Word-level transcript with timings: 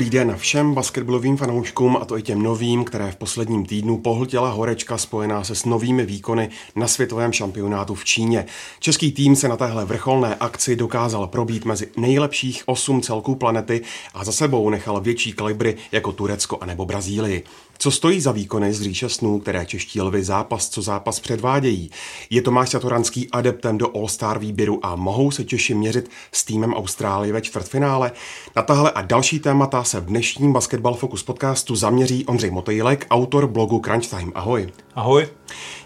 Dobrý 0.00 0.10
den 0.10 0.36
všem 0.36 0.74
basketbalovým 0.74 1.36
fanouškům 1.36 1.96
a 1.96 2.04
to 2.04 2.18
i 2.18 2.22
těm 2.22 2.42
novým, 2.42 2.84
které 2.84 3.12
v 3.12 3.16
posledním 3.16 3.66
týdnu 3.66 3.98
pohltila 3.98 4.50
horečka 4.50 4.98
spojená 4.98 5.44
se 5.44 5.54
s 5.54 5.64
novými 5.64 6.06
výkony 6.06 6.50
na 6.76 6.88
světovém 6.88 7.32
šampionátu 7.32 7.94
v 7.94 8.04
Číně. 8.04 8.46
Český 8.78 9.12
tým 9.12 9.36
se 9.36 9.48
na 9.48 9.56
téhle 9.56 9.84
vrcholné 9.84 10.34
akci 10.34 10.76
dokázal 10.76 11.26
probít 11.26 11.64
mezi 11.64 11.88
nejlepších 11.96 12.62
osm 12.66 13.00
celků 13.00 13.34
planety 13.34 13.80
a 14.14 14.24
za 14.24 14.32
sebou 14.32 14.70
nechal 14.70 15.00
větší 15.00 15.32
kalibry 15.32 15.76
jako 15.92 16.12
Turecko 16.12 16.58
a 16.60 16.66
nebo 16.66 16.86
Brazílii. 16.86 17.44
Co 17.82 17.90
stojí 17.90 18.20
za 18.20 18.32
výkony 18.32 18.72
z 18.72 18.82
říše 18.82 19.08
snů, 19.08 19.40
které 19.40 19.66
čeští 19.66 20.00
lvy 20.00 20.24
zápas 20.24 20.68
co 20.68 20.82
zápas 20.82 21.20
předvádějí? 21.20 21.90
Je 22.30 22.42
Tomáš 22.42 22.70
Satoranský 22.70 23.30
adeptem 23.30 23.78
do 23.78 23.86
All-Star 23.86 24.38
výběru 24.38 24.86
a 24.86 24.96
mohou 24.96 25.30
se 25.30 25.44
Češi 25.44 25.74
měřit 25.74 26.10
s 26.32 26.44
týmem 26.44 26.74
Austrálie 26.74 27.32
ve 27.32 27.42
čtvrtfinále? 27.42 28.12
Na 28.56 28.62
tahle 28.62 28.90
a 28.90 29.02
další 29.02 29.40
témata 29.40 29.84
se 29.84 30.00
v 30.00 30.04
dnešním 30.04 30.52
Basketball 30.52 30.94
Focus 30.94 31.22
podcastu 31.22 31.76
zaměří 31.76 32.26
Ondřej 32.26 32.50
Motejlek, 32.50 33.06
autor 33.10 33.46
blogu 33.46 33.82
Crunch 33.84 34.06
Time. 34.06 34.32
Ahoj. 34.34 34.72
Ahoj. 34.94 35.28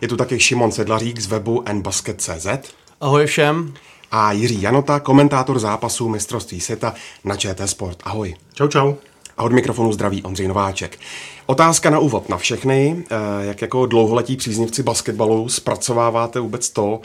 Je 0.00 0.08
tu 0.08 0.16
také 0.16 0.40
Šimon 0.40 0.72
Sedlařík 0.72 1.18
z 1.18 1.26
webu 1.26 1.64
nbasket.cz. 1.72 2.46
Ahoj 3.00 3.26
všem. 3.26 3.74
A 4.10 4.32
Jiří 4.32 4.62
Janota, 4.62 5.00
komentátor 5.00 5.58
zápasů 5.58 6.08
mistrovství 6.08 6.60
světa 6.60 6.94
na 7.24 7.36
ČT 7.36 7.68
Sport. 7.68 7.98
Ahoj. 8.04 8.34
Čau, 8.54 8.68
čau. 8.68 8.94
A 9.36 9.42
od 9.42 9.52
mikrofonu 9.52 9.92
zdraví 9.92 10.22
Ondřej 10.22 10.48
Nováček. 10.48 10.98
Otázka 11.46 11.90
na 11.90 11.98
úvod 11.98 12.28
na 12.28 12.36
všechny. 12.36 13.04
Eh, 13.10 13.46
jak 13.46 13.62
jako 13.62 13.86
dlouholetí 13.86 14.36
příznivci 14.36 14.82
basketbalu 14.82 15.48
zpracováváte 15.48 16.40
vůbec 16.40 16.70
to, 16.70 17.00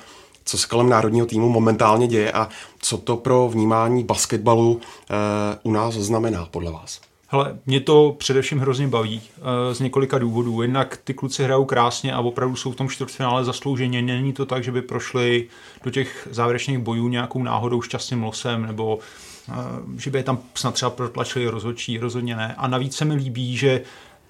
co 0.45 0.57
se 0.57 0.67
kolem 0.67 0.89
národního 0.89 1.25
týmu 1.25 1.49
momentálně 1.49 2.07
děje 2.07 2.31
a 2.31 2.49
co 2.79 2.97
to 2.97 3.17
pro 3.17 3.49
vnímání 3.49 4.03
basketbalu 4.03 4.81
eh, 5.09 5.15
u 5.63 5.71
nás 5.71 5.93
znamená 5.93 6.45
podle 6.45 6.71
vás? 6.71 7.01
Hele, 7.27 7.57
mě 7.65 7.79
to 7.79 8.15
především 8.17 8.59
hrozně 8.59 8.87
baví 8.87 9.21
eh, 9.37 9.75
z 9.75 9.79
několika 9.79 10.17
důvodů. 10.17 10.61
Jednak 10.61 10.99
ty 11.03 11.13
kluci 11.13 11.43
hrajou 11.43 11.65
krásně 11.65 12.13
a 12.13 12.19
opravdu 12.19 12.55
jsou 12.55 12.71
v 12.71 12.75
tom 12.75 12.89
čtvrtfinále 12.89 13.45
zaslouženě. 13.45 14.01
Není 14.01 14.33
to 14.33 14.45
tak, 14.45 14.63
že 14.63 14.71
by 14.71 14.81
prošli 14.81 15.47
do 15.83 15.91
těch 15.91 16.27
závěrečných 16.31 16.77
bojů 16.79 17.07
nějakou 17.07 17.43
náhodou 17.43 17.81
šťastným 17.81 18.23
losem 18.23 18.65
nebo 18.65 18.99
že 19.97 20.11
by 20.11 20.19
je 20.19 20.23
tam 20.23 20.39
snad 20.55 20.73
třeba 20.73 20.91
protlačili 20.91 21.47
rozhodčí, 21.47 21.97
rozhodně 21.97 22.35
ne. 22.35 22.55
A 22.57 22.67
navíc 22.67 22.95
se 22.95 23.05
mi 23.05 23.13
líbí, 23.13 23.57
že 23.57 23.81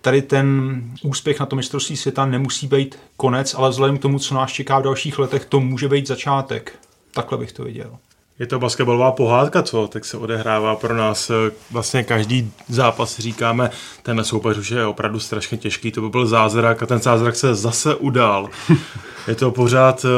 tady 0.02 0.22
ten 0.22 0.82
úspěch 1.04 1.40
na 1.40 1.46
to 1.46 1.56
mistrovství 1.56 1.98
světa 1.98 2.26
nemusí 2.26 2.68
být 2.68 3.00
konec, 3.18 3.54
ale 3.54 3.70
vzhledem 3.70 3.98
k 3.98 4.02
tomu, 4.02 4.20
co 4.20 4.36
nás 4.36 4.52
čeká 4.52 4.80
v 4.80 4.84
dalších 4.84 5.20
letech, 5.20 5.46
to 5.46 5.60
může 5.60 5.88
být 5.88 6.08
začátek. 6.08 6.80
Takhle 7.14 7.38
bych 7.38 7.52
to 7.52 7.64
viděl. 7.64 7.98
Je 8.40 8.48
to 8.48 8.60
basketbalová 8.60 9.12
pohádka, 9.12 9.64
co 9.64 9.88
tak 9.88 10.06
se 10.06 10.18
odehrává 10.18 10.76
pro 10.76 10.98
nás. 10.98 11.32
Vlastně 11.72 12.04
každý 12.04 12.52
zápas 12.68 13.20
říkáme, 13.20 13.70
ten 14.04 14.24
soupeř 14.24 14.58
už 14.58 14.70
je 14.70 14.86
opravdu 14.86 15.20
strašně 15.20 15.58
těžký, 15.58 15.92
to 15.92 16.02
by 16.02 16.10
byl 16.10 16.28
zázrak 16.28 16.84
a 16.84 16.86
ten 16.86 17.00
zázrak 17.00 17.36
se 17.36 17.56
zase 17.56 17.96
udál. 17.96 18.50
je 19.28 19.36
to 19.36 19.52
pořád 19.52 20.06
eh, 20.06 20.10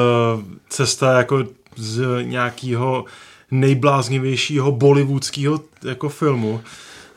cesta 0.69 1.17
jako 1.17 1.43
z 1.75 2.03
nějakého 2.21 3.05
nejbláznivějšího 3.51 4.71
bollywoodského 4.71 5.59
jako 5.83 6.09
filmu 6.09 6.61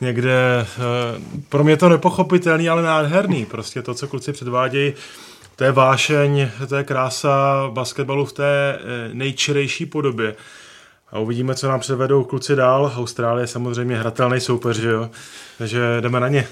někde, 0.01 0.67
eh, 0.67 1.21
pro 1.49 1.65
mě 1.65 1.77
to 1.77 1.89
nepochopitelný, 1.89 2.69
ale 2.69 2.83
nádherný, 2.83 3.47
prostě 3.47 3.83
to, 3.83 3.95
co 3.95 4.09
kluci 4.09 4.33
předvádějí, 4.33 4.95
to 5.57 5.65
je 5.65 5.73
vášeň, 5.73 6.49
to 6.69 6.77
je 6.77 6.85
krása 6.85 7.67
basketbalu 7.73 8.25
v 8.25 8.33
té 8.33 8.79
eh, 8.79 9.11
nejčerejší 9.13 9.87
podobě. 9.87 10.35
A 11.13 11.19
uvidíme, 11.19 11.55
co 11.55 11.69
nám 11.69 11.81
předvedou 11.81 12.25
kluci 12.25 12.57
dál. 12.57 12.93
Austrálie 12.97 13.43
je 13.43 13.47
samozřejmě 13.47 13.97
hratelný 13.97 14.41
soupeř, 14.41 14.77
že 14.77 14.89
jo? 14.89 15.11
Takže 15.59 15.99
jdeme 16.01 16.21
na 16.21 16.29
ně. 16.29 16.49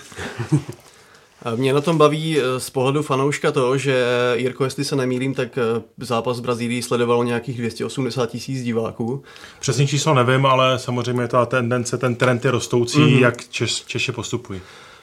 Mě 1.57 1.73
na 1.73 1.81
tom 1.81 1.99
baví 1.99 2.39
eh, 2.39 2.61
z 2.61 2.71
pohledu 2.71 3.03
fanouška 3.03 3.53
to, 3.53 3.79
že 3.79 4.05
Jirko, 4.35 4.65
jestli 4.65 4.85
se 4.85 4.97
nemýlím, 4.97 5.35
tak 5.35 5.59
eh, 5.59 5.83
zápas 5.99 6.39
v 6.39 6.43
Brazílii 6.43 6.83
sledovalo 6.83 7.25
nějakých 7.25 7.59
280 7.59 8.31
tisíc 8.31 8.63
diváků. 8.63 9.23
Přesný 9.61 9.87
číslo 9.87 10.15
nevím, 10.15 10.47
ale 10.47 10.79
samozřejmě 10.79 11.29
ta 11.29 11.47
tendence, 11.47 11.99
ten 11.99 12.15
trend 12.15 12.45
je 12.45 12.51
rostoucí, 12.51 12.99
mm-hmm. 12.99 13.21
jak 13.21 13.49
Češ, 13.49 13.85
Češi 13.85 14.13
postupují. 14.13 14.61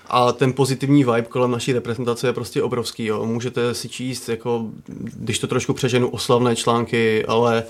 A 0.07 0.31
ten 0.31 0.53
pozitivní 0.53 1.03
vibe 1.03 1.21
kolem 1.21 1.51
naší 1.51 1.73
reprezentace 1.73 2.27
je 2.27 2.33
prostě 2.33 2.63
obrovský. 2.63 3.05
Jo. 3.05 3.25
Můžete 3.25 3.73
si 3.73 3.89
číst, 3.89 4.29
jako, 4.29 4.65
když 5.15 5.39
to 5.39 5.47
trošku 5.47 5.73
přeženu, 5.73 6.09
oslavné 6.09 6.55
články, 6.55 7.25
ale 7.25 7.63
uh, 7.63 7.69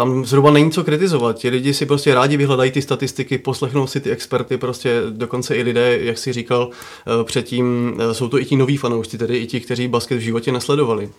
tam 0.00 0.24
zhruba 0.24 0.50
není 0.50 0.70
co 0.70 0.84
kritizovat. 0.84 1.38
Ti 1.38 1.48
lidi 1.48 1.74
si 1.74 1.86
prostě 1.86 2.14
rádi 2.14 2.36
vyhledají 2.36 2.70
ty 2.70 2.82
statistiky, 2.82 3.38
poslechnou 3.38 3.86
si 3.86 4.00
ty 4.00 4.10
experty, 4.10 4.56
prostě 4.56 5.02
dokonce 5.10 5.56
i 5.56 5.62
lidé, 5.62 5.98
jak 6.00 6.18
si 6.18 6.32
říkal 6.32 6.70
eh, 6.70 7.24
předtím, 7.24 7.94
eh, 8.00 8.14
jsou 8.14 8.28
to 8.28 8.38
i 8.38 8.44
ti 8.44 8.56
noví 8.56 8.76
fanoušci, 8.76 9.18
tedy 9.18 9.38
i 9.38 9.46
ti, 9.46 9.60
kteří 9.60 9.88
basket 9.88 10.18
v 10.18 10.20
životě 10.20 10.52
nesledovali. 10.52 11.10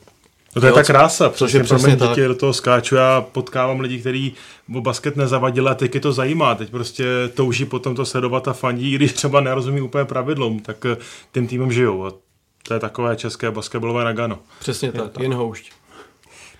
No 0.55 0.61
to 0.61 0.67
je 0.67 0.73
ta 0.73 0.83
krása, 0.83 1.29
protože 1.29 1.63
přesně 1.63 1.95
tak. 1.95 2.09
děti 2.09 2.27
do 2.27 2.35
toho 2.35 2.53
skáču, 2.53 2.95
já 2.95 3.21
potkávám 3.21 3.79
lidi, 3.79 3.99
kteří 3.99 4.33
o 4.75 4.81
basket 4.81 5.15
nezavadili 5.15 5.69
a 5.69 5.75
teď 5.75 5.95
je 5.95 6.01
to 6.01 6.13
zajímá, 6.13 6.55
teď 6.55 6.69
prostě 6.69 7.05
touží 7.33 7.65
potom 7.65 7.95
to 7.95 8.05
sledovat 8.05 8.47
a 8.47 8.53
fandí, 8.53 8.93
i 8.93 8.95
když 8.95 9.13
třeba 9.13 9.41
nerozumí 9.41 9.81
úplně 9.81 10.05
pravidlům, 10.05 10.59
tak 10.59 10.85
eh, 10.85 10.97
tím 11.33 11.47
týmem 11.47 11.71
žijou 11.71 12.05
a 12.05 12.13
to 12.67 12.73
je 12.73 12.79
takové 12.79 13.15
české 13.15 13.51
basketbalové 13.51 14.03
nagano. 14.03 14.39
Přesně 14.59 14.91
tak, 14.91 15.19
jen 15.19 15.33
houšť. 15.33 15.71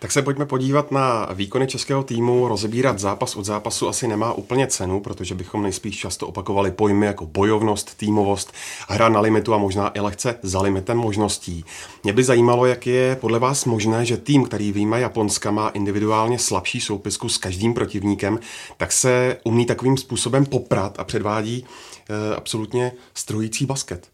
Tak 0.01 0.11
se 0.11 0.21
pojďme 0.21 0.45
podívat 0.45 0.91
na 0.91 1.29
výkony 1.33 1.67
českého 1.67 2.03
týmu. 2.03 2.47
Rozebírat 2.47 2.99
zápas 2.99 3.35
od 3.35 3.45
zápasu 3.45 3.87
asi 3.87 4.07
nemá 4.07 4.33
úplně 4.33 4.67
cenu, 4.67 4.99
protože 4.99 5.35
bychom 5.35 5.63
nejspíš 5.63 5.97
často 5.97 6.27
opakovali 6.27 6.71
pojmy 6.71 7.05
jako 7.05 7.25
bojovnost, 7.25 7.97
týmovost, 7.97 8.53
hra 8.89 9.09
na 9.09 9.19
limitu 9.19 9.53
a 9.53 9.57
možná 9.57 9.89
i 9.89 9.99
lehce 9.99 10.39
za 10.41 10.61
limitem 10.61 10.97
možností. 10.97 11.65
Mě 12.03 12.13
by 12.13 12.23
zajímalo, 12.23 12.65
jak 12.65 12.87
je 12.87 13.15
podle 13.15 13.39
vás 13.39 13.65
možné, 13.65 14.05
že 14.05 14.17
tým, 14.17 14.43
který 14.43 14.71
výjima 14.71 14.97
Japonska 14.97 15.51
má 15.51 15.69
individuálně 15.69 16.39
slabší 16.39 16.81
soupisku 16.81 17.29
s 17.29 17.37
každým 17.37 17.73
protivníkem, 17.73 18.39
tak 18.77 18.91
se 18.91 19.37
umí 19.43 19.65
takovým 19.65 19.97
způsobem 19.97 20.45
poprat 20.45 20.99
a 20.99 21.03
předvádí 21.03 21.65
e, 22.09 22.35
absolutně 22.35 22.91
strojící 23.13 23.65
basket. 23.65 24.10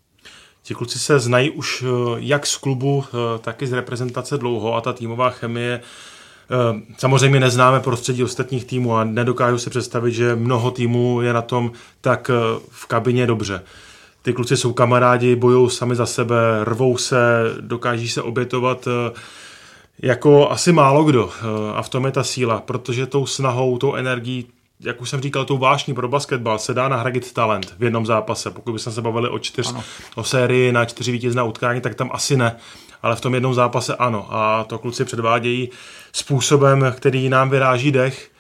Ti 0.68 0.76
kluci 0.76 1.00
se 1.00 1.20
znají 1.20 1.52
už 1.52 1.84
eh, 1.84 2.16
jak 2.18 2.46
z 2.46 2.58
klubu, 2.58 3.04
eh, 3.08 3.40
tak 3.40 3.62
i 3.62 3.68
z 3.68 3.74
reprezentace 3.74 4.38
dlouho 4.38 4.76
a 4.76 4.82
ta 4.82 4.94
týmová 4.94 5.30
chemie 5.30 5.82
eh, 5.82 6.82
Samozřejmě 6.98 7.40
neznáme 7.40 7.80
prostředí 7.80 8.24
ostatních 8.24 8.66
týmů 8.66 8.96
a 8.96 9.04
nedokážu 9.04 9.58
si 9.58 9.70
představit, 9.70 10.12
že 10.12 10.36
mnoho 10.36 10.72
týmů 10.72 11.22
je 11.22 11.34
na 11.34 11.42
tom 11.42 11.72
tak 12.02 12.32
v 12.70 12.86
kabině 12.86 13.28
dobře. 13.28 13.64
Ty 14.22 14.34
kluci 14.34 14.58
jsou 14.58 14.74
kamarádi, 14.74 15.36
bojují 15.36 15.70
sami 15.70 15.96
za 15.96 16.06
sebe, 16.06 16.36
rvou 16.64 16.98
se, 16.98 17.18
dokáží 17.60 18.10
se 18.10 18.22
obětovat 18.22 18.88
jako 20.02 20.50
asi 20.50 20.72
málo 20.72 21.04
kdo. 21.04 21.30
A 21.74 21.82
v 21.82 21.90
tom 21.90 22.06
je 22.06 22.12
ta 22.12 22.24
síla, 22.24 22.62
protože 22.66 23.06
tou 23.06 23.26
snahou, 23.26 23.78
tou 23.78 23.96
energií 23.96 24.48
jak 24.80 25.02
už 25.02 25.10
jsem 25.10 25.22
říkal, 25.22 25.46
tou 25.46 25.58
vášní 25.58 25.94
pro 25.94 26.08
basketbal 26.08 26.60
se 26.60 26.74
dá 26.74 26.88
nahradit 26.88 27.34
talent 27.34 27.76
v 27.80 27.84
jednom 27.84 28.06
zápase. 28.06 28.52
Pokud 28.52 28.72
bychom 28.72 28.94
se 28.94 29.02
bavili 29.02 29.30
o 29.30 29.40
čtyř, 29.40 29.70
ano. 29.70 29.84
o 30.16 30.24
sérii 30.24 30.72
na 30.72 30.86
čtyři 30.86 31.12
vítězná 31.12 31.44
utkání, 31.44 31.82
tak 31.82 31.96
tam 31.96 32.10
asi 32.14 32.38
ne. 32.38 32.56
Ale 33.02 33.16
v 33.16 33.22
tom 33.22 33.34
jednom 33.34 33.54
zápase 33.54 33.96
ano. 33.96 34.28
A 34.30 34.64
to 34.64 34.80
kluci 34.80 35.06
předvádějí 35.06 35.70
způsobem, 36.14 36.94
který 36.98 37.30
nám 37.30 37.50
vyráží 37.50 37.92
dech 37.92 38.32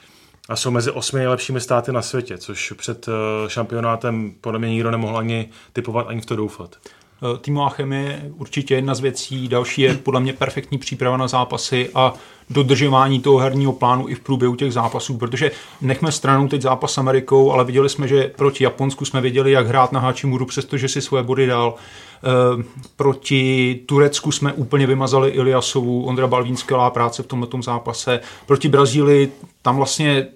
a 0.49 0.55
jsou 0.55 0.71
mezi 0.71 0.91
osmi 0.91 1.19
nejlepšími 1.19 1.61
státy 1.61 1.91
na 1.91 2.01
světě, 2.01 2.37
což 2.37 2.73
před 2.77 3.07
eh, 3.07 3.49
šampionátem 3.49 4.33
podle 4.41 4.59
mě 4.59 4.69
nikdo 4.69 4.91
nemohl 4.91 5.17
ani 5.17 5.49
typovat, 5.73 6.07
ani 6.07 6.21
v 6.21 6.25
to 6.25 6.35
doufat. 6.35 6.75
Eh, 7.23 7.37
týmová 7.37 7.69
chemie 7.69 8.21
určitě 8.37 8.75
jedna 8.75 8.95
z 8.95 8.99
věcí, 8.99 9.47
další 9.47 9.81
je 9.81 9.93
podle 9.93 10.19
mě 10.19 10.33
perfektní 10.33 10.77
příprava 10.77 11.17
na 11.17 11.27
zápasy 11.27 11.89
a 11.95 12.13
dodržování 12.49 13.19
toho 13.19 13.37
herního 13.37 13.73
plánu 13.73 14.09
i 14.09 14.15
v 14.15 14.19
průběhu 14.19 14.55
těch 14.55 14.73
zápasů, 14.73 15.17
protože 15.17 15.51
nechme 15.81 16.11
stranou 16.11 16.47
teď 16.47 16.61
zápas 16.61 16.93
s 16.93 16.97
Amerikou, 16.97 17.51
ale 17.51 17.65
viděli 17.65 17.89
jsme, 17.89 18.07
že 18.07 18.31
proti 18.35 18.63
Japonsku 18.63 19.05
jsme 19.05 19.21
viděli, 19.21 19.51
jak 19.51 19.67
hrát 19.67 19.91
na 19.91 19.99
Hačimuru, 19.99 20.45
přestože 20.45 20.87
si 20.87 21.01
svoje 21.01 21.23
body 21.23 21.47
dal. 21.47 21.75
E, 21.75 22.63
proti 22.95 23.79
Turecku 23.85 24.31
jsme 24.31 24.53
úplně 24.53 24.87
vymazali 24.87 25.29
Iliasovu, 25.29 26.05
Ondra 26.05 26.27
Balvín 26.27 26.57
skvělá 26.57 26.89
práce 26.89 27.23
v 27.23 27.27
tomto 27.27 27.61
zápase. 27.61 28.19
Proti 28.45 28.69
Brazílii 28.69 29.31
tam 29.61 29.77
vlastně 29.77 30.27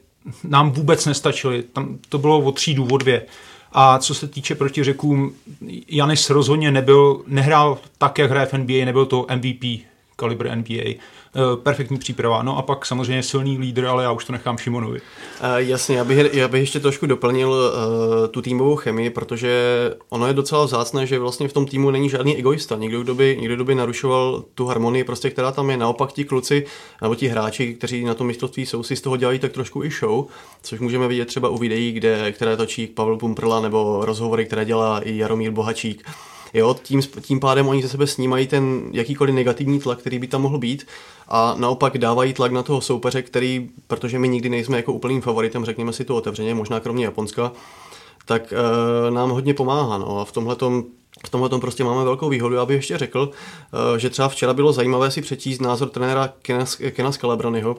nám 0.44 0.72
vůbec 0.72 1.06
nestačili, 1.06 1.64
tam 1.74 1.98
to 2.10 2.18
bylo 2.18 2.40
o 2.40 2.52
třídu, 2.52 2.88
o 2.92 2.98
dvě. 2.98 3.26
A 3.72 4.00
co 4.00 4.16
se 4.16 4.28
týče 4.28 4.56
proti 4.56 4.84
řekům, 4.84 5.34
Janis 5.88 6.30
rozhodně 6.30 6.72
nebyl, 6.72 7.22
nehrál 7.28 7.78
tak, 7.98 8.18
jak 8.18 8.32
hraje 8.32 8.46
v 8.46 8.54
NBA, 8.54 8.86
nebyl 8.86 9.06
to 9.06 9.26
MVP 9.36 9.64
kalibr 10.16 10.56
NBA. 10.56 10.84
Uh, 11.36 11.56
perfektní 11.56 11.98
příprava. 11.98 12.44
No 12.44 12.58
a 12.58 12.62
pak 12.62 12.86
samozřejmě 12.86 13.24
silný 13.24 13.58
lídr, 13.58 13.86
ale 13.86 14.04
já 14.04 14.12
už 14.12 14.26
to 14.26 14.34
nechám 14.34 14.58
Šimonovi. 14.58 15.00
Uh, 15.00 15.56
jasně, 15.56 15.98
já 15.98 16.04
bych, 16.04 16.34
já 16.34 16.48
bych 16.48 16.62
ještě 16.62 16.80
trošku 16.80 17.06
doplnil 17.06 17.50
uh, 17.50 18.28
tu 18.28 18.42
týmovou 18.42 18.76
chemii, 18.76 19.10
protože 19.10 19.52
ono 20.10 20.28
je 20.28 20.34
docela 20.34 20.66
vzácné, 20.66 21.08
že 21.08 21.20
vlastně 21.20 21.48
v 21.48 21.54
tom 21.54 21.66
týmu 21.66 21.92
není 21.92 22.10
žádný 22.10 22.38
egoista. 22.38 22.76
Někdo, 22.76 23.02
kdo 23.02 23.16
by, 23.16 23.38
někdo, 23.40 23.56
kdo 23.56 23.64
by 23.66 23.76
narušoval 23.76 24.44
tu 24.56 24.66
harmonii, 24.66 25.04
prostě, 25.04 25.30
která 25.30 25.52
tam 25.52 25.70
je. 25.70 25.78
Naopak 25.78 26.12
ti 26.12 26.24
kluci 26.24 26.66
nebo 27.02 27.16
ti 27.16 27.28
hráči, 27.28 27.74
kteří 27.74 28.04
na 28.04 28.14
tom 28.14 28.28
mistrovství 28.28 28.66
jsou, 28.66 28.84
si 28.84 28.96
z 28.96 29.02
toho 29.02 29.18
dělají 29.18 29.40
tak 29.40 29.52
trošku 29.52 29.84
i 29.84 29.90
show, 29.90 30.26
což 30.62 30.80
můžeme 30.80 31.08
vidět 31.08 31.26
třeba 31.26 31.50
u 31.50 31.58
videí, 31.58 31.92
kde, 31.92 32.32
které 32.32 32.58
točí 32.58 32.88
Pavel 32.88 33.18
Pumprla 33.18 33.60
nebo 33.60 34.06
rozhovory, 34.06 34.46
které 34.46 34.66
dělá 34.66 35.00
i 35.00 35.18
Jaromír 35.18 35.52
Bohačík. 35.52 36.10
Jo, 36.54 36.76
tím, 36.84 37.02
tím 37.22 37.40
pádem 37.40 37.68
oni 37.68 37.82
ze 37.82 37.90
sebe 37.90 38.08
snímají 38.08 38.48
ten 38.48 38.82
jakýkoliv 38.92 39.36
negativní 39.36 39.80
tlak, 39.80 40.00
který 40.00 40.20
by 40.20 40.28
tam 40.28 40.42
mohl 40.42 40.58
být 40.58 40.88
a 41.28 41.56
naopak 41.58 41.98
dávají 41.98 42.34
tlak 42.34 42.52
na 42.52 42.64
toho 42.64 42.82
soupeře, 42.82 43.22
který, 43.22 43.70
protože 43.88 44.20
my 44.20 44.28
nikdy 44.28 44.50
nejsme 44.50 44.78
jako 44.78 44.94
úplným 44.94 45.22
favoritem, 45.22 45.66
řekněme 45.66 45.94
si 45.94 46.06
to 46.06 46.16
otevřeně, 46.16 46.56
možná 46.56 46.80
kromě 46.80 47.06
Japonska, 47.06 47.52
tak 48.26 48.54
e, 48.54 49.12
nám 49.12 49.30
hodně 49.30 49.54
pomáhá. 49.54 49.98
No. 49.98 50.20
A 50.20 50.26
v 50.26 50.32
tomhle 50.32 50.56
v 51.26 51.30
tomhle 51.30 51.50
tom 51.50 51.62
prostě 51.62 51.84
máme 51.84 52.04
velkou 52.04 52.30
výhodu. 52.30 52.56
Já 52.56 52.66
bych 52.66 52.76
ještě 52.76 52.98
řekl, 52.98 53.32
eh, 53.96 54.00
že 54.00 54.10
třeba 54.10 54.30
včera 54.30 54.54
bylo 54.54 54.74
zajímavé 54.74 55.12
si 55.12 55.22
přečíst 55.22 55.60
názor 55.60 55.90
trenéra 55.90 56.34
Kena, 56.42 56.66
Kena 56.92 57.12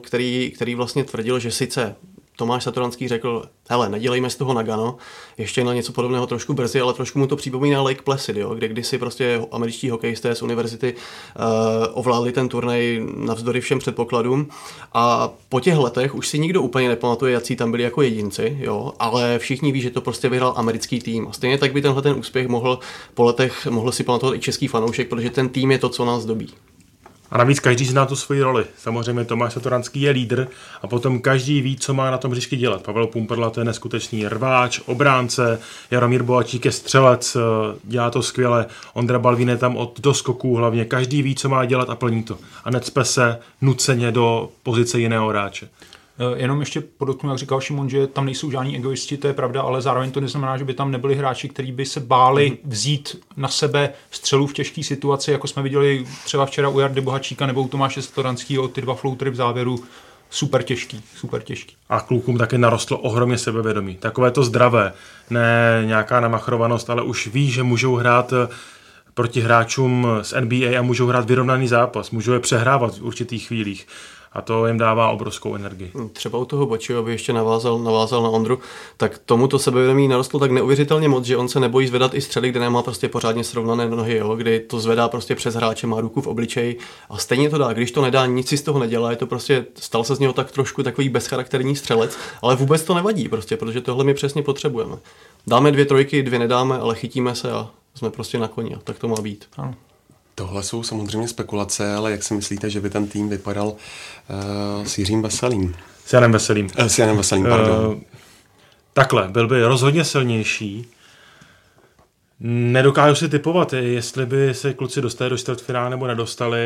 který, 0.01 0.51
který 0.55 0.75
vlastně 0.75 1.03
tvrdil, 1.03 1.39
že 1.39 1.51
sice 1.51 1.95
Tomáš 2.35 2.63
Satoranský 2.63 3.07
řekl, 3.07 3.43
hele, 3.69 3.89
nedělejme 3.89 4.29
z 4.29 4.35
toho 4.35 4.53
Nagano, 4.53 4.97
ještě 5.37 5.63
na 5.63 5.73
něco 5.73 5.93
podobného 5.93 6.27
trošku 6.27 6.53
brzy, 6.53 6.81
ale 6.81 6.93
trošku 6.93 7.19
mu 7.19 7.27
to 7.27 7.35
připomíná 7.35 7.81
Lake 7.81 8.01
Placid, 8.01 8.37
jo, 8.37 8.55
kde 8.55 8.67
kdysi 8.67 8.97
prostě 8.97 9.41
američtí 9.51 9.89
hokejisté 9.89 10.35
z 10.35 10.41
univerzity 10.41 10.93
uh, 10.93 11.43
ovládli 11.93 12.31
ten 12.31 12.49
turnaj 12.49 13.01
navzdory 13.15 13.61
všem 13.61 13.79
předpokladům 13.79 14.47
a 14.93 15.29
po 15.49 15.59
těch 15.59 15.77
letech 15.77 16.15
už 16.15 16.27
si 16.27 16.39
nikdo 16.39 16.61
úplně 16.61 16.89
nepamatuje, 16.89 17.33
jaký 17.33 17.55
tam 17.55 17.71
byli 17.71 17.83
jako 17.83 18.01
jedinci, 18.01 18.57
jo, 18.59 18.93
ale 18.99 19.39
všichni 19.39 19.71
ví, 19.71 19.81
že 19.81 19.89
to 19.89 20.01
prostě 20.01 20.29
vyhrál 20.29 20.53
americký 20.57 20.99
tým. 20.99 21.27
A 21.27 21.33
stejně 21.33 21.57
tak 21.57 21.73
by 21.73 21.81
tenhle 21.81 22.01
ten 22.01 22.15
úspěch 22.15 22.47
mohl 22.47 22.79
po 23.13 23.23
letech 23.23 23.67
mohl 23.67 23.91
si 23.91 24.03
pamatovat 24.03 24.35
i 24.35 24.39
český 24.39 24.67
fanoušek, 24.67 25.09
protože 25.09 25.29
ten 25.29 25.49
tým 25.49 25.71
je 25.71 25.77
to, 25.77 25.89
co 25.89 26.05
nás 26.05 26.25
dobí. 26.25 26.49
A 27.33 27.37
navíc 27.37 27.59
každý 27.59 27.85
zná 27.85 28.05
tu 28.05 28.15
svoji 28.15 28.41
roli. 28.41 28.65
Samozřejmě 28.77 29.25
Tomáš 29.25 29.53
Satoranský 29.53 30.01
je 30.01 30.11
lídr 30.11 30.47
a 30.81 30.87
potom 30.87 31.21
každý 31.21 31.61
ví, 31.61 31.77
co 31.77 31.93
má 31.93 32.11
na 32.11 32.17
tom 32.17 32.31
hřišti 32.31 32.57
dělat. 32.57 32.83
Pavel 32.83 33.07
Pumperla 33.07 33.49
to 33.49 33.61
je 33.61 33.65
neskutečný 33.65 34.27
rváč, 34.27 34.81
obránce, 34.85 35.59
Jaromír 35.91 36.23
Boačík 36.23 36.65
je 36.65 36.71
střelec, 36.71 37.35
eh, 37.35 37.39
dělá 37.83 38.09
to 38.09 38.21
skvěle, 38.21 38.65
Ondra 38.93 39.19
Balvín 39.19 39.49
je 39.49 39.57
tam 39.57 39.77
od 39.77 39.99
doskoků 39.99 40.55
hlavně. 40.55 40.85
Každý 40.85 41.21
ví, 41.21 41.35
co 41.35 41.49
má 41.49 41.65
dělat 41.65 41.89
a 41.89 41.95
plní 41.95 42.23
to. 42.23 42.37
A 42.63 42.71
necpe 42.71 43.05
se 43.05 43.39
nuceně 43.61 44.11
do 44.11 44.49
pozice 44.63 44.99
jiného 44.99 45.27
hráče. 45.27 45.69
Eh, 46.19 46.41
jenom 46.41 46.59
ještě 46.59 46.81
podotknu, 46.81 47.29
jak 47.29 47.39
říkal 47.39 47.61
Šimon, 47.61 47.89
že 47.89 48.07
tam 48.07 48.25
nejsou 48.25 48.51
žádní 48.51 48.77
egoisti, 48.77 49.17
to 49.17 49.27
je 49.27 49.33
pravda, 49.33 49.61
ale 49.61 49.81
zároveň 49.81 50.11
to 50.11 50.21
neznamená, 50.21 50.57
že 50.57 50.65
by 50.65 50.73
tam 50.73 50.91
nebyli 50.91 51.15
hráči, 51.15 51.49
kteří 51.49 51.71
by 51.71 51.85
se 51.85 51.99
báli 51.99 52.49
mhm. 52.49 52.57
vzít 52.71 53.21
na 53.37 53.47
sebe 53.47 53.89
střelu 54.11 54.47
v 54.47 54.53
těžké 54.53 54.83
situaci, 54.83 55.31
jako 55.31 55.47
jsme 55.47 55.63
viděli 55.63 56.05
třeba 56.25 56.45
včera 56.45 56.69
u 56.69 56.79
Jardy 56.79 57.01
Bohačíka 57.01 57.45
nebo 57.45 57.61
u 57.61 57.67
Tomáše 57.67 58.01
Storanského, 58.01 58.67
ty 58.67 58.81
dva 58.81 58.95
floutry 58.95 59.29
v 59.29 59.35
závěru 59.35 59.83
super 60.29 60.63
těžký, 60.63 61.03
super 61.15 61.41
těžký. 61.41 61.75
A 61.89 62.01
klukům 62.01 62.37
také 62.37 62.57
narostlo 62.57 62.97
ohromně 62.97 63.37
sebevědomí. 63.37 63.95
Takové 63.95 64.31
to 64.31 64.43
zdravé, 64.43 64.93
ne 65.29 65.83
nějaká 65.85 66.19
namachrovanost, 66.19 66.89
ale 66.89 67.03
už 67.03 67.27
ví, 67.27 67.51
že 67.51 67.63
můžou 67.63 67.95
hrát 67.95 68.33
eh, 68.33 68.47
proti 69.13 69.41
hráčům 69.41 70.07
z 70.21 70.33
NBA 70.41 70.79
a 70.79 70.81
můžou 70.81 71.07
hrát 71.07 71.25
vyrovnaný 71.25 71.67
zápas, 71.67 72.11
můžou 72.11 72.33
je 72.33 72.39
přehrávat 72.39 72.97
v 72.97 73.03
určitých 73.03 73.47
chvílích 73.47 73.87
a 74.33 74.41
to 74.41 74.67
jim 74.67 74.77
dává 74.77 75.09
obrovskou 75.09 75.55
energii. 75.55 75.91
Hmm, 75.95 76.09
třeba 76.09 76.39
u 76.39 76.45
toho 76.45 76.65
Bočího, 76.65 76.99
aby 76.99 77.11
ještě 77.11 77.33
navázal, 77.33 77.79
navázal 77.79 78.23
na 78.23 78.29
Ondru, 78.29 78.59
tak 78.97 79.17
tomu 79.17 79.47
to 79.47 79.59
sebevědomí 79.59 80.07
narostlo 80.07 80.39
tak 80.39 80.51
neuvěřitelně 80.51 81.09
moc, 81.09 81.25
že 81.25 81.37
on 81.37 81.47
se 81.47 81.59
nebojí 81.59 81.87
zvedat 81.87 82.13
i 82.13 82.21
střely, 82.21 82.49
kde 82.49 82.59
nemá 82.59 82.81
prostě 82.81 83.09
pořádně 83.09 83.43
srovnané 83.43 83.89
nohy, 83.89 84.17
jo, 84.17 84.35
kdy 84.35 84.59
to 84.59 84.79
zvedá 84.79 85.07
prostě 85.07 85.35
přes 85.35 85.55
hráče, 85.55 85.87
má 85.87 86.01
ruku 86.01 86.21
v 86.21 86.27
obličeji 86.27 86.77
a 87.09 87.17
stejně 87.17 87.49
to 87.49 87.57
dá. 87.57 87.73
Když 87.73 87.91
to 87.91 88.01
nedá, 88.01 88.25
nic 88.25 88.47
si 88.47 88.57
z 88.57 88.61
toho 88.61 88.79
nedělá, 88.79 89.11
je 89.11 89.17
to 89.17 89.27
prostě, 89.27 89.65
stal 89.75 90.03
se 90.03 90.15
z 90.15 90.19
něho 90.19 90.33
tak 90.33 90.51
trošku 90.51 90.83
takový 90.83 91.09
bezcharakterní 91.09 91.75
střelec, 91.75 92.17
ale 92.41 92.55
vůbec 92.55 92.83
to 92.83 92.93
nevadí 92.93 93.29
prostě, 93.29 93.57
protože 93.57 93.81
tohle 93.81 94.03
my 94.03 94.13
přesně 94.13 94.43
potřebujeme. 94.43 94.97
Dáme 95.47 95.71
dvě 95.71 95.85
trojky, 95.85 96.23
dvě 96.23 96.39
nedáme, 96.39 96.77
ale 96.77 96.95
chytíme 96.95 97.35
se 97.35 97.51
a 97.51 97.69
jsme 97.95 98.09
prostě 98.09 98.39
na 98.39 98.47
koni. 98.47 98.77
Tak 98.83 98.99
to 98.99 99.07
má 99.07 99.21
být. 99.21 99.45
Ano. 99.57 99.75
Tohle 100.35 100.63
jsou 100.63 100.83
samozřejmě 100.83 101.27
spekulace, 101.27 101.95
ale 101.95 102.11
jak 102.11 102.23
si 102.23 102.33
myslíte, 102.33 102.69
že 102.69 102.81
by 102.81 102.89
ten 102.89 103.07
tým 103.07 103.29
vypadal 103.29 103.67
uh, 103.67 104.85
s 104.85 104.97
Jiřím 104.97 105.21
Veselým? 105.21 105.75
S 106.05 106.13
Janem 106.13 106.31
Veselým. 106.31 106.65
Uh, 106.79 106.85
s 106.85 106.99
Janem 106.99 107.17
Veselým, 107.17 107.45
pardon. 107.45 107.85
Uh, 107.87 108.01
takhle, 108.93 109.27
byl 109.27 109.47
by 109.47 109.63
rozhodně 109.63 110.03
silnější. 110.03 110.87
Nedokážu 112.45 113.15
si 113.15 113.29
typovat, 113.29 113.73
jestli 113.73 114.25
by 114.25 114.53
se 114.53 114.73
kluci 114.73 115.01
dostali 115.01 115.29
do 115.29 115.37
čtvrtfinále 115.37 115.89
nebo 115.89 116.07
nedostali. 116.07 116.59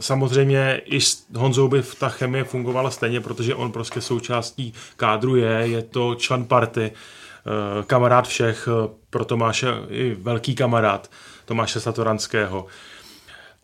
Samozřejmě 0.00 0.80
i 0.84 1.00
s 1.00 1.26
Honzou 1.34 1.68
by 1.68 1.82
ta 1.98 2.08
chemie 2.08 2.44
fungovala 2.44 2.90
stejně, 2.90 3.20
protože 3.20 3.54
on 3.54 3.72
prostě 3.72 4.00
součástí 4.00 4.72
kádru 4.96 5.36
je, 5.36 5.50
je 5.50 5.82
to 5.82 6.14
člen 6.14 6.44
party, 6.44 6.92
kamarád 7.86 8.28
všech, 8.28 8.68
pro 9.10 9.24
Tomáše 9.24 9.68
i 9.88 10.16
velký 10.20 10.54
kamarád. 10.54 11.10
Tomáše 11.46 11.80
Satoranského. 11.80 12.66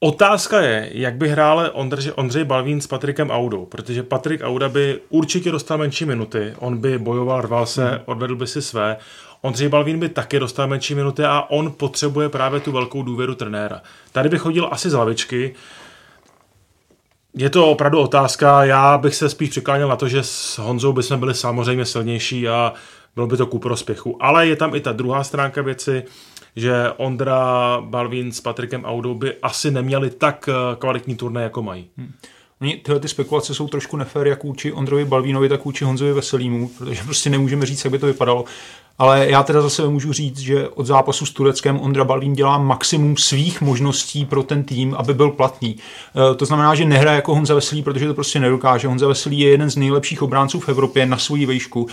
Otázka 0.01 0.61
je, 0.61 0.91
jak 0.93 1.15
by 1.15 1.29
hrál 1.29 1.71
Ondřej, 1.73 2.13
Ondřej 2.17 2.45
Balvín 2.45 2.81
s 2.81 2.87
Patrikem 2.87 3.31
Audou, 3.31 3.67
protože 3.67 4.03
Patrik 4.03 4.41
Auda 4.45 4.69
by 4.69 5.01
určitě 5.09 5.51
dostal 5.51 5.79
menší 5.79 6.05
minuty, 6.05 6.55
on 6.59 6.79
by 6.79 6.99
bojoval, 6.99 7.41
rval 7.41 7.67
se, 7.67 7.89
hmm. 7.89 8.01
odvedl 8.05 8.37
by 8.37 8.47
si 8.47 8.63
své. 8.63 8.97
Ondřej 9.41 9.69
Balvín 9.69 9.99
by 9.99 10.09
taky 10.09 10.39
dostal 10.39 10.67
menší 10.67 10.95
minuty 10.95 11.25
a 11.25 11.45
on 11.49 11.73
potřebuje 11.73 12.29
právě 12.29 12.61
tu 12.61 12.73
velkou 12.73 13.03
důvěru 13.03 13.35
trenéra. 13.35 13.83
Tady 14.13 14.29
by 14.29 14.39
chodil 14.39 14.69
asi 14.71 14.91
z 14.91 14.95
lavičky. 14.95 15.55
Je 17.35 17.51
to 17.51 17.71
opravdu 17.71 17.99
otázka, 17.99 18.65
já 18.65 18.99
bych 18.99 19.15
se 19.15 19.29
spíš 19.29 19.51
přikláněl 19.51 19.89
na 19.89 19.97
to, 19.97 20.09
že 20.09 20.23
s 20.23 20.59
Honzou 20.59 20.93
bychom 20.93 21.21
byli 21.21 21.35
samozřejmě 21.35 21.85
silnější 21.85 22.49
a 22.49 22.73
bylo 23.15 23.27
by 23.27 23.37
to 23.37 23.47
ku 23.47 23.59
prospěchu. 23.59 24.17
Ale 24.21 24.47
je 24.47 24.57
tam 24.57 24.75
i 24.75 24.81
ta 24.81 24.93
druhá 24.93 25.25
stránka 25.25 25.63
věci, 25.63 26.05
že 26.57 26.91
Ondra 26.97 27.81
Balvin 27.81 28.33
s 28.33 28.41
Patrikem 28.41 28.85
Audou 28.85 29.15
by 29.15 29.35
asi 29.43 29.71
neměli 29.71 30.11
tak 30.11 30.49
eh, 30.49 30.77
kvalitní 30.77 31.17
turné, 31.17 31.43
jako 31.43 31.63
mají. 31.63 31.87
Hmm. 31.97 32.13
Tyhle 32.83 33.01
ty 33.01 33.09
spekulace 33.09 33.55
jsou 33.55 33.69
trošku 33.69 33.97
nefér 33.97 34.27
jak 34.27 34.45
vůči 34.45 34.73
Ondrovi 34.73 35.05
Balvínovi, 35.05 35.49
tak 35.49 35.65
vůči 35.65 35.85
Honzovi 35.85 36.13
Veselýmu, 36.13 36.69
protože 36.79 37.03
prostě 37.05 37.31
nemůžeme 37.31 37.67
říct, 37.67 37.85
jak 37.85 37.93
by 37.93 37.99
to 37.99 38.07
vypadalo. 38.07 38.45
Ale 38.99 39.27
já 39.31 39.43
teda 39.43 39.63
zase 39.63 39.89
můžu 39.89 40.13
říct, 40.13 40.39
že 40.39 40.69
od 40.69 40.87
zápasu 40.87 41.27
s 41.27 41.31
Tureckem 41.31 41.81
Ondra 41.81 42.05
Balvín 42.05 42.33
dělá 42.33 42.59
maximum 42.59 43.17
svých 43.17 43.61
možností 43.61 44.25
pro 44.25 44.43
ten 44.43 44.65
tým, 44.65 44.95
aby 44.95 45.15
byl 45.15 45.31
platný. 45.31 45.77
E, 45.77 46.35
to 46.35 46.45
znamená, 46.45 46.75
že 46.75 46.85
nehraje 46.85 47.17
jako 47.17 47.35
Honza 47.35 47.55
Veselý, 47.55 47.83
protože 47.83 48.07
to 48.07 48.15
prostě 48.15 48.41
nedokáže. 48.41 48.89
Honza 48.89 49.09
Veselý 49.09 49.39
je 49.39 49.51
jeden 49.51 49.71
z 49.71 49.77
nejlepších 49.77 50.23
obránců 50.23 50.61
v 50.61 50.69
Evropě 50.69 51.07
na 51.07 51.19
svoji 51.19 51.47
výšku 51.47 51.87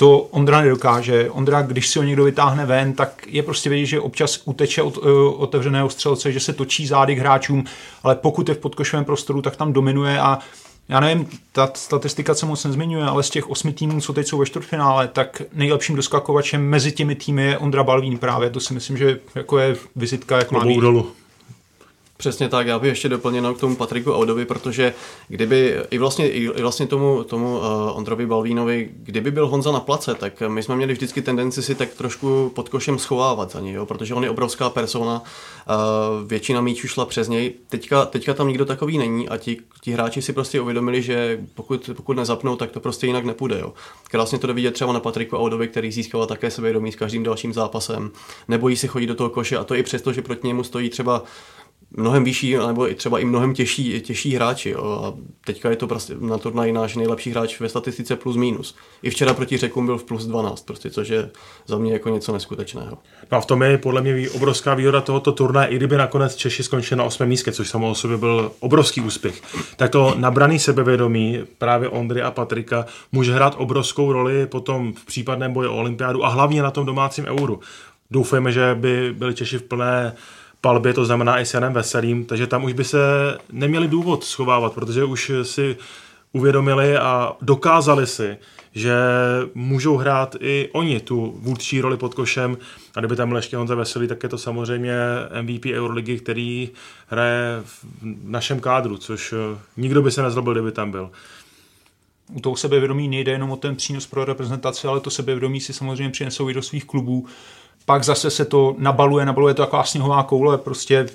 to 0.00 0.18
Ondra 0.18 0.60
nedokáže. 0.60 1.30
Ondra, 1.30 1.62
když 1.62 1.88
si 1.88 1.98
ho 1.98 2.04
někdo 2.04 2.24
vytáhne 2.24 2.66
ven, 2.66 2.92
tak 2.92 3.24
je 3.26 3.42
prostě 3.42 3.70
vidět, 3.70 3.86
že 3.86 4.00
občas 4.00 4.40
uteče 4.44 4.82
od 4.82 4.96
uh, 4.96 5.42
otevřeného 5.42 5.90
střelce, 5.90 6.32
že 6.32 6.40
se 6.40 6.52
točí 6.52 6.86
zády 6.86 7.14
k 7.14 7.18
hráčům, 7.18 7.64
ale 8.02 8.14
pokud 8.14 8.48
je 8.48 8.54
v 8.54 8.58
podkošovém 8.58 9.04
prostoru, 9.04 9.42
tak 9.42 9.56
tam 9.56 9.72
dominuje 9.72 10.20
a 10.20 10.38
já 10.88 11.00
nevím, 11.00 11.28
ta 11.52 11.70
statistika 11.74 12.34
se 12.34 12.46
moc 12.46 12.64
nezmiňuje, 12.64 13.04
ale 13.04 13.22
z 13.22 13.30
těch 13.30 13.50
osmi 13.50 13.72
týmů, 13.72 14.00
co 14.00 14.12
teď 14.12 14.26
jsou 14.26 14.38
ve 14.38 14.46
čtvrtfinále, 14.46 15.08
tak 15.08 15.42
nejlepším 15.52 15.96
doskakovačem 15.96 16.62
mezi 16.62 16.92
těmi 16.92 17.14
týmy 17.14 17.44
je 17.44 17.58
Ondra 17.58 17.84
Balvín 17.84 18.18
právě. 18.18 18.50
To 18.50 18.60
si 18.60 18.74
myslím, 18.74 18.96
že 18.96 19.20
jako 19.34 19.58
je 19.58 19.76
vizitka, 19.96 20.38
jak 20.38 20.50
má 20.50 20.64
být. 20.64 20.80
Dolu. 20.80 21.12
Přesně 22.20 22.48
tak, 22.48 22.66
já 22.66 22.78
bych 22.78 22.88
ještě 22.88 23.08
doplněno 23.08 23.54
k 23.54 23.60
tomu 23.60 23.76
Patriku 23.76 24.12
Audovi, 24.12 24.44
protože 24.44 24.94
kdyby 25.28 25.76
i 25.90 25.98
vlastně, 25.98 26.30
i 26.30 26.62
vlastně 26.62 26.86
tomu, 26.86 27.24
tomu 27.24 27.58
uh, 27.58 27.64
Ondrovi 27.96 28.26
Balvínovi, 28.26 28.88
kdyby 28.92 29.30
byl 29.30 29.46
Honza 29.46 29.72
na 29.72 29.80
place, 29.80 30.14
tak 30.14 30.42
my 30.48 30.62
jsme 30.62 30.76
měli 30.76 30.92
vždycky 30.92 31.22
tendenci 31.22 31.62
si 31.62 31.74
tak 31.74 31.88
trošku 31.88 32.52
pod 32.54 32.68
košem 32.68 32.98
schovávat 32.98 33.52
za 33.52 33.60
něj, 33.60 33.74
jo, 33.74 33.86
protože 33.86 34.14
on 34.14 34.24
je 34.24 34.30
obrovská 34.30 34.70
persona, 34.70 35.22
uh, 35.22 36.28
většina 36.28 36.60
míčů 36.60 36.88
šla 36.88 37.06
přes 37.06 37.28
něj, 37.28 37.54
teďka, 37.68 38.06
teďka 38.06 38.34
tam 38.34 38.48
nikdo 38.48 38.64
takový 38.64 38.98
není 38.98 39.28
a 39.28 39.36
ti, 39.36 39.56
ti 39.80 39.92
hráči 39.92 40.22
si 40.22 40.32
prostě 40.32 40.60
uvědomili, 40.60 41.02
že 41.02 41.40
pokud, 41.54 41.90
pokud 41.96 42.16
nezapnou, 42.16 42.56
tak 42.56 42.70
to 42.70 42.80
prostě 42.80 43.06
jinak 43.06 43.24
nepůjde. 43.24 43.58
Jo. 43.60 43.72
Krásně 44.10 44.38
to 44.38 44.54
vidět 44.54 44.70
třeba 44.74 44.92
na 44.92 45.00
Patriku 45.00 45.36
Audovi, 45.36 45.68
který 45.68 45.92
získal 45.92 46.26
také 46.26 46.50
sebevědomí 46.50 46.92
s 46.92 46.96
každým 46.96 47.22
dalším 47.22 47.52
zápasem, 47.52 48.10
nebojí 48.48 48.76
si 48.76 48.88
chodit 48.88 49.06
do 49.06 49.14
toho 49.14 49.30
koše 49.30 49.56
a 49.56 49.64
to 49.64 49.74
i 49.74 49.82
přesto, 49.82 50.12
že 50.12 50.22
proti 50.22 50.46
němu 50.46 50.64
stojí 50.64 50.90
třeba 50.90 51.22
mnohem 51.96 52.24
vyšší, 52.24 52.56
nebo 52.66 52.90
i 52.90 52.94
třeba 52.94 53.18
i 53.18 53.24
mnohem 53.24 53.54
těžší, 53.54 54.00
těžší 54.00 54.34
hráči. 54.34 54.70
Jo. 54.70 55.02
A 55.04 55.14
teďka 55.44 55.70
je 55.70 55.76
to 55.76 55.86
prostě 55.86 56.14
na 56.20 56.38
turnaji 56.38 56.72
náš 56.72 56.96
nejlepší 56.96 57.30
hráč 57.30 57.60
ve 57.60 57.68
statistice 57.68 58.16
plus 58.16 58.36
minus. 58.36 58.76
I 59.02 59.10
včera 59.10 59.34
proti 59.34 59.56
Řekům 59.56 59.86
byl 59.86 59.98
v 59.98 60.04
plus 60.04 60.26
12, 60.26 60.66
prostě, 60.66 60.90
což 60.90 61.08
je 61.08 61.30
za 61.66 61.78
mě 61.78 61.92
jako 61.92 62.08
něco 62.08 62.32
neskutečného. 62.32 62.98
No 63.32 63.38
a 63.38 63.40
v 63.40 63.46
tom 63.46 63.62
je 63.62 63.78
podle 63.78 64.02
mě 64.02 64.30
obrovská 64.30 64.74
výhoda 64.74 65.00
tohoto 65.00 65.32
turnaje, 65.32 65.68
i 65.68 65.76
kdyby 65.76 65.96
nakonec 65.96 66.36
Češi 66.36 66.62
skončili 66.62 66.98
na 66.98 67.04
8. 67.04 67.26
místě, 67.26 67.52
což 67.52 67.68
samo 67.68 67.90
o 67.90 67.94
sobě 67.94 68.16
byl 68.16 68.52
obrovský 68.60 69.00
úspěch. 69.00 69.42
Tak 69.76 69.90
to 69.90 70.14
nabraný 70.18 70.58
sebevědomí 70.58 71.38
právě 71.58 71.88
Ondry 71.88 72.22
a 72.22 72.30
Patrika 72.30 72.86
může 73.12 73.34
hrát 73.34 73.54
obrovskou 73.58 74.12
roli 74.12 74.46
potom 74.46 74.92
v 74.92 75.04
případném 75.04 75.52
boji 75.52 75.68
o 75.68 75.76
olympiádu 75.76 76.24
a 76.24 76.28
hlavně 76.28 76.62
na 76.62 76.70
tom 76.70 76.86
domácím 76.86 77.24
euru. 77.24 77.60
Doufejme, 78.10 78.52
že 78.52 78.76
by 78.80 79.14
byli 79.18 79.34
Češi 79.34 79.58
v 79.58 79.62
plné 79.62 80.14
palbě, 80.60 80.94
to 80.94 81.04
znamená 81.04 81.40
i 81.40 81.46
s 81.46 81.54
Janem 81.54 81.72
Veselým, 81.72 82.24
takže 82.24 82.46
tam 82.46 82.64
už 82.64 82.72
by 82.72 82.84
se 82.84 82.98
neměli 83.52 83.88
důvod 83.88 84.24
schovávat, 84.24 84.72
protože 84.72 85.04
už 85.04 85.32
si 85.42 85.76
uvědomili 86.32 86.96
a 86.96 87.32
dokázali 87.42 88.06
si, 88.06 88.36
že 88.74 88.94
můžou 89.54 89.96
hrát 89.96 90.36
i 90.40 90.68
oni 90.72 91.00
tu 91.00 91.34
vůdčí 91.38 91.80
roli 91.80 91.96
pod 91.96 92.14
košem. 92.14 92.56
A 92.96 93.00
kdyby 93.00 93.16
tam 93.16 93.28
byl 93.28 93.38
ještě 93.38 93.56
Honza 93.56 93.74
Veselý, 93.74 94.08
tak 94.08 94.22
je 94.22 94.28
to 94.28 94.38
samozřejmě 94.38 94.94
MVP 95.42 95.66
Euroligy, 95.72 96.18
který 96.18 96.70
hraje 97.06 97.62
v 97.64 97.84
našem 98.24 98.60
kádru, 98.60 98.96
což 98.96 99.32
eh, 99.32 99.58
nikdo 99.76 100.02
by 100.02 100.10
se 100.10 100.22
nezlobil, 100.22 100.54
kdyby 100.54 100.72
tam 100.72 100.90
byl. 100.90 101.10
U 102.32 102.40
toho 102.40 102.56
sebevědomí 102.56 103.08
nejde 103.08 103.32
jenom 103.32 103.50
o 103.50 103.56
ten 103.56 103.76
přínos 103.76 104.06
pro 104.06 104.24
reprezentaci, 104.24 104.86
ale 104.86 105.00
to 105.00 105.10
sebevědomí 105.10 105.60
si 105.60 105.72
samozřejmě 105.72 106.10
přinesou 106.10 106.48
i 106.48 106.54
do 106.54 106.62
svých 106.62 106.84
klubů 106.84 107.26
pak 107.86 108.04
zase 108.04 108.30
se 108.30 108.44
to 108.44 108.74
nabaluje, 108.78 109.26
nabaluje 109.26 109.54
to 109.54 109.62
taková 109.62 109.84
sněhová 109.84 110.22
koule, 110.22 110.58
prostě 110.58 111.06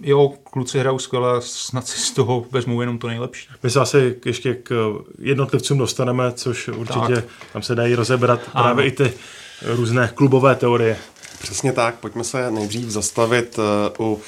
jo, 0.00 0.32
kluci 0.44 0.78
hrajou 0.78 0.98
skvěle, 0.98 1.40
snad 1.40 1.86
si 1.86 2.00
z 2.00 2.10
toho 2.10 2.44
vezmou 2.50 2.80
jenom 2.80 2.98
to 2.98 3.08
nejlepší. 3.08 3.48
My 3.62 3.70
se 3.70 3.80
asi 3.80 4.16
ještě 4.26 4.54
k 4.54 4.94
jednotlivcům 5.18 5.78
dostaneme, 5.78 6.32
což 6.32 6.68
určitě 6.68 7.14
tak. 7.14 7.24
tam 7.52 7.62
se 7.62 7.74
dají 7.74 7.94
rozebrat 7.94 8.40
ano. 8.54 8.64
právě 8.64 8.86
i 8.86 8.90
ty 8.90 9.12
různé 9.62 10.10
klubové 10.14 10.54
teorie. 10.54 10.96
Přesně 11.42 11.72
tak, 11.72 11.94
pojďme 11.94 12.24
se 12.24 12.50
nejdřív 12.50 12.88
zastavit 12.88 13.58
uh, 13.98 14.06
u 14.06 14.14
uh, 14.14 14.20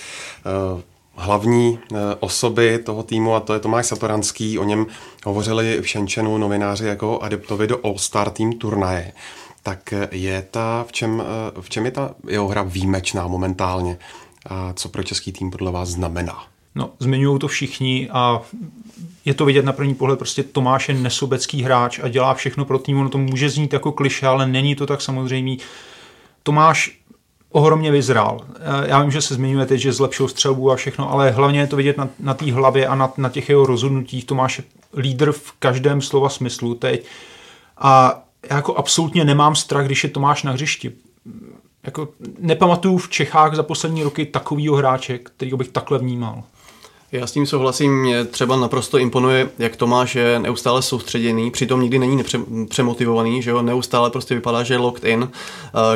hlavní 1.14 1.78
uh, 1.92 1.98
osoby 2.20 2.78
toho 2.78 3.02
týmu 3.02 3.34
a 3.34 3.40
to 3.40 3.54
je 3.54 3.60
Tomáš 3.60 3.86
Satoranský. 3.86 4.58
O 4.58 4.64
něm 4.64 4.86
hovořili 5.24 5.80
v 5.80 5.88
Šenčenu 5.88 6.38
novináři 6.38 6.86
jako 6.86 7.20
adeptovi 7.20 7.66
do 7.66 7.78
All-Star 7.84 8.30
Team 8.30 8.52
turnaje 8.52 9.12
tak 9.62 9.94
je 10.10 10.46
ta, 10.50 10.84
v 10.88 10.92
čem, 10.92 11.22
v 11.60 11.70
čem 11.70 11.84
je 11.84 11.90
ta 11.90 12.14
jeho 12.28 12.48
hra 12.48 12.62
výjimečná 12.62 13.26
momentálně? 13.26 13.98
A 14.46 14.72
co 14.72 14.88
pro 14.88 15.02
český 15.02 15.32
tým 15.32 15.50
podle 15.50 15.70
vás 15.70 15.88
znamená? 15.88 16.44
No, 16.74 16.90
zmiňují 16.98 17.38
to 17.38 17.48
všichni 17.48 18.08
a 18.12 18.40
je 19.24 19.34
to 19.34 19.44
vidět 19.44 19.64
na 19.64 19.72
první 19.72 19.94
pohled, 19.94 20.18
prostě 20.18 20.42
Tomáš 20.42 20.88
je 20.88 20.94
nesobecký 20.94 21.62
hráč 21.62 22.00
a 22.02 22.08
dělá 22.08 22.34
všechno 22.34 22.64
pro 22.64 22.78
tým, 22.78 23.00
ono 23.00 23.08
to 23.08 23.18
může 23.18 23.50
znít 23.50 23.72
jako 23.72 23.92
kliše, 23.92 24.26
ale 24.26 24.46
není 24.46 24.74
to 24.74 24.86
tak 24.86 25.00
samozřejmý. 25.00 25.58
Tomáš 26.42 26.98
ohromně 27.50 27.90
vyzrál. 27.90 28.40
Já 28.84 29.02
vím, 29.02 29.10
že 29.10 29.22
se 29.22 29.34
zmiňujete, 29.34 29.78
že 29.78 29.92
zlepšil 29.92 30.28
střelbu 30.28 30.70
a 30.70 30.76
všechno, 30.76 31.12
ale 31.12 31.30
hlavně 31.30 31.60
je 31.60 31.66
to 31.66 31.76
vidět 31.76 31.96
na, 31.96 32.08
na 32.18 32.34
té 32.34 32.52
hlavě 32.52 32.86
a 32.86 32.94
na, 32.94 33.12
na 33.16 33.28
těch 33.28 33.48
jeho 33.48 33.66
rozhodnutích. 33.66 34.24
Tomáš 34.24 34.58
je 34.58 34.64
lídr 34.96 35.32
v 35.32 35.52
každém 35.58 36.02
slova 36.02 36.28
smyslu 36.28 36.74
teď. 36.74 37.04
A 37.78 38.22
já 38.50 38.56
jako 38.56 38.74
absolutně 38.74 39.24
nemám 39.24 39.56
strach, 39.56 39.86
když 39.86 40.04
je 40.04 40.10
Tomáš 40.10 40.42
na 40.42 40.52
hřišti. 40.52 40.92
Jako 41.82 42.08
nepamatuju 42.38 42.98
v 42.98 43.08
Čechách 43.08 43.54
za 43.54 43.62
poslední 43.62 44.02
roky 44.02 44.26
takovýho 44.26 44.76
hráče, 44.76 45.18
kterýho 45.18 45.58
bych 45.58 45.68
takhle 45.68 45.98
vnímal. 45.98 46.42
Já 47.12 47.26
s 47.26 47.32
tím 47.32 47.46
souhlasím, 47.46 48.00
mě 48.00 48.24
třeba 48.24 48.56
naprosto 48.56 48.98
imponuje, 48.98 49.50
jak 49.58 49.76
Tomáš 49.76 50.14
je 50.14 50.38
neustále 50.38 50.82
soustředěný, 50.82 51.50
přitom 51.50 51.82
nikdy 51.82 51.98
není 51.98 52.16
nepřemotivovaný, 52.16 53.42
že 53.42 53.50
jo, 53.50 53.62
neustále 53.62 54.10
prostě 54.10 54.34
vypadá, 54.34 54.62
že 54.62 54.74
je 54.74 54.78
locked 54.78 55.04
in. 55.04 55.30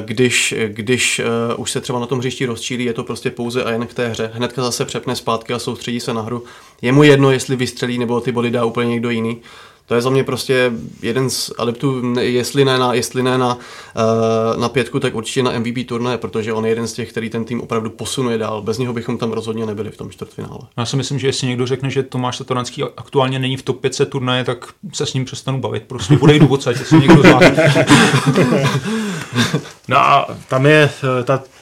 Když, 0.00 0.54
když 0.66 1.20
uh, 1.54 1.60
už 1.60 1.70
se 1.70 1.80
třeba 1.80 2.00
na 2.00 2.06
tom 2.06 2.18
hřišti 2.18 2.46
rozčílí, 2.46 2.84
je 2.84 2.92
to 2.92 3.04
prostě 3.04 3.30
pouze 3.30 3.64
a 3.64 3.70
jen 3.70 3.86
k 3.86 3.94
té 3.94 4.08
hře. 4.08 4.30
Hnedka 4.34 4.62
zase 4.62 4.84
přepne 4.84 5.16
zpátky 5.16 5.52
a 5.52 5.58
soustředí 5.58 6.00
se 6.00 6.14
na 6.14 6.22
hru. 6.22 6.44
Je 6.82 6.92
mu 6.92 7.02
jedno, 7.02 7.30
jestli 7.30 7.56
vystřelí 7.56 7.98
nebo 7.98 8.20
ty 8.20 8.32
body 8.32 8.50
dá 8.50 8.64
úplně 8.64 8.90
někdo 8.90 9.10
jiný 9.10 9.40
to 9.86 9.94
je 9.94 10.00
za 10.00 10.10
mě 10.10 10.24
prostě 10.24 10.72
jeden 11.02 11.30
z 11.30 11.50
adeptů, 11.58 12.14
jestli 12.20 12.64
ne 12.64 12.78
na, 12.78 12.94
jestli 12.94 13.22
ne 13.22 13.38
na, 13.38 13.54
uh, 13.54 14.60
na 14.60 14.68
pětku, 14.68 15.00
tak 15.00 15.14
určitě 15.14 15.42
na 15.42 15.58
MVP 15.58 15.86
turné, 15.86 16.18
protože 16.18 16.52
on 16.52 16.64
je 16.64 16.70
jeden 16.70 16.86
z 16.86 16.92
těch, 16.92 17.10
který 17.10 17.30
ten 17.30 17.44
tým 17.44 17.60
opravdu 17.60 17.90
posunuje 17.90 18.38
dál. 18.38 18.62
Bez 18.62 18.78
něho 18.78 18.92
bychom 18.92 19.18
tam 19.18 19.32
rozhodně 19.32 19.66
nebyli 19.66 19.90
v 19.90 19.96
tom 19.96 20.10
čtvrtfinále. 20.10 20.60
Já 20.76 20.86
si 20.86 20.96
myslím, 20.96 21.18
že 21.18 21.26
jestli 21.26 21.46
někdo 21.46 21.66
řekne, 21.66 21.90
že 21.90 22.02
Tomáš 22.02 22.36
Satoranský 22.36 22.82
aktuálně 22.96 23.38
není 23.38 23.56
v 23.56 23.62
top 23.62 23.80
500 23.80 24.10
turnaje, 24.10 24.44
tak 24.44 24.66
se 24.92 25.06
s 25.06 25.14
ním 25.14 25.24
přestanu 25.24 25.60
bavit. 25.60 25.82
Prostě 25.82 26.18
odejdu 26.20 26.46
odsaď, 26.46 26.78
jestli 26.78 26.98
někdo 26.98 27.22
zná. 27.22 27.40
no 29.88 29.96
a 29.96 30.26
tam 30.48 30.66
je 30.66 30.90
eh, 31.20 31.24
ta 31.24 31.42
Eh, 31.42 31.53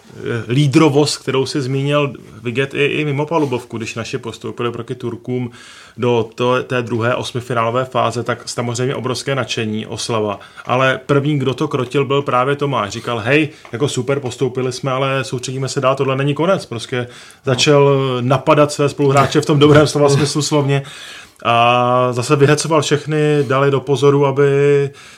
lídrovost, 0.48 1.16
kterou 1.16 1.46
si 1.46 1.62
zmínil, 1.62 2.12
vidět 2.42 2.74
i, 2.74 2.84
i 2.84 3.04
mimo 3.04 3.26
palubovku, 3.26 3.78
když 3.78 3.94
naše 3.94 4.18
postoupili 4.18 4.72
proti 4.72 4.94
Turkům 4.94 5.50
do 5.96 6.28
to, 6.34 6.62
té 6.62 6.82
druhé 6.82 7.14
osmifinálové 7.14 7.84
fáze, 7.84 8.22
tak 8.22 8.48
samozřejmě 8.48 8.94
obrovské 8.94 9.34
nadšení, 9.34 9.86
oslava. 9.86 10.40
Ale 10.66 11.00
první, 11.06 11.38
kdo 11.38 11.54
to 11.54 11.68
krotil, 11.68 12.04
byl 12.04 12.22
právě 12.22 12.56
Tomáš. 12.56 12.90
Říkal, 12.90 13.18
hej, 13.18 13.48
jako 13.72 13.88
super, 13.88 14.20
postoupili 14.20 14.72
jsme, 14.72 14.92
ale 14.92 15.24
soustředíme 15.24 15.68
se 15.68 15.80
dál, 15.80 15.96
tohle 15.96 16.16
není 16.16 16.34
konec. 16.34 16.66
Prostě 16.66 17.06
začal 17.44 17.98
napadat 18.20 18.72
své 18.72 18.88
spoluhráče 18.88 19.40
v 19.40 19.46
tom 19.46 19.58
dobrém 19.58 19.86
slova 19.86 20.08
smyslu 20.08 20.42
slovně 20.42 20.82
a 21.44 22.08
zase 22.12 22.36
vyhecoval 22.36 22.82
všechny, 22.82 23.44
dali 23.46 23.70
do 23.70 23.80
pozoru, 23.80 24.26
aby 24.26 24.44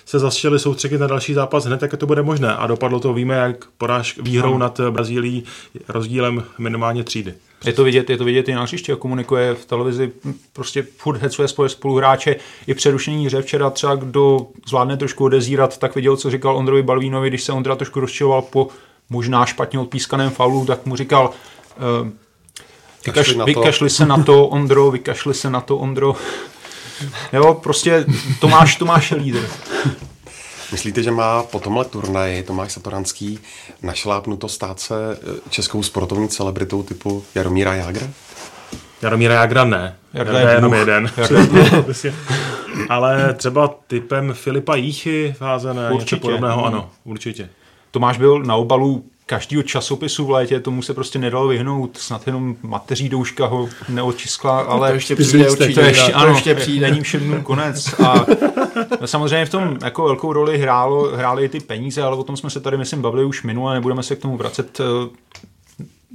se 0.04 0.18
zaštěli 0.18 0.58
soustředit 0.58 0.98
na 0.98 1.06
další 1.06 1.34
zápas 1.34 1.64
hned, 1.64 1.82
jak 1.82 1.96
to 1.96 2.06
bude 2.06 2.22
možné. 2.22 2.54
A 2.54 2.66
dopadlo 2.66 3.00
to, 3.00 3.14
víme, 3.14 3.34
jak 3.34 3.64
poráž 3.78 4.18
výhrou 4.22 4.52
no. 4.52 4.58
nad 4.58 4.80
Brazílií 4.90 5.44
rozdílem 5.88 6.44
minimálně 6.58 7.04
třídy. 7.04 7.34
Je 7.64 7.72
to 7.72 7.84
vidět, 7.84 8.10
je 8.10 8.16
to 8.16 8.24
vidět 8.24 8.48
i 8.48 8.54
na 8.54 8.62
hřiště, 8.62 8.96
komunikuje 8.96 9.54
v 9.54 9.64
televizi, 9.64 10.12
prostě 10.52 10.86
furt 10.96 11.18
hecuje 11.22 11.48
svoje 11.48 11.68
spoluhráče. 11.68 12.36
I 12.66 12.74
přerušení 12.74 13.26
hře 13.26 13.42
včera 13.42 13.70
třeba, 13.70 13.94
kdo 13.94 14.46
zvládne 14.68 14.96
trošku 14.96 15.24
odezírat, 15.24 15.78
tak 15.78 15.94
viděl, 15.94 16.16
co 16.16 16.30
říkal 16.30 16.56
Ondrovi 16.56 16.82
Balvínovi, 16.82 17.28
když 17.28 17.42
se 17.42 17.52
Ondra 17.52 17.76
trošku 17.76 18.00
rozčiloval 18.00 18.42
po 18.42 18.68
možná 19.10 19.46
špatně 19.46 19.78
odpískaném 19.78 20.30
faulu, 20.30 20.66
tak 20.66 20.86
mu 20.86 20.96
říkal, 20.96 21.30
uh, 23.08 23.14
Vykaš, 23.14 23.34
vykašli 23.46 23.90
se 23.90 24.06
na 24.06 24.22
to, 24.22 24.46
Ondro, 24.46 24.90
vykašli 24.90 25.34
se 25.34 25.50
na 25.50 25.60
to, 25.60 25.76
Ondro. 25.76 26.16
Jo, 27.32 27.54
prostě 27.54 28.04
Tomáš, 28.40 28.76
Tomáš 28.76 29.10
je 29.10 29.16
lídr. 29.16 29.48
Myslíte, 30.72 31.02
že 31.02 31.10
má 31.10 31.42
po 31.42 31.60
tomhle 31.60 31.84
turnaji 31.84 32.42
Tomáš 32.42 32.72
Satoranský 32.72 33.38
našlápnuto 33.82 34.48
stát 34.48 34.80
se 34.80 34.94
eh, 35.12 35.40
českou 35.50 35.82
sportovní 35.82 36.28
celebritou 36.28 36.82
typu 36.82 37.24
Jaromíra 37.34 37.74
Jágra? 37.74 38.06
Jaromíra 39.02 39.34
Jágra 39.34 39.64
ne. 39.64 39.96
Jarda 40.14 40.40
je 40.40 40.54
jenom 40.54 40.74
jeden. 40.74 41.10
Ale 42.88 43.34
třeba 43.34 43.68
typem 43.86 44.32
Filipa 44.32 44.76
Jíchy 44.76 45.34
vázené, 45.40 45.90
určitě. 45.90 46.16
něco 46.16 46.26
podobného, 46.26 46.64
ano, 46.64 46.90
určitě. 47.04 47.48
Tomáš 47.90 48.18
byl 48.18 48.42
na 48.42 48.54
obalu 48.54 49.04
každého 49.26 49.62
časopisu 49.62 50.26
v 50.26 50.30
létě, 50.30 50.60
tomu 50.60 50.82
se 50.82 50.94
prostě 50.94 51.18
nedalo 51.18 51.48
vyhnout, 51.48 51.96
snad 51.96 52.26
jenom 52.26 52.56
mateří 52.62 53.08
douška 53.08 53.46
ho 53.46 53.68
neočiskla, 53.88 54.60
ale 54.60 54.88
to 54.88 54.94
ještě 54.94 55.16
přijde 55.16 55.50
určitě, 55.50 55.74
to 55.74 55.80
ještě, 55.80 56.12
ano, 56.12 56.26
to 56.26 56.32
ještě 56.32 56.54
přijde. 56.54 56.90
není 56.90 57.02
všem 57.02 57.20
dnům 57.20 57.42
konec 57.42 58.00
a 58.00 58.26
samozřejmě 59.06 59.46
v 59.46 59.50
tom 59.50 59.78
jako 59.84 60.04
velkou 60.04 60.32
roli 60.32 60.58
hrálo, 60.58 61.16
hrály 61.16 61.44
i 61.44 61.48
ty 61.48 61.60
peníze, 61.60 62.02
ale 62.02 62.16
o 62.16 62.24
tom 62.24 62.36
jsme 62.36 62.50
se 62.50 62.60
tady 62.60 62.76
myslím 62.76 63.02
bavili 63.02 63.24
už 63.24 63.42
minule, 63.42 63.74
nebudeme 63.74 64.02
se 64.02 64.16
k 64.16 64.22
tomu 64.22 64.36
vracet 64.36 64.80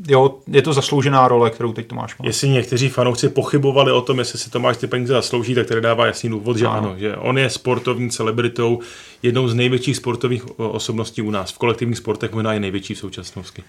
jo, 0.07 0.37
je 0.47 0.61
to 0.61 0.73
zasloužená 0.73 1.27
role, 1.27 1.49
kterou 1.49 1.73
teď 1.73 1.87
Tomáš 1.87 2.17
má. 2.17 2.25
Jestli 2.25 2.49
někteří 2.49 2.89
fanoušci 2.89 3.29
pochybovali 3.29 3.91
o 3.91 4.01
tom, 4.01 4.19
jestli 4.19 4.39
si 4.39 4.49
Tomáš 4.49 4.77
ty 4.77 4.87
peníze 4.87 5.13
zaslouží, 5.13 5.55
tak 5.55 5.67
tady 5.67 5.81
dává 5.81 6.05
jasný 6.05 6.29
důvod, 6.29 6.57
že 6.57 6.65
ano. 6.65 6.77
ano, 6.77 6.95
že 6.97 7.15
on 7.15 7.37
je 7.37 7.49
sportovní 7.49 8.09
celebritou, 8.09 8.79
jednou 9.23 9.47
z 9.47 9.53
největších 9.53 9.97
sportovních 9.97 10.59
osobností 10.59 11.21
u 11.21 11.31
nás. 11.31 11.51
V 11.51 11.57
kolektivních 11.57 11.97
sportech 11.97 12.31
možná 12.31 12.53
je 12.53 12.59
největší 12.59 12.93
v 12.93 12.99
současnosti. 12.99 13.63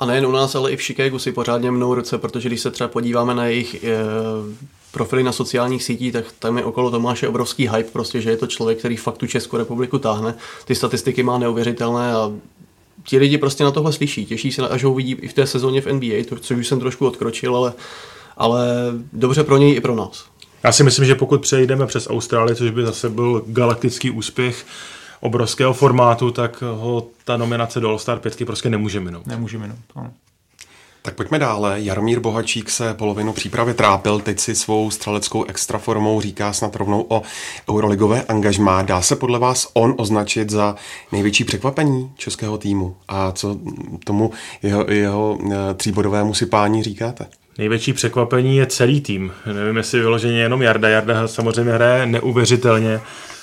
A 0.00 0.06
nejen 0.06 0.26
u 0.26 0.32
nás, 0.32 0.54
ale 0.54 0.72
i 0.72 0.76
v 0.76 0.82
Chicagu 0.82 1.18
si 1.18 1.32
pořádně 1.32 1.70
mnou 1.70 1.94
ruce, 1.94 2.18
protože 2.18 2.48
když 2.48 2.60
se 2.60 2.70
třeba 2.70 2.88
podíváme 2.88 3.34
na 3.34 3.46
jejich 3.46 3.84
e, 3.84 3.88
profily 4.92 5.22
na 5.22 5.32
sociálních 5.32 5.84
sítích, 5.84 6.12
tak 6.12 6.24
tam 6.38 6.58
je 6.58 6.64
okolo 6.64 6.90
Tomáše 6.90 7.28
obrovský 7.28 7.68
hype, 7.68 7.90
prostě, 7.90 8.20
že 8.20 8.30
je 8.30 8.36
to 8.36 8.46
člověk, 8.46 8.78
který 8.78 8.96
fakt 8.96 9.18
tu 9.18 9.26
Českou 9.26 9.56
republiku 9.56 9.98
táhne. 9.98 10.34
Ty 10.64 10.74
statistiky 10.74 11.22
má 11.22 11.38
neuvěřitelné 11.38 12.12
a 12.12 12.32
ti 13.04 13.18
lidi 13.18 13.38
prostě 13.38 13.64
na 13.64 13.70
tohle 13.70 13.92
slyší, 13.92 14.26
těší 14.26 14.52
se, 14.52 14.68
až 14.68 14.84
ho 14.84 14.90
uvidí 14.90 15.12
i 15.12 15.28
v 15.28 15.32
té 15.32 15.46
sezóně 15.46 15.80
v 15.80 15.86
NBA, 15.86 16.24
to, 16.28 16.36
což 16.36 16.56
už 16.56 16.68
jsem 16.68 16.80
trošku 16.80 17.06
odkročil, 17.06 17.56
ale, 17.56 17.72
ale 18.36 18.66
dobře 19.12 19.44
pro 19.44 19.56
něj 19.56 19.76
i 19.76 19.80
pro 19.80 19.94
nás. 19.94 20.24
Já 20.64 20.72
si 20.72 20.84
myslím, 20.84 21.06
že 21.06 21.14
pokud 21.14 21.40
přejdeme 21.40 21.86
přes 21.86 22.10
Austrálii, 22.10 22.56
což 22.56 22.70
by 22.70 22.86
zase 22.86 23.08
byl 23.08 23.44
galaktický 23.46 24.10
úspěch 24.10 24.66
obrovského 25.20 25.72
formátu, 25.72 26.30
tak 26.30 26.62
ho 26.62 27.06
ta 27.24 27.36
nominace 27.36 27.80
do 27.80 27.88
All-Star 27.88 28.18
5 28.18 28.46
prostě 28.46 28.70
nemůže 28.70 29.00
minout. 29.00 29.26
Nemůže 29.26 29.58
minout, 29.58 29.78
ano. 29.94 30.10
Tak 31.06 31.14
pojďme 31.14 31.38
dále. 31.38 31.80
Jaromír 31.80 32.20
Bohačík 32.20 32.70
se 32.70 32.94
polovinu 32.94 33.32
přípravy 33.32 33.74
trápil, 33.74 34.20
teď 34.20 34.40
si 34.40 34.54
svou 34.54 34.90
střeleckou 34.90 35.44
extraformou 35.44 36.20
říká 36.20 36.52
snad 36.52 36.76
rovnou 36.76 37.06
o 37.08 37.22
euroligové 37.70 38.22
angažmá. 38.22 38.82
Dá 38.82 39.02
se 39.02 39.16
podle 39.16 39.38
vás 39.38 39.68
on 39.74 39.94
označit 39.96 40.50
za 40.50 40.76
největší 41.12 41.44
překvapení 41.44 42.12
českého 42.16 42.58
týmu? 42.58 42.96
A 43.08 43.32
co 43.32 43.58
tomu 44.04 44.30
jeho, 44.62 44.90
jeho 44.90 45.38
eh, 45.52 45.74
tříbodovému 45.74 46.34
sypání 46.34 46.82
říkáte? 46.82 47.26
Největší 47.58 47.92
překvapení 47.92 48.56
je 48.56 48.66
celý 48.66 49.00
tým. 49.00 49.32
Nevím, 49.52 49.76
jestli 49.76 50.00
vyloženě 50.00 50.38
jenom 50.38 50.62
Jarda. 50.62 50.88
Jarda 50.88 51.28
samozřejmě 51.28 51.72
hraje 51.72 52.06
neuvěřitelně. 52.06 53.00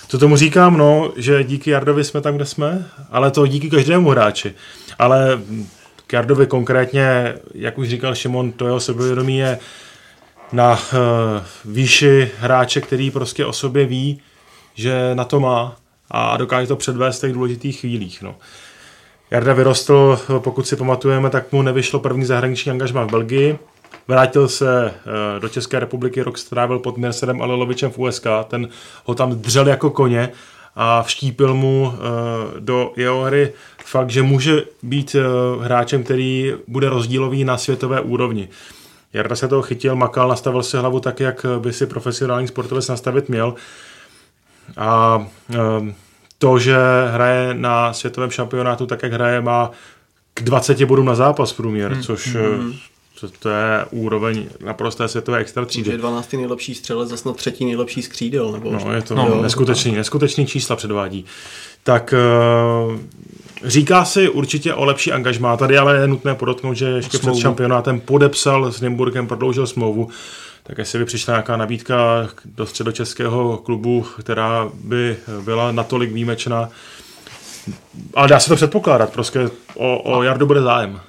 Co 0.08 0.18
tomu 0.18 0.36
říkám? 0.36 0.78
No, 0.78 1.12
že 1.16 1.44
díky 1.44 1.70
Jardovi 1.70 2.04
jsme 2.04 2.22
tam, 2.22 2.36
kde 2.36 2.46
jsme, 2.46 2.86
ale 3.12 3.32
to 3.32 3.48
díky 3.48 3.70
každému 3.70 4.10
hráči. 4.10 4.54
Ale 5.00 5.42
k 6.12 6.14
Jardovi 6.14 6.48
konkrétně, 6.48 7.36
jak 7.56 7.78
už 7.78 7.90
říkal 7.90 8.16
Šimon, 8.16 8.52
to 8.52 8.66
jeho 8.66 8.80
sebevědomí 8.80 9.38
je 9.38 9.60
na 10.52 10.72
uh, 10.74 10.80
výši 11.66 12.32
hráče, 12.40 12.82
který 12.82 13.12
prostě 13.12 13.46
o 13.46 13.54
sobě 13.54 13.86
ví, 13.86 14.22
že 14.74 15.12
na 15.14 15.26
to 15.26 15.40
má 15.40 15.76
a 16.10 16.38
dokáže 16.38 16.68
to 16.68 16.76
předvést 16.76 17.18
v 17.18 17.22
těch 17.22 17.34
důležitých 17.34 17.80
chvílích. 17.80 18.22
No. 18.22 18.36
Jarda 19.32 19.54
vyrostl, 19.54 20.20
pokud 20.40 20.68
si 20.68 20.76
pamatujeme, 20.76 21.30
tak 21.30 21.52
mu 21.52 21.62
nevyšlo 21.62 22.00
první 22.00 22.26
zahraniční 22.26 22.72
angažma 22.72 23.04
v 23.04 23.12
Belgii. 23.12 23.60
Vrátil 24.08 24.48
se 24.48 24.86
uh, 24.86 25.42
do 25.42 25.50
České 25.50 25.80
republiky, 25.80 26.22
rok 26.22 26.38
strávil 26.38 26.80
pod 26.80 26.98
Mercedem 26.98 27.42
Alelovičem 27.42 27.92
v 27.92 28.00
USK, 28.00 28.26
ten 28.48 28.70
ho 29.06 29.16
tam 29.16 29.36
dřel 29.36 29.68
jako 29.68 29.90
koně 29.90 30.32
a 30.76 31.04
vštípil 31.04 31.54
mu 31.54 31.82
uh, 31.82 32.60
do 32.60 32.94
jeho 32.96 33.24
hry 33.24 33.54
fakt, 33.86 34.10
že 34.10 34.22
může 34.22 34.64
být 34.84 35.16
uh, 35.16 35.64
hráčem, 35.64 36.04
který 36.04 36.54
bude 36.68 36.90
rozdílový 36.90 37.44
na 37.44 37.58
světové 37.58 38.02
úrovni. 38.02 38.50
Jarda 39.14 39.36
se 39.36 39.48
toho 39.48 39.62
chytil, 39.62 39.96
makal, 39.96 40.30
nastavil 40.30 40.64
si 40.64 40.78
hlavu 40.78 41.00
tak, 41.00 41.20
jak 41.20 41.46
by 41.60 41.74
si 41.74 41.86
profesionální 41.86 42.48
sportovec 42.48 42.88
nastavit 42.88 43.30
měl. 43.30 43.56
A 44.78 45.18
uh, 45.50 45.88
to, 46.38 46.60
že 46.60 46.78
hraje 47.12 47.54
na 47.54 47.94
světovém 47.94 48.32
šampionátu 48.32 48.86
tak, 48.86 49.04
jak 49.04 49.14
hraje, 49.14 49.42
má 49.42 49.72
k 50.34 50.44
20 50.44 50.84
bodům 50.84 51.06
na 51.06 51.16
zápas 51.16 51.54
průměr, 51.54 51.94
hmm. 51.94 52.04
což 52.04 52.36
hmm 52.36 52.74
to, 53.22 53.30
to 53.40 53.50
je 53.50 53.86
úroveň 53.92 54.46
naprosté 54.66 55.08
světové 55.08 55.38
extra 55.38 55.66
třídy. 55.66 55.92
Je 55.92 55.98
12. 55.98 56.34
nejlepší 56.34 56.76
střelec, 56.76 57.10
zase 57.10 57.30
na 57.30 57.34
třetí 57.34 57.66
nejlepší 57.66 58.02
skřídel. 58.02 58.52
Nebo 58.52 58.72
no, 58.72 58.94
je 58.94 59.02
to 59.02 59.16
no, 59.16 59.42
neskutečný, 59.42 59.92
neskutečný 59.92 60.46
čísla 60.46 60.76
předvádí. 60.76 61.26
Tak 61.84 62.14
uh, 62.94 63.00
říká 63.64 64.06
si 64.06 64.30
určitě 64.30 64.74
o 64.74 64.86
lepší 64.86 65.12
angažmá. 65.12 65.58
Tady 65.58 65.78
ale 65.78 65.98
je 65.98 66.08
nutné 66.08 66.36
podotknout, 66.36 66.74
že 66.74 66.86
ještě 66.86 67.18
smlouvu. 67.18 67.36
před 67.36 67.42
šampionátem 67.42 68.00
podepsal 68.00 68.72
s 68.72 68.82
Nymburkem, 68.82 69.28
prodloužil 69.28 69.68
smlouvu. 69.68 70.10
Tak 70.64 70.78
jestli 70.78 71.00
by 71.00 71.06
přišla 71.06 71.34
nějaká 71.34 71.58
nabídka 71.58 72.30
do 72.46 72.66
středočeského 72.66 73.58
klubu, 73.58 74.06
která 74.20 74.70
by 74.74 75.18
byla 75.42 75.72
natolik 75.72 76.12
výjimečná, 76.12 76.70
ale 78.14 78.28
dá 78.28 78.40
se 78.40 78.50
to 78.50 78.56
předpokládat, 78.56 79.14
prostě 79.14 79.50
o, 79.76 80.18
o 80.18 80.24
Jardu 80.24 80.46
bude 80.46 80.62
zájem 80.62 81.02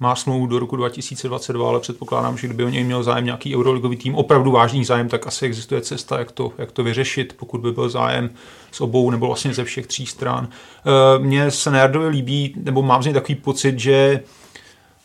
má 0.00 0.16
smlouvu 0.16 0.46
do 0.46 0.58
roku 0.58 0.76
2022, 0.76 1.68
ale 1.68 1.80
předpokládám, 1.80 2.38
že 2.38 2.46
kdyby 2.46 2.64
o 2.64 2.68
něj 2.68 2.84
měl 2.84 3.02
zájem 3.02 3.24
nějaký 3.24 3.56
euroligový 3.56 3.96
tým, 3.96 4.14
opravdu 4.14 4.50
vážný 4.50 4.84
zájem, 4.84 5.08
tak 5.08 5.26
asi 5.26 5.46
existuje 5.46 5.80
cesta, 5.80 6.18
jak 6.18 6.32
to, 6.32 6.52
jak 6.58 6.72
to 6.72 6.84
vyřešit, 6.84 7.34
pokud 7.36 7.60
by 7.60 7.72
byl 7.72 7.88
zájem 7.88 8.30
s 8.72 8.80
obou 8.80 9.10
nebo 9.10 9.26
vlastně 9.26 9.54
ze 9.54 9.64
všech 9.64 9.86
tří 9.86 10.06
stran. 10.06 10.48
Eh, 10.48 11.18
mně 11.18 11.50
se 11.50 11.70
Nerdovi 11.70 12.08
líbí, 12.08 12.54
nebo 12.56 12.82
mám 12.82 13.02
z 13.02 13.06
něj 13.06 13.14
takový 13.14 13.34
pocit, 13.34 13.78
že 13.78 14.20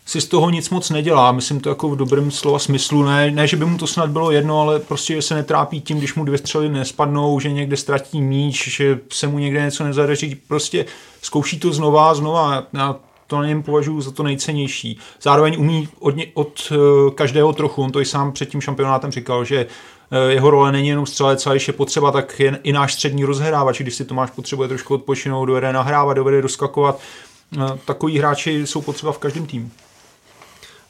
si 0.06 0.20
z 0.20 0.26
toho 0.26 0.50
nic 0.50 0.70
moc 0.70 0.90
nedělá. 0.90 1.32
Myslím 1.32 1.60
to 1.60 1.68
jako 1.68 1.88
v 1.88 1.96
dobrém 1.96 2.30
slova 2.30 2.58
smyslu. 2.58 3.02
Ne, 3.02 3.30
ne, 3.30 3.46
že 3.46 3.56
by 3.56 3.64
mu 3.64 3.78
to 3.78 3.86
snad 3.86 4.10
bylo 4.10 4.30
jedno, 4.30 4.60
ale 4.60 4.78
prostě 4.78 5.14
že 5.14 5.22
se 5.22 5.34
netrápí 5.34 5.80
tím, 5.80 5.98
když 5.98 6.14
mu 6.14 6.24
dvě 6.24 6.38
střely 6.38 6.68
nespadnou, 6.68 7.40
že 7.40 7.50
někde 7.50 7.76
ztratí 7.76 8.20
míč, 8.20 8.68
že 8.68 8.98
se 9.12 9.26
mu 9.26 9.38
někde 9.38 9.62
něco 9.62 9.84
nezadaří. 9.84 10.34
Prostě 10.34 10.84
zkouší 11.22 11.58
to 11.58 11.72
znova 11.72 12.10
a 12.10 12.14
znova. 12.14 12.64
Já 12.72 12.96
to 13.30 13.38
na 13.38 13.46
něm 13.46 13.62
považuji 13.62 14.00
za 14.00 14.10
to 14.10 14.22
nejcennější. 14.22 14.98
Zároveň 15.22 15.56
umí 15.58 15.88
od, 15.98 16.16
ně, 16.16 16.26
od 16.34 16.72
uh, 16.72 17.10
každého 17.10 17.52
trochu, 17.52 17.82
on 17.82 17.92
to 17.92 18.00
i 18.00 18.04
sám 18.04 18.32
před 18.32 18.48
tím 18.48 18.60
šampionátem 18.60 19.10
říkal, 19.10 19.44
že 19.44 19.66
uh, 19.66 20.30
jeho 20.30 20.50
role 20.50 20.72
není 20.72 20.88
jenom 20.88 21.06
střelec, 21.06 21.46
ale 21.46 21.56
když 21.56 21.68
je 21.68 21.74
potřeba, 21.74 22.10
tak 22.10 22.40
je 22.40 22.58
i 22.62 22.72
náš 22.72 22.94
střední 22.94 23.24
rozhrávač, 23.24 23.80
když 23.80 23.94
si 23.94 24.04
to 24.04 24.14
máš 24.14 24.30
potřebuje 24.30 24.68
trošku 24.68 24.94
odpočinout, 24.94 25.46
dovede 25.46 25.72
nahrávat, 25.72 26.16
dovede 26.16 26.42
doskakovat. 26.42 27.00
Uh, 27.56 27.70
takový 27.84 28.18
hráči 28.18 28.66
jsou 28.66 28.82
potřeba 28.82 29.12
v 29.12 29.18
každém 29.18 29.46
týmu. 29.46 29.70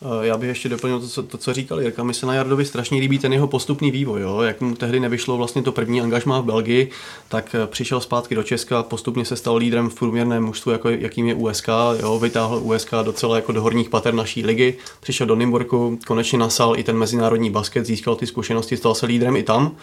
Eh, 0.03 0.27
já 0.27 0.37
bych 0.37 0.49
ještě 0.49 0.69
doplnil 0.69 1.01
to, 1.01 1.09
co, 1.09 1.23
to, 1.23 1.39
co 1.39 1.53
říkal 1.53 1.81
Jirka. 1.81 2.03
Mi 2.03 2.15
se 2.15 2.27
na 2.27 2.35
Jardovi 2.35 2.65
strašně 2.65 3.01
líbí 3.01 3.19
ten 3.19 3.33
jeho 3.33 3.47
postupný 3.47 3.91
vývoj. 3.91 4.21
Jo? 4.21 4.41
Jak 4.41 4.61
mu 4.61 4.75
tehdy 4.75 5.01
nevyšlo 5.01 5.37
vlastně 5.37 5.63
to 5.63 5.73
první 5.73 6.01
angažmá 6.01 6.41
v 6.41 6.45
Belgii, 6.45 6.91
tak 7.29 7.55
eh, 7.55 7.67
přišel 7.67 8.01
zpátky 8.01 8.35
do 8.35 8.43
Česka, 8.43 8.83
postupně 8.83 9.25
se 9.25 9.37
stal 9.37 9.57
lídrem 9.57 9.91
v 9.91 9.95
průměrném 9.95 10.45
mužstvu, 10.45 10.73
jako, 10.73 10.89
jakým 10.89 11.29
je 11.29 11.35
USK. 11.35 11.69
Jo? 12.01 12.19
Vytáhl 12.19 12.61
USK 12.63 12.91
docela 13.03 13.37
jako 13.37 13.53
do 13.53 13.63
horních 13.63 13.89
pater 13.89 14.15
naší 14.15 14.47
ligy, 14.47 14.77
přišel 15.01 15.27
do 15.27 15.37
Nymburku, 15.37 15.99
konečně 16.07 16.39
nasal 16.39 16.79
i 16.79 16.83
ten 16.83 16.97
mezinárodní 16.97 17.51
basket, 17.51 17.87
získal 17.87 18.17
ty 18.17 18.27
zkušenosti, 18.27 18.77
stal 18.77 18.95
se 18.95 19.07
lídrem 19.07 19.37
i 19.37 19.43
tam. 19.43 19.77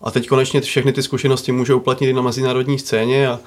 A 0.00 0.10
teď 0.10 0.28
konečně 0.28 0.60
všechny 0.60 0.92
ty 0.92 1.02
zkušenosti 1.02 1.52
může 1.52 1.74
uplatnit 1.74 2.10
i 2.10 2.12
na 2.12 2.22
mezinárodní 2.22 2.78
scéně 2.78 3.28
a 3.28 3.40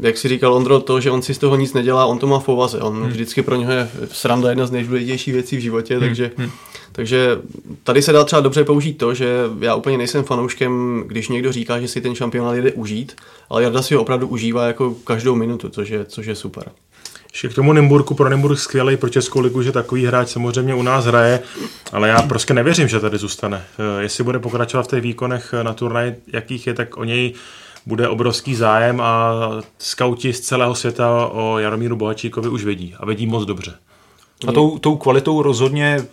jak 0.00 0.18
si 0.18 0.28
říkal 0.28 0.54
Ondro, 0.54 0.80
to, 0.80 1.00
že 1.00 1.10
on 1.10 1.22
si 1.22 1.34
z 1.34 1.38
toho 1.38 1.56
nic 1.56 1.72
nedělá, 1.72 2.06
on 2.06 2.18
to 2.18 2.26
má 2.26 2.38
v 2.38 2.44
povaze. 2.44 2.78
On 2.78 2.96
hmm. 2.96 3.08
vždycky 3.08 3.42
pro 3.42 3.56
něho 3.56 3.72
je 3.72 3.90
sranda 4.12 4.48
jedna 4.48 4.66
z 4.66 4.70
nejdůležitějších 4.70 5.34
věcí 5.34 5.56
v 5.56 5.60
životě, 5.60 5.98
hmm. 5.98 6.08
takže, 6.08 6.30
hmm. 6.36 6.50
takže 6.92 7.38
tady 7.82 8.02
se 8.02 8.12
dá 8.12 8.24
třeba 8.24 8.40
dobře 8.40 8.64
použít 8.64 8.98
to, 8.98 9.14
že 9.14 9.34
já 9.60 9.74
úplně 9.74 9.98
nejsem 9.98 10.24
fanouškem, 10.24 11.04
když 11.06 11.28
někdo 11.28 11.52
říká, 11.52 11.80
že 11.80 11.88
si 11.88 12.00
ten 12.00 12.14
šampionát 12.14 12.56
jede 12.56 12.72
užít, 12.72 13.16
ale 13.50 13.62
Jarda 13.62 13.82
si 13.82 13.94
ho 13.94 14.00
opravdu 14.02 14.28
užívá 14.28 14.66
jako 14.66 14.94
každou 15.04 15.34
minutu, 15.34 15.68
což 15.68 15.88
je, 15.88 16.04
což 16.04 16.26
je 16.26 16.34
super. 16.34 16.64
Ještě 17.32 17.48
k 17.48 17.54
tomu 17.54 17.72
Nymburku, 17.72 18.14
pro 18.14 18.28
Nymburk 18.28 18.58
skvělý 18.58 18.96
pro 18.96 19.08
Českou 19.08 19.40
ligu, 19.40 19.62
že 19.62 19.72
takový 19.72 20.06
hráč 20.06 20.28
samozřejmě 20.28 20.74
u 20.74 20.82
nás 20.82 21.04
hraje, 21.04 21.40
ale 21.92 22.08
já 22.08 22.22
prostě 22.22 22.54
nevěřím, 22.54 22.88
že 22.88 23.00
tady 23.00 23.18
zůstane. 23.18 23.64
Eh, 23.78 24.02
jestli 24.02 24.24
bude 24.24 24.38
pokračovat 24.38 24.82
v 24.82 24.86
těch 24.86 25.02
výkonech 25.02 25.54
na 25.62 25.72
turnaj, 25.72 26.14
jakých 26.32 26.66
je, 26.66 26.74
tak 26.74 26.96
o 26.96 27.04
něj 27.04 27.34
bude 27.88 28.08
obrovský 28.08 28.54
zájem 28.54 29.00
a 29.00 29.32
skauti 29.78 30.32
z 30.32 30.40
celého 30.40 30.74
světa 30.74 31.26
o 31.26 31.58
Jaromíru 31.58 31.96
Bohačíkovi 31.96 32.48
už 32.48 32.64
vědí 32.64 32.94
a 33.00 33.06
vědí 33.06 33.26
moc 33.26 33.44
dobře. 33.44 33.74
A 34.48 34.52
tou, 34.52 34.78
tou 34.78 34.96
kvalitou 34.96 35.42
rozhodně 35.42 36.06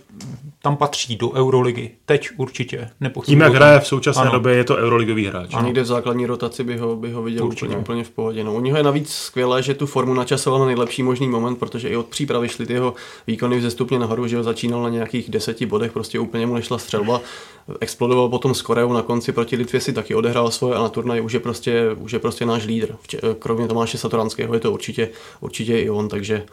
tam 0.66 0.78
patří 0.78 1.16
do 1.16 1.32
Euroligy. 1.32 1.92
Teď 2.06 2.30
určitě. 2.38 2.90
Tím, 3.24 3.42
jak 3.42 3.54
hraje 3.54 3.80
v 3.80 3.88
současné 3.88 4.22
ano. 4.22 4.32
době, 4.32 4.54
je 4.56 4.64
to 4.64 4.76
Euroligový 4.76 5.26
hráč. 5.26 5.54
A 5.54 5.62
někde 5.62 5.82
v 5.82 5.86
základní 5.86 6.26
rotaci 6.26 6.64
by 6.64 6.78
ho, 6.78 6.96
by 6.96 7.12
ho 7.12 7.24
viděl 7.24 7.46
úplně, 7.46 7.78
úplně 7.78 8.04
v 8.04 8.10
pohodě. 8.10 8.44
No, 8.44 8.54
u 8.54 8.60
něho 8.60 8.78
je 8.78 8.84
navíc 8.84 9.14
skvělé, 9.14 9.64
že 9.64 9.74
tu 9.74 9.86
formu 9.86 10.14
načasoval 10.14 10.60
na 10.60 10.66
nejlepší 10.66 11.04
možný 11.04 11.28
moment, 11.28 11.56
protože 11.56 11.90
i 11.90 11.96
od 11.96 12.06
přípravy 12.06 12.50
šly 12.50 12.66
ty 12.66 12.74
jeho 12.74 12.94
výkony 13.28 13.58
vzestupně 13.58 14.00
nahoru, 14.00 14.28
že 14.28 14.38
ho 14.38 14.44
začínal 14.44 14.84
na 14.84 14.90
nějakých 14.90 15.30
deseti 15.30 15.66
bodech, 15.66 15.92
prostě 15.92 16.20
úplně 16.20 16.48
mu 16.48 16.56
nešla 16.56 16.78
střelba. 16.78 17.22
Explodoval 17.80 18.30
potom 18.30 18.54
s 18.54 18.62
Koreou 18.62 18.94
na 18.94 19.02
konci 19.02 19.32
proti 19.32 19.56
Litvě 19.56 19.82
si 19.82 19.94
taky 19.94 20.16
odehrál 20.16 20.52
svoje 20.52 20.76
a 20.76 20.82
na 20.82 20.90
turnaj 20.90 21.22
už 21.22 21.34
je 21.34 21.40
prostě, 21.40 21.96
už 22.00 22.12
je 22.12 22.20
prostě 22.20 22.46
náš 22.46 22.66
lídr. 22.66 22.96
Kromě 23.40 23.68
Tomáše 23.68 23.98
Satoranského 23.98 24.54
je 24.54 24.60
to 24.60 24.72
určitě, 24.72 25.10
určitě 25.40 25.80
i 25.80 25.90
on, 25.90 26.10
takže 26.10 26.44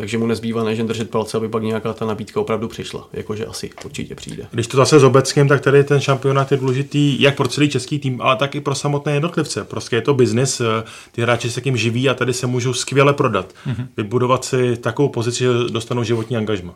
takže 0.00 0.18
mu 0.18 0.26
nezbývá 0.26 0.64
než 0.64 0.78
držet 0.78 1.10
palce, 1.10 1.36
aby 1.36 1.48
pak 1.48 1.62
nějaká 1.62 1.92
ta 1.92 2.06
nabídka 2.06 2.40
opravdu 2.40 2.68
přišla. 2.68 3.08
Jakože 3.12 3.46
asi 3.46 3.70
určitě 3.84 4.14
přijde. 4.14 4.46
Když 4.50 4.66
to 4.66 4.76
zase 4.76 5.00
s 5.00 5.04
obecním, 5.04 5.48
tak 5.48 5.60
tady 5.60 5.84
ten 5.84 6.00
šampionát 6.00 6.52
je 6.52 6.58
důležitý 6.58 7.22
jak 7.22 7.36
pro 7.36 7.48
celý 7.48 7.68
český 7.68 7.98
tým, 7.98 8.20
ale 8.20 8.36
tak 8.36 8.54
i 8.54 8.60
pro 8.60 8.74
samotné 8.74 9.14
jednotlivce. 9.14 9.64
Prostě 9.64 9.96
je 9.96 10.02
to 10.02 10.14
biznis, 10.14 10.60
eh, 10.60 10.84
ty 11.12 11.22
hráči 11.22 11.50
se 11.50 11.60
tím 11.60 11.76
živí 11.76 12.08
a 12.08 12.14
tady 12.14 12.32
se 12.32 12.46
můžou 12.46 12.72
skvěle 12.72 13.12
prodat. 13.12 13.54
Mm-hmm. 13.66 13.86
Vybudovat 13.96 14.44
si 14.44 14.76
takovou 14.76 15.08
pozici, 15.08 15.38
že 15.38 15.48
dostanou 15.70 16.02
životní 16.02 16.36
angažma. 16.36 16.74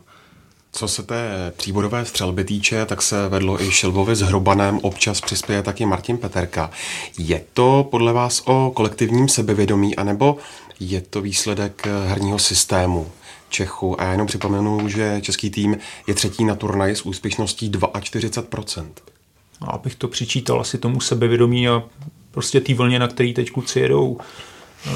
Co 0.71 0.87
se 0.87 1.03
té 1.03 1.53
tříbodové 1.57 2.05
střelby 2.05 2.43
týče, 2.43 2.85
tak 2.85 3.01
se 3.01 3.29
vedlo 3.29 3.61
i 3.61 3.71
Šilvovi 3.71 4.15
s 4.15 4.21
Hrobanem, 4.21 4.79
občas 4.81 5.21
přispěje 5.21 5.63
taky 5.63 5.85
Martin 5.85 6.17
Peterka. 6.17 6.71
Je 7.17 7.41
to 7.53 7.87
podle 7.91 8.13
vás 8.13 8.43
o 8.45 8.71
kolektivním 8.75 9.29
sebevědomí, 9.29 9.95
anebo 9.95 10.37
je 10.79 11.01
to 11.01 11.21
výsledek 11.21 11.87
herního 12.07 12.39
systému 12.39 13.11
Čechu? 13.49 14.01
A 14.01 14.03
já 14.03 14.11
jenom 14.11 14.27
připomenu, 14.27 14.89
že 14.89 15.19
český 15.21 15.49
tým 15.49 15.77
je 16.07 16.13
třetí 16.13 16.45
na 16.45 16.55
turnaji 16.55 16.95
s 16.95 17.05
úspěšností 17.05 17.71
42%. 17.71 18.85
A 19.61 19.65
abych 19.65 19.95
to 19.95 20.07
přičítal 20.07 20.61
asi 20.61 20.77
tomu 20.77 21.01
sebevědomí 21.01 21.67
a 21.67 21.83
prostě 22.31 22.61
té 22.61 22.73
vlně, 22.73 22.99
na 22.99 23.07
který 23.07 23.33
teď 23.33 23.51
kluci 23.51 23.79
jedou. 23.79 24.17
Eh, 24.85 24.91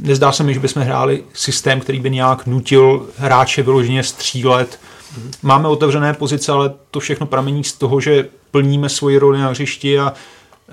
nezdá 0.00 0.32
se 0.32 0.44
mi, 0.44 0.54
že 0.54 0.60
bychom 0.60 0.82
hráli 0.82 1.24
systém, 1.32 1.80
který 1.80 2.00
by 2.00 2.10
nějak 2.10 2.46
nutil 2.46 3.08
hráče 3.18 3.62
vyloženě 3.62 4.02
střílet, 4.02 4.78
Máme 5.42 5.68
otevřené 5.68 6.14
pozice, 6.14 6.52
ale 6.52 6.74
to 6.90 7.00
všechno 7.00 7.26
pramení 7.26 7.64
z 7.64 7.72
toho, 7.72 8.00
že 8.00 8.28
plníme 8.50 8.88
svoji 8.88 9.18
roli 9.18 9.38
na 9.38 9.48
hřišti 9.48 9.98
a 9.98 10.12
e, 10.12 10.72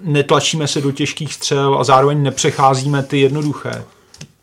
netlačíme 0.00 0.68
se 0.68 0.80
do 0.80 0.92
těžkých 0.92 1.34
střel 1.34 1.78
a 1.80 1.84
zároveň 1.84 2.22
nepřecházíme 2.22 3.02
ty 3.02 3.20
jednoduché. 3.20 3.84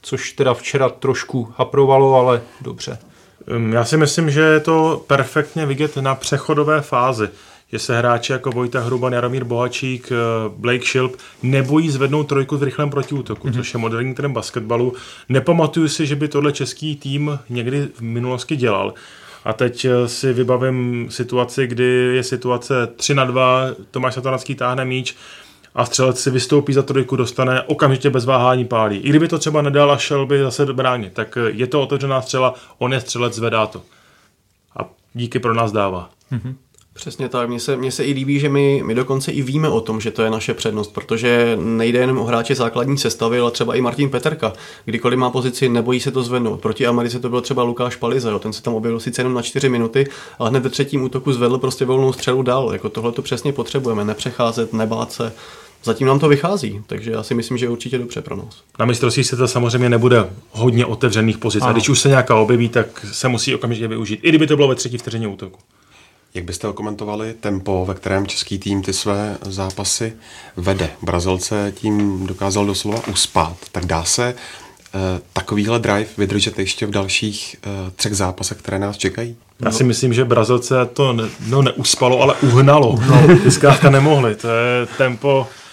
Což 0.01 0.31
teda 0.31 0.53
včera 0.53 0.89
trošku 0.89 1.53
haprovalo, 1.57 2.15
ale 2.15 2.41
dobře. 2.61 2.97
Já 3.71 3.85
si 3.85 3.97
myslím, 3.97 4.31
že 4.31 4.41
je 4.41 4.59
to 4.59 5.03
perfektně 5.07 5.65
vidět 5.65 5.97
na 5.97 6.15
přechodové 6.15 6.81
fázi 6.81 7.29
že 7.71 7.79
se 7.79 7.97
hráči 7.97 8.31
jako 8.31 8.51
Vojta 8.51 8.79
Hruban, 8.79 9.13
Jaromír 9.13 9.43
Bohačík, 9.43 10.11
eh, 10.11 10.15
Blake 10.57 10.85
Shilp 10.85 11.17
nebojí 11.43 11.89
zvednout 11.89 12.23
trojku 12.23 12.57
v 12.57 12.63
rychlém 12.63 12.89
protiútoku, 12.89 13.47
mm-hmm. 13.47 13.55
což 13.55 13.73
je 13.73 13.77
moderní 13.77 14.15
trend 14.15 14.33
basketbalu. 14.33 14.93
Nepamatuju 15.29 15.87
si, 15.87 16.07
že 16.07 16.15
by 16.15 16.27
tohle 16.27 16.51
český 16.51 16.95
tým 16.95 17.39
někdy 17.49 17.87
v 17.95 18.01
minulosti 18.01 18.55
dělal. 18.55 18.93
A 19.45 19.53
teď 19.53 19.85
eh, 19.85 20.07
si 20.07 20.33
vybavím 20.33 21.07
situaci, 21.09 21.67
kdy 21.67 22.11
je 22.15 22.23
situace 22.23 22.87
3 22.95 23.13
na 23.13 23.25
2, 23.25 23.67
Tomáš 23.91 24.13
Satonacký 24.13 24.55
táhne 24.55 24.85
míč 24.85 25.15
a 25.75 25.85
střelec 25.85 26.19
si 26.19 26.31
vystoupí 26.31 26.73
za 26.73 26.83
trojku, 26.83 27.15
dostane 27.15 27.61
okamžitě 27.61 28.09
bez 28.09 28.25
váhání 28.25 28.65
pálí. 28.65 28.97
I 28.97 29.09
kdyby 29.09 29.27
to 29.27 29.39
třeba 29.39 29.61
nedal 29.61 29.91
a 29.91 29.97
šel 29.97 30.25
by 30.25 30.39
zase 30.39 30.65
bránit, 30.65 31.13
tak 31.13 31.37
eh, 31.37 31.51
je 31.53 31.67
to 31.67 31.81
otevřená 31.81 32.21
střela, 32.21 32.53
on 32.77 32.93
je 32.93 32.99
střelec, 32.99 33.33
zvedá 33.33 33.65
to. 33.65 33.81
A 34.77 34.89
díky 35.13 35.39
pro 35.39 35.53
nás 35.53 35.71
dává. 35.71 36.09
Mm-hmm. 36.31 36.55
Přesně 36.95 37.29
tak. 37.29 37.49
Mně 37.49 37.59
se, 37.59 37.77
mně 37.77 37.91
se 37.91 38.05
i 38.05 38.13
líbí, 38.13 38.39
že 38.39 38.49
my, 38.49 38.83
my 38.85 38.95
dokonce 38.95 39.31
i 39.31 39.41
víme 39.41 39.69
o 39.69 39.81
tom, 39.81 40.01
že 40.01 40.11
to 40.11 40.21
je 40.21 40.29
naše 40.29 40.53
přednost, 40.53 40.93
protože 40.93 41.57
nejde 41.61 41.99
jen 41.99 42.17
o 42.17 42.23
hráče 42.23 42.55
základní 42.55 42.97
sestavy, 42.97 43.39
ale 43.39 43.51
třeba 43.51 43.75
i 43.75 43.81
Martin 43.81 44.09
Peterka. 44.09 44.53
Kdykoliv 44.85 45.19
má 45.19 45.29
pozici, 45.29 45.69
nebojí 45.69 45.99
se 45.99 46.11
to 46.11 46.23
zvednout. 46.23 46.61
Proti 46.61 46.87
Americe 46.87 47.19
to 47.19 47.29
byl 47.29 47.41
třeba 47.41 47.63
Lukáš 47.63 47.95
Paliza, 47.95 48.31
jo. 48.31 48.39
ten 48.39 48.53
se 48.53 48.63
tam 48.63 48.75
objevil 48.75 48.99
sice 48.99 49.19
jenom 49.19 49.33
na 49.33 49.41
4 49.41 49.69
minuty, 49.69 50.07
ale 50.39 50.49
hned 50.49 50.63
ve 50.63 50.69
třetím 50.69 51.03
útoku 51.03 51.33
zvedl 51.33 51.57
prostě 51.57 51.85
volnou 51.85 52.13
střelu 52.13 52.41
dál. 52.41 52.73
Jako 52.73 52.89
tohle 52.89 53.11
to 53.11 53.21
přesně 53.21 53.53
potřebujeme, 53.53 54.05
nepřecházet, 54.05 54.73
nebát 54.73 55.11
se. 55.11 55.33
Zatím 55.83 56.07
nám 56.07 56.19
to 56.19 56.27
vychází, 56.27 56.81
takže 56.87 57.11
já 57.11 57.23
si 57.23 57.33
myslím, 57.33 57.57
že 57.57 57.65
je 57.65 57.69
určitě 57.69 57.97
dobře 57.97 58.21
pro 58.21 58.35
nás. 58.35 58.63
Na 58.79 58.85
mistrovství 58.85 59.23
se 59.23 59.35
to 59.35 59.47
samozřejmě 59.47 59.89
nebude 59.89 60.29
hodně 60.51 60.85
otevřených 60.85 61.37
pozic. 61.37 61.61
Ano. 61.61 61.69
A 61.69 61.73
když 61.73 61.89
už 61.89 61.99
se 61.99 62.09
nějaká 62.09 62.35
objeví, 62.35 62.69
tak 62.69 63.05
se 63.11 63.27
musí 63.27 63.55
okamžitě 63.55 63.87
využít. 63.87 64.19
I 64.23 64.29
kdyby 64.29 64.47
to 64.47 64.55
bylo 64.55 64.67
ve 64.67 64.75
třetí 64.75 64.97
vteřině 64.97 65.27
útoku. 65.27 65.59
Jak 66.33 66.43
byste 66.43 66.67
okomentovali 66.67 67.33
tempo, 67.39 67.85
ve 67.87 67.93
kterém 67.93 68.27
český 68.27 68.59
tým 68.59 68.81
ty 68.81 68.93
své 68.93 69.37
zápasy 69.41 70.13
vede? 70.57 70.89
Brazilce 71.01 71.73
tím 71.75 72.27
dokázal 72.27 72.65
doslova 72.65 73.07
uspat. 73.07 73.57
Tak 73.71 73.85
dá 73.85 74.03
se 74.03 74.35
uh, 74.35 75.01
takovýhle 75.33 75.79
drive 75.79 76.07
vydržet 76.17 76.59
ještě 76.59 76.85
v 76.85 76.91
dalších 76.91 77.55
uh, 77.65 77.71
třech 77.95 78.15
zápasech, 78.15 78.57
které 78.57 78.79
nás 78.79 78.97
čekají? 78.97 79.35
Já 79.65 79.71
si 79.71 79.83
myslím, 79.83 80.13
že 80.13 80.25
Brazilce 80.25 80.75
to 80.93 81.13
ne, 81.13 81.23
no, 81.47 81.61
neuspalo, 81.61 82.21
ale 82.21 82.35
uhnalo. 82.35 82.99
No, 83.07 83.51
zkrátka 83.51 83.89
nemohli. 83.89 84.35
To 84.35 84.47
je 84.47 84.85
tempo 84.97 85.47
Uh, 85.47 85.64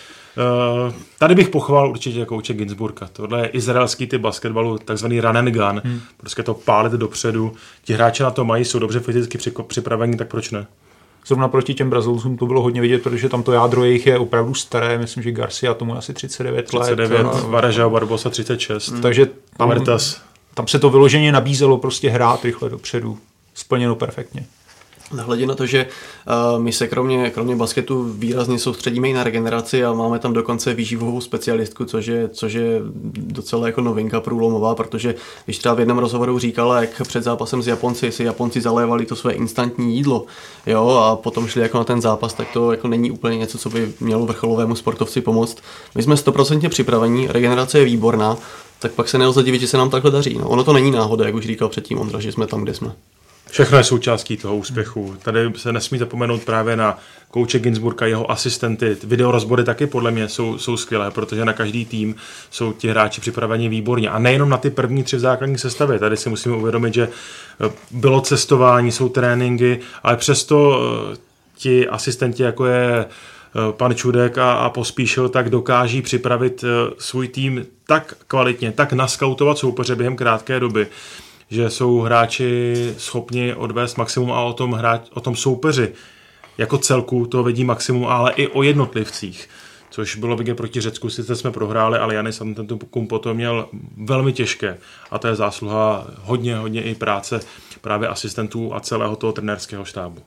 tady 1.19 1.35
bych 1.35 1.49
pochval 1.49 1.91
určitě 1.91 2.25
kouče 2.25 2.55
Ginsburka. 2.55 3.09
Tohle 3.13 3.41
je 3.41 3.47
izraelský 3.47 4.07
typ 4.07 4.21
basketbalu, 4.21 4.79
takzvaný 4.79 5.21
run 5.21 5.37
and 5.37 5.49
gun. 5.49 5.83
Hmm. 5.85 6.01
Prostě 6.17 6.43
to 6.43 6.55
pálit 6.55 6.93
dopředu. 6.93 7.53
Ti 7.85 7.95
hráči 7.95 8.23
na 8.23 8.31
to 8.31 8.45
mají, 8.45 8.65
jsou 8.65 8.79
dobře 8.79 9.01
fyzicky 9.01 9.39
připraveni, 9.67 10.17
tak 10.17 10.29
proč 10.29 10.51
ne? 10.51 10.67
Zrovna 11.27 11.49
proti 11.49 11.75
těm 11.75 11.91
Brazilcům 11.91 12.37
to 12.37 12.47
bylo 12.47 12.63
hodně 12.63 12.81
vidět, 12.81 13.03
protože 13.03 13.29
tam 13.29 13.43
to 13.43 13.53
jádro 13.53 13.85
jejich 13.85 14.07
je 14.07 14.19
opravdu 14.19 14.55
staré. 14.55 14.99
Myslím, 14.99 15.23
že 15.23 15.33
Garcia 15.33 15.75
tomu 15.75 15.97
asi 15.97 16.15
39, 16.15 16.63
39 16.67 17.11
let. 17.11 17.31
39, 17.31 17.51
Vareža 17.51 17.89
Barbosa 17.89 18.31
36. 18.31 18.89
Hmm. 18.89 19.03
Takže 19.03 19.27
tam, 19.57 19.85
tam 20.55 20.69
se 20.69 20.79
to 20.79 20.91
vyloženě 20.91 21.33
nabízelo 21.33 21.79
prostě 21.79 22.11
hrát 22.11 22.45
rychle 22.45 22.71
dopředu. 22.71 23.19
Splněno 23.55 23.95
perfektně. 23.95 24.47
Nahledě 25.13 25.47
na 25.47 25.55
to, 25.55 25.67
že 25.67 25.87
uh, 26.57 26.63
my 26.63 26.73
se 26.73 26.89
kromě, 26.89 27.31
kromě 27.31 27.57
basketu 27.57 28.05
výrazně 28.05 28.59
soustředíme 28.59 29.09
i 29.09 29.13
na 29.13 29.25
regeneraci 29.25 29.85
a 29.85 29.93
máme 29.93 30.19
tam 30.19 30.33
dokonce 30.33 30.75
výživovou 30.75 31.21
specialistku, 31.21 31.85
což 31.85 32.07
je, 32.07 32.29
což 32.29 32.53
je 32.53 32.81
docela 33.15 33.67
jako 33.67 33.81
novinka 33.81 34.21
průlomová, 34.21 34.75
protože 34.75 35.15
když 35.45 35.59
třeba 35.59 35.75
v 35.75 35.79
jednom 35.79 35.99
rozhovoru 35.99 36.39
říkala, 36.39 36.81
jak 36.81 37.03
před 37.07 37.25
zápasem 37.25 37.63
s 37.63 37.67
Japonci 37.67 38.13
si 38.13 38.25
Japonci 38.25 38.61
zalévali 38.61 39.07
to 39.07 39.17
své 39.17 39.33
instantní 39.33 39.97
jídlo 39.97 40.25
jo, 40.67 40.89
a 40.89 41.17
potom 41.17 41.49
šli 41.49 41.63
jako 41.63 41.79
na 41.79 41.85
ten 41.85 42.01
zápas, 42.01 42.35
tak 42.35 42.49
to 42.53 42.73
jako 42.73 42.89
není 42.89 43.11
úplně 43.11 43.37
něco, 43.39 43.59
co 43.59 43.71
by 43.71 43.93
mělo 44.01 44.27
vrcholovému 44.27 44.75
sportovci 44.75 45.21
pomoct. 45.21 45.59
My 45.95 46.03
jsme 46.03 46.17
stoprocentně 46.17 46.69
připravení, 46.69 47.27
regenerace 47.29 47.79
je 47.79 47.85
výborná, 47.85 48.37
tak 48.79 48.93
pak 48.93 49.09
se 49.09 49.19
nelze 49.19 49.43
divit, 49.43 49.61
že 49.61 49.69
se 49.69 49.77
nám 49.77 49.91
takhle 49.91 50.11
daří. 50.11 50.39
No, 50.39 50.49
ono 50.49 50.65
to 50.65 50.73
není 50.73 50.91
náhoda, 50.91 51.27
jak 51.27 51.35
už 51.35 51.47
říkal 51.47 51.69
předtím 51.69 51.99
Ondra, 51.99 52.21
že 52.21 52.33
jsme 52.33 52.47
tam, 52.47 52.63
kde 52.63 52.75
jsme. 52.75 52.93
Všechno 53.53 53.79
je 53.79 53.85
součástí 53.85 54.37
toho 54.37 54.57
úspěchu. 54.57 55.17
Tady 55.23 55.53
se 55.57 55.73
nesmí 55.73 55.99
zapomenout 55.99 56.45
právě 56.45 56.77
na 56.77 56.99
kouče 57.31 57.59
Ginsburga, 57.59 58.07
jeho 58.07 58.31
asistenty. 58.31 58.97
Videorozbory 59.05 59.65
taky 59.65 59.87
podle 59.87 60.11
mě 60.11 60.29
jsou, 60.29 60.59
jsou 60.59 60.77
skvělé, 60.77 61.11
protože 61.11 61.45
na 61.45 61.53
každý 61.53 61.85
tým 61.85 62.15
jsou 62.51 62.73
ti 62.73 62.89
hráči 62.89 63.21
připraveni 63.21 63.69
výborně. 63.69 64.11
A 64.11 64.19
nejenom 64.19 64.49
na 64.49 64.57
ty 64.57 64.71
první 64.71 65.03
tři 65.03 65.17
v 65.17 65.21
základní 65.21 65.59
sestavě. 65.59 65.99
Tady 65.99 66.17
si 66.17 66.29
musíme 66.29 66.57
uvědomit, 66.57 66.95
že 66.95 67.09
eh, 67.09 67.71
bylo 67.91 68.21
cestování, 68.21 68.93
jsou 68.93 69.09
tréninky, 69.09 69.81
ale 70.03 70.17
přesto 70.17 70.81
eh, 71.13 71.17
ti 71.57 71.89
asistenti, 71.89 72.43
jako 72.43 72.67
je 72.67 73.05
eh, 73.05 73.73
pan 73.73 73.95
Čudek 73.95 74.39
a, 74.39 74.53
a 74.53 74.71
Pospíšil, 74.71 75.29
tak 75.29 75.51
dokáží 75.51 76.03
připravit 76.03 76.65
svůj 76.99 77.29
tým 77.29 77.67
tak 77.87 78.15
kvalitně, 78.29 78.73
tak 78.73 78.93
naskautovat 78.93 79.59
soupeře 79.59 79.97
během 79.97 80.17
krátké 80.17 80.61
doby, 80.61 80.87
že 81.53 81.71
jsou 81.71 82.01
hráči 82.01 82.75
schopni 82.99 83.55
odvést 83.55 83.97
maximum 83.97 84.33
a 84.33 84.41
o 84.41 84.53
tom, 84.53 84.73
hráč, 84.73 85.01
o 85.15 85.21
tom 85.21 85.37
soupeři 85.37 85.93
jako 86.59 86.79
celku 86.79 87.27
to 87.27 87.43
vedí 87.43 87.65
maximum, 87.65 88.07
ale 88.07 88.33
i 88.33 88.49
o 88.49 88.63
jednotlivcích. 88.63 89.49
Což 89.91 90.17
bylo 90.17 90.37
vidět 90.37 90.55
proti 90.55 90.81
Řecku, 90.81 91.11
sice 91.11 91.37
jsme 91.37 91.51
prohráli, 91.51 91.99
ale 91.99 92.15
Janis 92.15 92.41
Antetokounmpo 92.41 93.17
potom 93.17 93.37
měl 93.37 93.69
velmi 93.97 94.33
těžké. 94.33 94.79
A 95.11 95.19
to 95.19 95.29
je 95.29 95.35
zásluha 95.35 96.07
hodně, 96.21 96.57
hodně 96.57 96.83
i 96.83 96.95
práce 96.95 97.41
právě 97.81 98.09
asistentů 98.09 98.75
a 98.75 98.81
celého 98.81 99.17
toho 99.17 99.33
trenérského 99.33 99.85
štábu. 99.85 100.23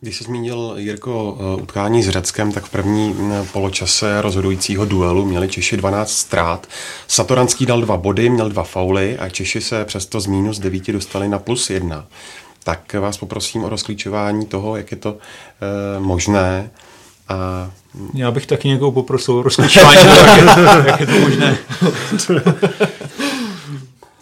Když 0.00 0.16
jsi 0.16 0.24
zmínil, 0.24 0.74
Jirko, 0.76 1.38
eh, 1.40 1.62
utkání 1.62 2.02
s 2.02 2.08
Řeckem, 2.08 2.52
tak 2.52 2.64
v 2.64 2.70
první 2.70 3.08
mm, 3.08 3.46
poločase 3.52 4.22
rozhodujícího 4.22 4.84
duelu 4.84 5.24
měli 5.24 5.48
Češi 5.48 5.76
12 5.76 6.10
ztrát. 6.10 6.66
Satoranský 7.08 7.66
dal 7.66 7.80
dva 7.80 7.96
body, 7.96 8.30
měl 8.30 8.48
dva 8.48 8.62
fauly 8.62 9.18
a 9.18 9.28
Češi 9.28 9.60
se 9.60 9.84
přesto 9.84 10.20
z 10.20 10.26
minus 10.26 10.58
9 10.58 10.92
dostali 10.92 11.28
na 11.28 11.38
plus 11.38 11.70
1. 11.70 12.06
Tak 12.64 12.94
vás 12.94 13.18
poprosím 13.18 13.64
o 13.64 13.68
rozklíčování 13.68 14.46
toho, 14.46 14.76
jak 14.76 14.90
je 14.90 14.96
to 14.96 15.16
e, 15.96 16.00
možné. 16.00 16.70
A... 17.28 17.70
Já 18.14 18.30
bych 18.30 18.46
taky 18.46 18.68
někoho 18.68 18.92
poprosil 18.92 19.34
o 19.34 19.42
rozklíčování, 19.42 20.00
jak, 20.06 20.56
je, 20.58 20.86
jak 20.86 21.00
je 21.00 21.06
to 21.06 21.18
možné. 21.20 21.58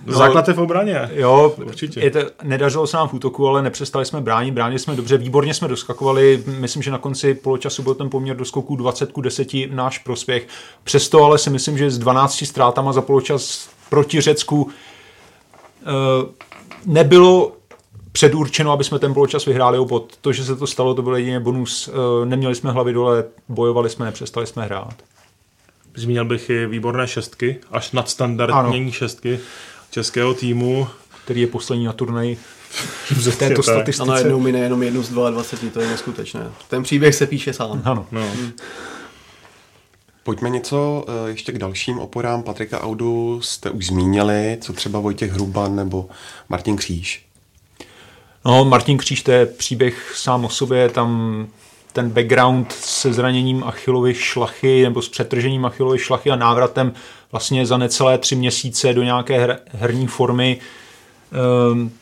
No, 0.06 0.18
Základ 0.18 0.48
je 0.48 0.54
v 0.54 0.60
obraně. 0.60 1.10
Jo, 1.12 1.54
určitě. 1.64 2.00
Je 2.00 2.10
to, 2.10 2.18
nedařilo 2.42 2.86
se 2.86 2.96
nám 2.96 3.08
v 3.08 3.14
útoku, 3.14 3.48
ale 3.48 3.62
nepřestali 3.62 4.04
jsme 4.04 4.20
bránit, 4.20 4.54
bránili 4.54 4.78
jsme 4.78 4.96
dobře, 4.96 5.16
výborně 5.16 5.54
jsme 5.54 5.68
doskakovali. 5.68 6.42
Myslím, 6.46 6.82
že 6.82 6.90
na 6.90 6.98
konci 6.98 7.34
poločasu 7.34 7.82
byl 7.82 7.94
ten 7.94 8.10
poměr 8.10 8.36
do 8.36 8.44
skoku 8.44 8.76
20 8.76 9.12
k 9.12 9.20
10 9.20 9.48
náš 9.70 9.98
prospěch. 9.98 10.48
Přesto 10.84 11.24
ale 11.24 11.38
si 11.38 11.50
myslím, 11.50 11.78
že 11.78 11.90
s 11.90 11.98
12 11.98 12.44
ztrátama 12.46 12.92
za 12.92 13.02
poločas 13.02 13.68
proti 13.90 14.20
Řecku 14.20 14.62
uh, 14.62 14.70
nebylo 16.86 17.52
předurčeno, 18.12 18.72
aby 18.72 18.84
jsme 18.84 18.98
ten 18.98 19.14
poločas 19.14 19.44
vyhráli 19.44 19.78
o 19.78 19.84
bod. 19.84 20.16
To, 20.20 20.32
že 20.32 20.44
se 20.44 20.56
to 20.56 20.66
stalo, 20.66 20.94
to 20.94 21.02
byl 21.02 21.16
jedině 21.16 21.40
bonus. 21.40 21.88
Uh, 21.88 21.94
neměli 22.24 22.54
jsme 22.54 22.70
hlavy 22.70 22.92
dole, 22.92 23.24
bojovali 23.48 23.90
jsme, 23.90 24.04
nepřestali 24.04 24.46
jsme 24.46 24.64
hrát. 24.64 24.94
Zmínil 25.96 26.24
bych 26.24 26.50
i 26.50 26.66
výborné 26.66 27.06
šestky, 27.06 27.56
až 27.70 27.92
nadstandardní 27.92 28.92
šestky 28.92 29.40
českého 29.94 30.34
týmu. 30.34 30.86
Který 31.24 31.40
je 31.40 31.46
poslední 31.46 31.84
na 31.84 31.92
turnaji 31.92 32.38
v 33.10 33.36
této 33.38 33.62
statistice. 33.62 34.02
Ano, 34.02 34.16
jednou 34.16 34.40
mi 34.40 34.52
nejenom 34.52 34.82
jednu 34.82 35.02
z 35.02 35.08
22, 35.08 35.70
to 35.72 35.80
je 35.80 35.88
neskutečné. 35.88 36.50
Ten 36.68 36.82
příběh 36.82 37.14
se 37.14 37.26
píše 37.26 37.52
sám. 37.52 37.82
Ano. 37.84 38.06
No. 38.12 38.20
Hmm. 38.20 38.52
Pojďme 40.22 40.50
něco 40.50 41.04
eh, 41.08 41.30
ještě 41.30 41.52
k 41.52 41.58
dalším 41.58 41.98
oporám. 41.98 42.42
Patrika 42.42 42.80
Audu 42.80 43.40
jste 43.42 43.70
už 43.70 43.86
zmínili, 43.86 44.58
co 44.60 44.72
třeba 44.72 44.98
Vojtěch 44.98 45.32
Hruban 45.32 45.76
nebo 45.76 46.08
Martin 46.48 46.76
Kříž. 46.76 47.26
No, 48.44 48.64
Martin 48.64 48.98
Kříž, 48.98 49.22
to 49.22 49.30
je 49.32 49.46
příběh 49.46 50.12
sám 50.16 50.44
o 50.44 50.48
sobě, 50.48 50.88
tam 50.88 51.46
ten 51.92 52.10
background 52.10 52.72
se 52.72 53.12
zraněním 53.12 53.64
Achillovy 53.64 54.14
šlachy 54.14 54.82
nebo 54.82 55.02
s 55.02 55.08
přetržením 55.08 55.64
Achillovy 55.64 55.98
šlachy 55.98 56.30
a 56.30 56.36
návratem 56.36 56.92
vlastně 57.34 57.66
za 57.66 57.76
necelé 57.76 58.18
tři 58.18 58.36
měsíce 58.36 58.92
do 58.92 59.02
nějaké 59.02 59.38
her, 59.38 59.60
herní 59.72 60.06
formy. 60.06 60.58
Um, 61.72 61.92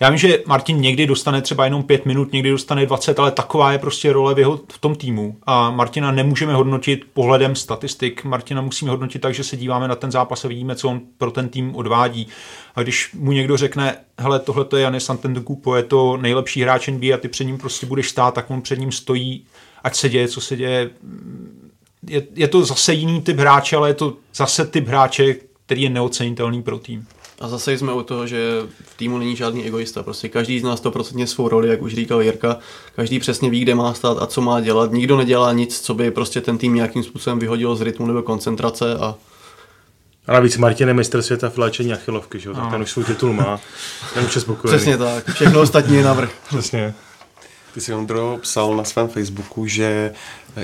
já 0.00 0.08
vím, 0.08 0.18
že 0.18 0.42
Martin 0.46 0.80
někdy 0.80 1.06
dostane 1.06 1.42
třeba 1.42 1.64
jenom 1.64 1.82
pět 1.82 2.06
minut, 2.06 2.32
někdy 2.32 2.50
dostane 2.50 2.86
20, 2.86 3.18
ale 3.18 3.30
taková 3.30 3.72
je 3.72 3.78
prostě 3.78 4.12
role 4.12 4.34
v, 4.34 4.38
jeho, 4.38 4.60
v 4.72 4.78
tom 4.78 4.94
týmu. 4.94 5.36
A 5.46 5.70
Martina 5.70 6.10
nemůžeme 6.10 6.54
hodnotit 6.54 7.04
pohledem 7.12 7.56
statistik. 7.56 8.24
Martina 8.24 8.62
musíme 8.62 8.90
hodnotit 8.90 9.22
tak, 9.22 9.34
že 9.34 9.44
se 9.44 9.56
díváme 9.56 9.88
na 9.88 9.94
ten 9.94 10.10
zápas 10.10 10.44
a 10.44 10.48
vidíme, 10.48 10.76
co 10.76 10.88
on 10.88 11.00
pro 11.18 11.30
ten 11.30 11.48
tým 11.48 11.76
odvádí. 11.76 12.28
A 12.74 12.82
když 12.82 13.10
mu 13.14 13.32
někdo 13.32 13.56
řekne, 13.56 13.96
hele, 14.18 14.40
tohle 14.40 14.66
je 14.76 14.82
Janis 14.82 15.10
Antetokounmpo, 15.10 15.76
je 15.76 15.82
to 15.82 16.16
nejlepší 16.16 16.62
hráč 16.62 16.88
NBA 16.88 17.14
a 17.14 17.18
ty 17.18 17.28
před 17.28 17.44
ním 17.44 17.58
prostě 17.58 17.86
budeš 17.86 18.08
stát, 18.08 18.34
tak 18.34 18.50
on 18.50 18.62
před 18.62 18.78
ním 18.78 18.92
stojí, 18.92 19.44
ať 19.84 19.96
se 19.96 20.08
děje, 20.08 20.28
co 20.28 20.40
se 20.40 20.56
děje. 20.56 20.90
Je, 22.08 22.22
je 22.34 22.48
to 22.48 22.64
zase 22.64 22.94
jiný 22.94 23.22
typ 23.22 23.38
hráče, 23.38 23.76
ale 23.76 23.90
je 23.90 23.94
to 23.94 24.16
zase 24.34 24.66
typ 24.66 24.88
hráče, 24.88 25.34
který 25.66 25.82
je 25.82 25.90
neocenitelný 25.90 26.62
pro 26.62 26.78
tým. 26.78 27.06
A 27.40 27.48
zase 27.48 27.78
jsme 27.78 27.92
u 27.92 28.02
toho, 28.02 28.26
že 28.26 28.62
v 28.84 28.96
týmu 28.96 29.18
není 29.18 29.36
žádný 29.36 29.64
egoista. 29.64 30.02
Prostě 30.02 30.28
každý 30.28 30.60
z 30.60 30.62
nás 30.62 30.80
to 30.80 30.90
prostě 30.90 31.26
svou 31.26 31.48
roli, 31.48 31.68
jak 31.68 31.82
už 31.82 31.94
říkal 31.94 32.22
Jirka. 32.22 32.58
Každý 32.96 33.18
přesně 33.18 33.50
ví, 33.50 33.60
kde 33.60 33.74
má 33.74 33.94
stát 33.94 34.18
a 34.20 34.26
co 34.26 34.40
má 34.40 34.60
dělat. 34.60 34.92
Nikdo 34.92 35.16
nedělá 35.16 35.52
nic, 35.52 35.80
co 35.80 35.94
by 35.94 36.10
prostě 36.10 36.40
ten 36.40 36.58
tým 36.58 36.74
nějakým 36.74 37.02
způsobem 37.02 37.38
vyhodilo 37.38 37.76
z 37.76 37.82
rytmu 37.82 38.06
nebo 38.06 38.22
koncentrace 38.22 38.94
a 38.94 39.14
a 40.26 40.32
navíc 40.32 40.56
Martin 40.56 40.88
je 40.88 40.94
mistr 40.94 41.22
světa 41.22 41.50
v 41.50 41.58
léčení 41.58 41.92
achilovky, 41.92 42.40
že? 42.40 42.50
tak 42.50 42.70
ten 42.70 42.82
už 42.82 42.90
svůj 42.90 43.04
titul 43.04 43.32
má. 43.32 43.60
Ten 44.14 44.24
už 44.24 44.34
je 44.34 44.40
spokojený. 44.40 44.76
Přesně 44.76 44.98
tak, 44.98 45.30
všechno 45.34 45.60
ostatní 45.60 45.96
je 45.96 46.02
navrh. 46.02 46.32
Přesně. 46.48 46.94
Ty 47.74 47.80
jsi 47.80 47.94
Ondro 47.94 48.38
psal 48.42 48.76
na 48.76 48.84
svém 48.84 49.08
Facebooku, 49.08 49.66
že 49.66 50.14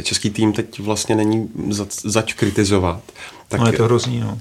český 0.02 0.30
tým 0.30 0.52
teď 0.52 0.80
vlastně 0.80 1.16
není 1.16 1.50
zač, 1.70 1.94
zač 2.04 2.34
kritizovat. 2.34 3.02
Tak... 3.48 3.60
No 3.60 3.66
je 3.66 3.72
to 3.72 3.84
hrozný, 3.84 4.20
no. 4.20 4.38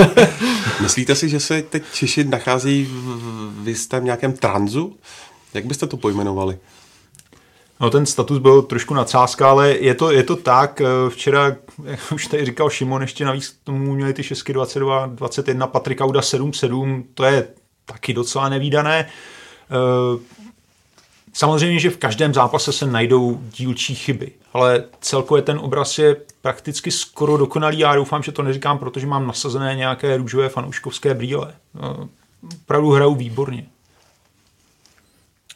Myslíte 0.80 1.14
si, 1.14 1.28
že 1.28 1.40
se 1.40 1.62
teď 1.62 1.82
Češi 1.92 2.24
nachází 2.24 2.84
v, 2.84 3.62
v 3.62 3.68
jistém 3.68 4.04
nějakém 4.04 4.32
tranzu? 4.32 4.96
Jak 5.54 5.64
byste 5.64 5.86
to 5.86 5.96
pojmenovali? 5.96 6.58
No 7.80 7.90
ten 7.90 8.06
status 8.06 8.38
byl 8.38 8.62
trošku 8.62 8.94
nadsázka, 8.94 9.50
ale 9.50 9.70
je 9.70 9.94
to, 9.94 10.10
je 10.10 10.22
to 10.22 10.36
tak. 10.36 10.82
Včera, 11.08 11.56
jak 11.84 12.12
už 12.12 12.26
tady 12.26 12.44
říkal 12.44 12.70
Šimon, 12.70 13.02
ještě 13.02 13.24
navíc 13.24 13.48
k 13.48 13.64
tomu 13.64 13.94
měli 13.94 14.12
ty 14.12 14.22
šestky 14.22 14.52
22, 14.52 15.06
21, 15.06 15.66
Patrik 15.66 16.00
Auda 16.00 16.20
7-7, 16.20 17.04
to 17.14 17.24
je 17.24 17.48
taky 17.84 18.12
docela 18.12 18.48
nevýdané. 18.48 19.08
Samozřejmě, 21.36 21.78
že 21.78 21.90
v 21.90 21.96
každém 21.96 22.34
zápase 22.34 22.72
se 22.72 22.86
najdou 22.86 23.40
dílčí 23.56 23.94
chyby, 23.94 24.32
ale 24.52 24.84
celkově 25.00 25.42
ten 25.42 25.58
obraz 25.58 25.98
je 25.98 26.16
prakticky 26.42 26.90
skoro 26.90 27.36
dokonalý. 27.36 27.78
Já 27.78 27.94
doufám, 27.94 28.22
že 28.22 28.32
to 28.32 28.42
neříkám, 28.42 28.78
protože 28.78 29.06
mám 29.06 29.26
nasazené 29.26 29.74
nějaké 29.74 30.16
růžové 30.16 30.48
fanouškovské 30.48 31.14
brýle. 31.14 31.54
No, 31.74 32.08
opravdu 32.62 32.90
hrajou 32.90 33.14
výborně. 33.14 33.66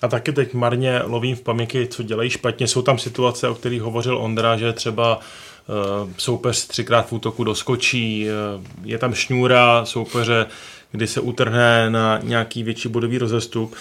A 0.03 0.09
taky 0.09 0.33
teď 0.33 0.55
marně 0.55 1.01
lovím 1.05 1.37
v 1.37 1.41
paměti, 1.41 1.87
co 1.87 2.03
dělají 2.03 2.31
špatně. 2.31 2.69
Jsou 2.69 2.83
tam 2.83 2.99
situace, 2.99 3.49
o 3.49 3.55
kterých 3.55 3.83
hovořil 3.83 4.19
Ondra, 4.19 4.57
že 4.57 4.73
třeba 4.73 5.17
uh, 5.17 6.11
soupeř 6.17 6.67
třikrát 6.67 7.09
v 7.09 7.13
útoku 7.13 7.45
doskočí, 7.45 8.27
uh, 8.27 8.65
je 8.85 8.99
tam 8.99 9.15
šňůra 9.15 9.85
soupeře, 9.85 10.47
kdy 10.93 11.07
se 11.07 11.21
utrhne 11.21 11.91
na 11.91 12.19
nějaký 12.23 12.63
větší 12.63 12.89
bodový 12.89 13.19
rozestup. 13.19 13.75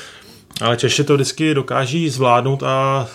Ale 0.61 0.77
Češi 0.77 1.03
to 1.03 1.15
vždycky 1.15 1.53
dokáží 1.53 2.09
zvládnout 2.09 2.63
a 2.63 3.07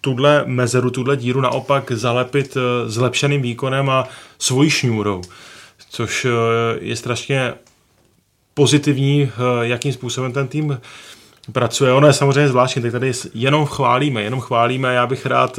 tuhle 0.00 0.44
mezeru, 0.46 0.90
tuhle 0.90 1.16
díru 1.16 1.40
naopak 1.40 1.92
zalepit 1.92 2.56
eh, 2.56 2.88
zlepšeným 2.90 3.42
výkonem 3.42 3.90
a 3.90 4.08
svojí 4.38 4.70
šňůrou, 4.70 5.22
což 5.90 6.24
eh, 6.24 6.30
je 6.80 6.96
strašně 6.96 7.54
pozitivní, 8.54 9.22
eh, 9.22 9.30
jakým 9.60 9.92
způsobem 9.92 10.32
ten 10.32 10.48
tým 10.48 10.80
pracuje. 11.52 11.92
Ono 11.92 12.06
je 12.06 12.12
samozřejmě 12.12 12.48
zvláštní, 12.48 12.82
tak 12.82 12.92
tady 12.92 13.12
jenom 13.34 13.66
chválíme, 13.66 14.22
jenom 14.22 14.40
chválíme. 14.40 14.94
Já 14.94 15.06
bych 15.06 15.26
rád 15.26 15.58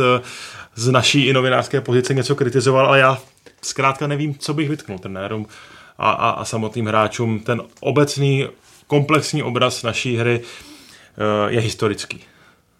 z 0.76 0.92
naší 0.92 1.26
i 1.26 1.34
novinářské 1.34 1.82
pozice 1.82 2.14
něco 2.14 2.36
kritizoval, 2.36 2.86
ale 2.88 3.00
já 3.00 3.18
zkrátka 3.62 4.08
nevím, 4.08 4.36
co 4.36 4.54
bych 4.54 4.70
vytknul 4.70 5.00
trenérům 5.00 5.48
a, 5.98 6.12
a, 6.12 6.30
a 6.30 6.46
samotným 6.46 6.86
hráčům. 6.86 7.40
Ten 7.40 7.62
obecný 7.80 8.48
komplexní 8.88 9.44
obraz 9.44 9.84
naší 9.84 10.18
hry 10.18 10.42
Eh, 10.42 10.75
je 11.48 11.60
historický. 11.60 12.24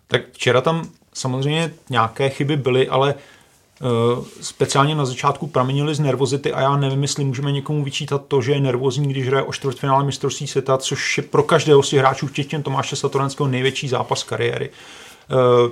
Tak 0.08 0.22
včera 0.32 0.62
tam 0.62 0.90
samozřejmě 1.14 1.74
nějaké 1.90 2.30
chyby 2.30 2.58
byly, 2.58 2.90
ale 2.90 3.16
uh, 3.82 4.26
speciálně 4.42 4.96
na 4.96 5.06
začátku 5.06 5.48
pramenily 5.48 5.96
z 5.96 6.00
nervozity 6.00 6.54
a 6.54 6.62
já 6.62 6.78
nevím, 6.78 7.02
jestli 7.02 7.24
můžeme 7.24 7.52
někomu 7.52 7.84
vyčítat 7.84 8.22
to, 8.28 8.42
že 8.42 8.52
je 8.52 8.60
nervózní, 8.60 9.08
když 9.08 9.28
hraje 9.28 9.44
o 9.44 9.54
čtvrtfinále 9.54 10.04
mistrovství 10.04 10.48
světa, 10.48 10.78
což 10.78 11.18
je 11.18 11.24
pro 11.24 11.44
každého 11.44 11.84
z 11.84 11.90
těch 11.90 12.00
hráčů, 12.00 12.28
včetně 12.28 12.62
Tomáše 12.62 12.96
Satoranského, 12.96 13.48
největší 13.48 13.88
zápas 13.88 14.24
kariéry. 14.24 14.70
Uh, 15.32 15.72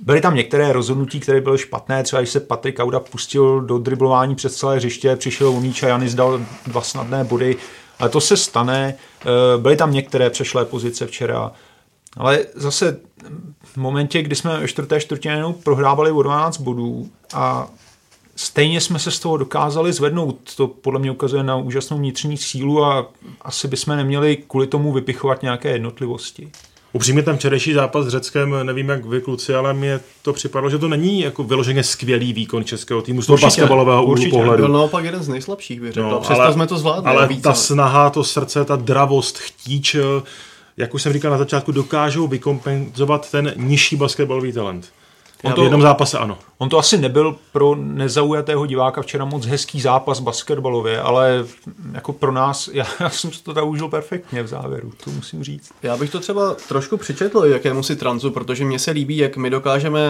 Byly 0.00 0.20
tam 0.20 0.34
některé 0.34 0.72
rozhodnutí, 0.72 1.20
které 1.20 1.40
byly 1.40 1.58
špatné, 1.58 2.02
třeba 2.02 2.22
když 2.22 2.30
se 2.30 2.40
Patrik 2.40 2.78
Auda 2.78 3.00
pustil 3.00 3.60
do 3.60 3.78
driblování 3.78 4.34
přes 4.34 4.56
celé 4.56 4.76
hřiště, 4.76 5.16
přišel 5.16 5.48
o 5.48 5.60
míč 5.60 5.82
a 5.82 5.88
Janis 5.88 6.14
dal 6.14 6.40
dva 6.66 6.80
snadné 6.80 7.24
body, 7.24 7.56
ale 7.98 8.08
to 8.08 8.20
se 8.20 8.36
stane. 8.36 8.94
Byly 9.56 9.76
tam 9.76 9.92
některé 9.92 10.30
přešlé 10.30 10.64
pozice 10.64 11.06
včera. 11.06 11.52
Ale 12.16 12.46
zase 12.54 13.00
v 13.62 13.76
momentě, 13.76 14.22
kdy 14.22 14.36
jsme 14.36 14.60
ve 14.60 14.68
čtvrté 14.68 15.00
čtvrtině 15.00 15.44
prohrávali 15.62 16.10
o 16.10 16.22
12 16.22 16.58
bodů 16.58 17.08
a 17.34 17.68
stejně 18.36 18.80
jsme 18.80 18.98
se 18.98 19.10
z 19.10 19.18
toho 19.18 19.36
dokázali 19.36 19.92
zvednout. 19.92 20.54
To 20.56 20.66
podle 20.66 21.00
mě 21.00 21.10
ukazuje 21.10 21.42
na 21.42 21.56
úžasnou 21.56 21.98
vnitřní 21.98 22.36
sílu 22.36 22.84
a 22.84 23.06
asi 23.42 23.68
bychom 23.68 23.96
neměli 23.96 24.36
kvůli 24.36 24.66
tomu 24.66 24.92
vypichovat 24.92 25.42
nějaké 25.42 25.70
jednotlivosti. 25.70 26.50
Upřímně 26.92 27.22
ten 27.22 27.36
včerejší 27.36 27.72
zápas 27.72 28.06
s 28.06 28.08
Řeckem, 28.08 28.54
nevím 28.62 28.88
jak 28.88 29.04
vy 29.04 29.20
kluci, 29.20 29.54
ale 29.54 29.74
mě 29.74 30.00
to 30.22 30.32
připadlo, 30.32 30.70
že 30.70 30.78
to 30.78 30.88
není 30.88 31.20
jako 31.20 31.44
vyloženě 31.44 31.82
skvělý 31.82 32.32
výkon 32.32 32.64
českého 32.64 33.02
týmu 33.02 33.22
z 33.22 33.26
toho 33.26 33.38
basketbalového 33.38 34.04
úhlu 34.04 34.30
pohledu. 34.30 34.62
Byl 34.62 34.72
naopak 34.72 35.04
jeden 35.04 35.22
z 35.22 35.28
nejslabších, 35.28 35.80
bych 35.80 35.92
řekl. 35.92 36.10
No, 36.10 36.20
Přesto 36.20 36.42
ale, 36.42 36.52
jsme 36.52 36.66
to 36.66 36.78
zvládli. 36.78 37.10
Ale 37.10 37.28
ta 37.42 37.54
snaha, 37.54 38.10
to 38.10 38.24
srdce, 38.24 38.64
ta 38.64 38.76
dravost, 38.76 39.38
chtíč, 39.38 39.96
jak 40.76 40.94
už 40.94 41.02
jsem 41.02 41.12
říkal 41.12 41.30
na 41.30 41.38
začátku, 41.38 41.72
dokážou 41.72 42.26
vykompenzovat 42.26 43.30
ten 43.30 43.52
nižší 43.56 43.96
basketbalový 43.96 44.52
talent. 44.52 44.92
On 45.44 45.52
to, 45.52 45.60
v 45.60 45.64
jednom 45.64 45.82
zápase 45.82 46.18
ano. 46.18 46.38
On 46.58 46.68
to 46.68 46.78
asi 46.78 46.98
nebyl 46.98 47.36
pro 47.52 47.74
nezaujatého 47.74 48.66
diváka 48.66 49.02
včera 49.02 49.24
moc 49.24 49.46
hezký 49.46 49.80
zápas 49.80 50.20
basketbalově, 50.20 51.00
ale 51.00 51.44
jako 51.92 52.12
pro 52.12 52.32
nás, 52.32 52.68
já, 52.72 52.86
já 53.00 53.10
jsem 53.10 53.30
to 53.42 53.54
tam 53.54 53.68
užil 53.68 53.88
perfektně 53.88 54.42
v 54.42 54.46
závěru, 54.46 54.92
to 55.04 55.10
musím 55.10 55.44
říct. 55.44 55.70
Já 55.82 55.96
bych 55.96 56.10
to 56.10 56.20
třeba 56.20 56.54
trošku 56.68 56.96
přičetl 56.96 57.44
jakému 57.44 57.82
si 57.82 57.96
tranzu, 57.96 58.30
protože 58.30 58.64
mně 58.64 58.78
se 58.78 58.90
líbí, 58.90 59.16
jak 59.16 59.36
my 59.36 59.50
dokážeme 59.50 60.00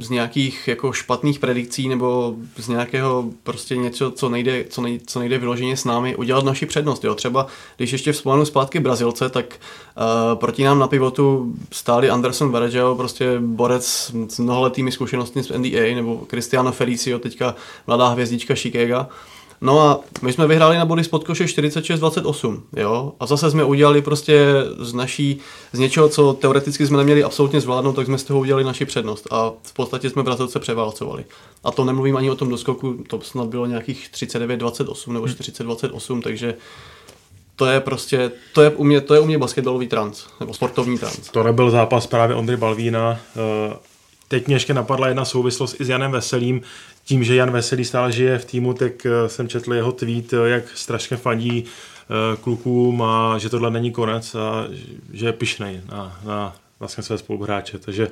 z 0.00 0.10
nějakých 0.10 0.68
jako 0.68 0.92
špatných 0.92 1.38
predikcí 1.38 1.88
nebo 1.88 2.34
z 2.56 2.68
nějakého 2.68 3.24
prostě 3.42 3.76
něco, 3.76 4.10
co 4.10 4.28
nejde, 4.28 4.64
co 4.64 4.82
nejde, 4.82 5.04
co 5.06 5.18
nejde 5.18 5.38
vyloženě 5.38 5.76
s 5.76 5.84
námi, 5.84 6.16
udělat 6.16 6.44
naši 6.44 6.66
přednost. 6.66 7.04
Jo? 7.04 7.14
Třeba 7.14 7.46
když 7.76 7.92
ještě 7.92 8.12
vzpomenu 8.12 8.44
zpátky 8.44 8.80
Brazilce, 8.80 9.28
tak 9.28 9.54
uh, 10.00 10.38
proti 10.38 10.64
nám 10.64 10.78
na 10.78 10.88
pivotu 10.88 11.54
stáli 11.72 12.10
Anderson 12.10 12.50
Varejao, 12.50 12.94
prostě 12.94 13.38
borec 13.40 14.12
s 14.28 14.38
mnoholetými 14.38 14.92
zkušenostmi 14.92 15.42
z 15.42 15.50
NBA, 15.50 15.94
nebo 15.94 16.20
Cristiano 16.30 16.72
Felicio, 16.72 17.18
teďka 17.18 17.54
mladá 17.86 18.08
hvězdička 18.08 18.54
Chicago. 18.54 19.06
No 19.62 19.80
a 19.80 20.00
my 20.22 20.32
jsme 20.32 20.46
vyhráli 20.46 20.76
na 20.76 20.84
body 20.84 21.04
spod 21.04 21.24
koše 21.24 21.44
46-28, 21.44 22.60
jo, 22.76 23.12
a 23.20 23.26
zase 23.26 23.50
jsme 23.50 23.64
udělali 23.64 24.02
prostě 24.02 24.46
z 24.78 24.94
naší, 24.94 25.38
z 25.72 25.78
něčeho, 25.78 26.08
co 26.08 26.32
teoreticky 26.32 26.86
jsme 26.86 26.98
neměli 26.98 27.24
absolutně 27.24 27.60
zvládnout, 27.60 27.92
tak 27.92 28.06
jsme 28.06 28.18
z 28.18 28.24
toho 28.24 28.40
udělali 28.40 28.64
naši 28.64 28.84
přednost 28.84 29.26
a 29.30 29.52
v 29.62 29.72
podstatě 29.72 30.10
jsme 30.10 30.22
Brazilce 30.22 30.58
převálcovali. 30.58 31.24
A 31.64 31.70
to 31.70 31.84
nemluvím 31.84 32.16
ani 32.16 32.30
o 32.30 32.34
tom 32.34 32.48
doskoku, 32.48 33.04
to 33.08 33.20
snad 33.20 33.48
bylo 33.48 33.66
nějakých 33.66 34.10
39-28 34.12 35.12
nebo 35.12 35.26
40-28, 35.26 36.22
takže 36.22 36.54
to 37.60 37.66
je 37.66 37.80
prostě, 37.80 38.30
to 38.52 38.62
je 38.62 38.70
u 38.70 38.84
mě, 38.84 39.00
to 39.00 39.14
je 39.14 39.20
u 39.20 39.26
mě 39.26 39.38
basketbalový 39.38 39.88
trans, 39.88 40.26
nebo 40.40 40.54
sportovní 40.54 40.98
trans. 40.98 41.30
To 41.30 41.42
nebyl 41.42 41.70
zápas 41.70 42.06
právě 42.06 42.36
Ondry 42.36 42.56
Balvína, 42.56 43.20
eh, 43.36 43.76
Teď 44.28 44.46
mě 44.46 44.56
ještě 44.56 44.74
napadla 44.74 45.08
jedna 45.08 45.24
souvislost 45.24 45.80
i 45.80 45.84
s 45.84 45.88
Janem 45.88 46.10
Veselým. 46.10 46.62
Tím, 47.04 47.24
že 47.24 47.34
Jan 47.34 47.50
Veselý 47.50 47.84
stále 47.84 48.12
žije 48.12 48.38
v 48.38 48.44
týmu, 48.44 48.74
tak 48.74 49.06
eh, 49.06 49.28
jsem 49.28 49.48
četl 49.48 49.74
jeho 49.74 49.92
tweet, 49.92 50.32
eh, 50.32 50.48
jak 50.48 50.64
strašně 50.74 51.16
fandí 51.16 51.64
klukům 52.40 53.02
a 53.02 53.38
že 53.38 53.48
tohle 53.48 53.70
není 53.70 53.92
konec 53.92 54.34
a 54.34 54.66
že 55.12 55.26
je 55.26 55.32
pišnej 55.32 55.80
na, 55.88 56.20
na 56.24 56.56
vlastně 56.80 57.02
své 57.02 57.18
spoluhráče. 57.18 57.78
Takže 57.78 58.08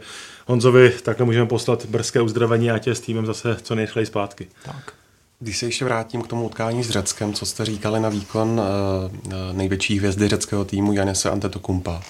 Honzovi 0.47 0.95
takhle 1.03 1.27
můžeme 1.27 1.47
poslat 1.47 1.87
brzké 1.87 2.21
uzdravení 2.21 2.71
a 2.71 2.79
tě 2.79 2.95
s 2.95 3.01
týmem 3.01 3.27
zase 3.27 3.57
co 3.63 3.75
nejrychleji 3.75 4.07
zpátky. 4.07 4.49
Tak. 4.65 4.93
Když 5.41 5.59
se 5.59 5.67
ještě 5.67 5.85
vrátím 5.85 6.23
k 6.23 6.27
tomu 6.27 6.47
utkání 6.47 6.85
s 6.85 6.91
Řeckem, 6.91 7.33
co 7.33 7.47
jste 7.47 7.65
říkali 7.65 8.01
na 8.01 8.09
výkon 8.09 8.61
uh, 8.61 9.33
největší 9.53 9.99
hvězdy 9.99 10.29
řeckého 10.29 10.65
týmu 10.65 10.93
Janese 10.93 11.31
Antetokumpa. 11.31 12.03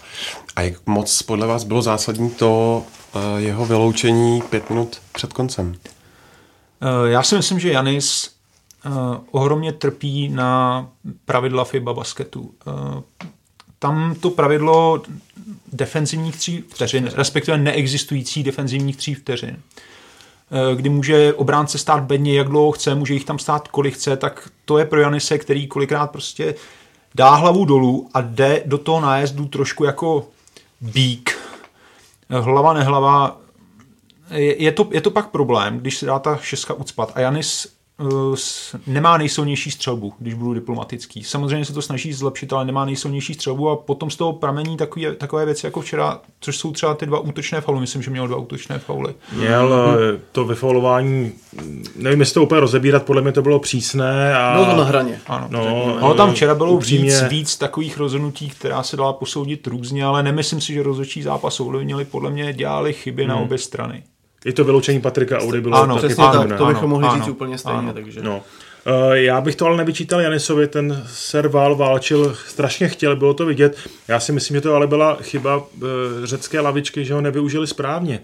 A 0.56 0.60
jak 0.60 0.86
moc 0.86 1.22
podle 1.22 1.46
vás 1.46 1.64
bylo 1.64 1.82
zásadní 1.82 2.30
to 2.30 2.82
uh, 3.14 3.22
jeho 3.36 3.66
vyloučení 3.66 4.42
pět 4.50 4.70
minut 4.70 5.00
před 5.12 5.32
koncem? 5.32 5.76
Já 7.04 7.22
si 7.22 7.36
myslím, 7.36 7.60
že 7.60 7.72
Janis 7.72 8.30
ohromně 9.30 9.72
trpí 9.72 10.28
na 10.28 10.88
pravidla 11.24 11.64
FIBA 11.64 11.94
basketu. 11.94 12.54
Tam 13.78 14.14
to 14.14 14.30
pravidlo 14.30 15.02
defenzivních 15.72 16.36
tří 16.36 16.64
vteřin, 16.68 17.10
respektive 17.14 17.58
neexistující 17.58 18.42
defenzivních 18.42 18.96
tří 18.96 19.14
vteřin, 19.14 19.56
Eh, 19.56 19.96
kdy 20.74 20.88
může 20.88 21.34
obránce 21.34 21.78
stát 21.78 22.02
bedně, 22.02 22.38
jak 22.38 22.48
dlouho 22.48 22.72
chce, 22.72 22.94
může 22.94 23.14
jich 23.14 23.24
tam 23.24 23.38
stát 23.38 23.68
kolik 23.68 23.94
chce, 23.94 24.16
tak 24.16 24.48
to 24.64 24.78
je 24.78 24.84
pro 24.84 25.00
Janise, 25.00 25.38
který 25.38 25.66
kolikrát 25.66 26.06
prostě 26.06 26.54
dá 27.14 27.34
hlavu 27.34 27.64
dolů 27.64 28.08
a 28.14 28.20
jde 28.20 28.62
do 28.66 28.78
toho 28.78 29.00
nájezdu 29.00 29.46
trošku 29.46 29.84
jako 29.84 30.28
bík. 30.80 31.38
Hlava, 32.28 32.72
nehlava. 32.72 33.40
Je, 34.30 34.62
je, 34.62 34.72
to, 34.72 34.88
je 34.90 35.00
to 35.00 35.10
pak 35.10 35.30
problém, 35.30 35.78
když 35.78 35.98
se 35.98 36.06
dá 36.06 36.18
ta 36.18 36.36
šestka 36.36 36.74
ucpat. 36.74 37.12
A 37.14 37.20
Janis 37.20 37.77
nemá 38.86 39.18
nejsilnější 39.18 39.70
střelbu, 39.70 40.12
když 40.18 40.34
budu 40.34 40.54
diplomatický. 40.54 41.24
Samozřejmě 41.24 41.64
se 41.64 41.72
to 41.72 41.82
snaží 41.82 42.12
zlepšit, 42.12 42.52
ale 42.52 42.64
nemá 42.64 42.84
nejsilnější 42.84 43.34
střelbu 43.34 43.70
a 43.70 43.76
potom 43.76 44.10
z 44.10 44.16
toho 44.16 44.32
pramení 44.32 44.76
takové, 44.76 45.14
takové 45.14 45.44
věci 45.44 45.66
jako 45.66 45.80
včera, 45.80 46.20
což 46.40 46.56
jsou 46.56 46.72
třeba 46.72 46.94
ty 46.94 47.06
dva 47.06 47.18
útočné 47.18 47.60
fauly. 47.60 47.80
Myslím, 47.80 48.02
že 48.02 48.10
měl 48.10 48.28
dva 48.28 48.36
útočné 48.36 48.78
fauly. 48.78 49.14
Měl 49.32 49.68
hmm. 49.68 50.20
to 50.32 50.44
vyfaulování, 50.44 51.32
nevím, 51.96 52.20
jestli 52.20 52.34
to 52.34 52.42
úplně 52.42 52.60
rozebírat, 52.60 53.02
podle 53.02 53.22
mě 53.22 53.32
to 53.32 53.42
bylo 53.42 53.58
přísné. 53.58 54.36
A... 54.36 54.52
Bylo 54.52 54.66
to 54.66 54.76
na 54.76 54.84
hraně. 54.84 55.20
Ano. 55.26 55.48
No, 55.50 55.96
ale 56.00 56.14
tam 56.14 56.32
včera 56.32 56.54
bylo 56.54 56.72
upřímně... 56.72 57.10
víc, 57.10 57.22
víc 57.22 57.56
takových 57.56 57.98
rozhodnutí, 57.98 58.50
která 58.50 58.82
se 58.82 58.96
dala 58.96 59.12
posoudit 59.12 59.66
různě, 59.66 60.04
ale 60.04 60.22
nemyslím 60.22 60.60
si, 60.60 60.72
že 60.72 60.82
rozhodčí 60.82 61.22
zápas 61.22 61.60
ovlivnili. 61.60 62.04
Podle 62.04 62.30
mě 62.30 62.52
dělali 62.52 62.92
chyby 62.92 63.22
hmm. 63.22 63.28
na 63.28 63.36
obě 63.36 63.58
strany. 63.58 64.02
I 64.44 64.52
to 64.52 64.64
vyloučení 64.64 65.00
Patrika 65.00 65.38
Audy 65.38 65.60
bylo 65.60 65.76
ano, 65.76 65.94
taky 65.94 66.06
přesně 66.06 66.24
tak, 66.32 66.58
to 66.58 66.66
bychom 66.66 66.90
mohli 66.90 67.08
ano, 67.08 67.16
říct 67.16 67.28
úplně 67.28 67.58
stejně. 67.58 67.78
Ano. 67.78 67.92
Takže. 67.92 68.22
No. 68.22 68.42
Uh, 68.86 69.12
já 69.12 69.40
bych 69.40 69.56
to 69.56 69.66
ale 69.66 69.76
nevyčítal 69.76 70.20
Janisovi, 70.20 70.68
ten 70.68 71.04
serval 71.06 71.76
válčil, 71.76 72.36
strašně 72.46 72.88
chtěl, 72.88 73.16
bylo 73.16 73.34
to 73.34 73.46
vidět. 73.46 73.76
Já 74.08 74.20
si 74.20 74.32
myslím, 74.32 74.54
že 74.54 74.60
to 74.60 74.74
ale 74.74 74.86
byla 74.86 75.16
chyba 75.22 75.56
uh, 75.56 75.64
řecké 76.24 76.60
lavičky, 76.60 77.04
že 77.04 77.14
ho 77.14 77.20
nevyužili 77.20 77.66
správně. 77.66 78.20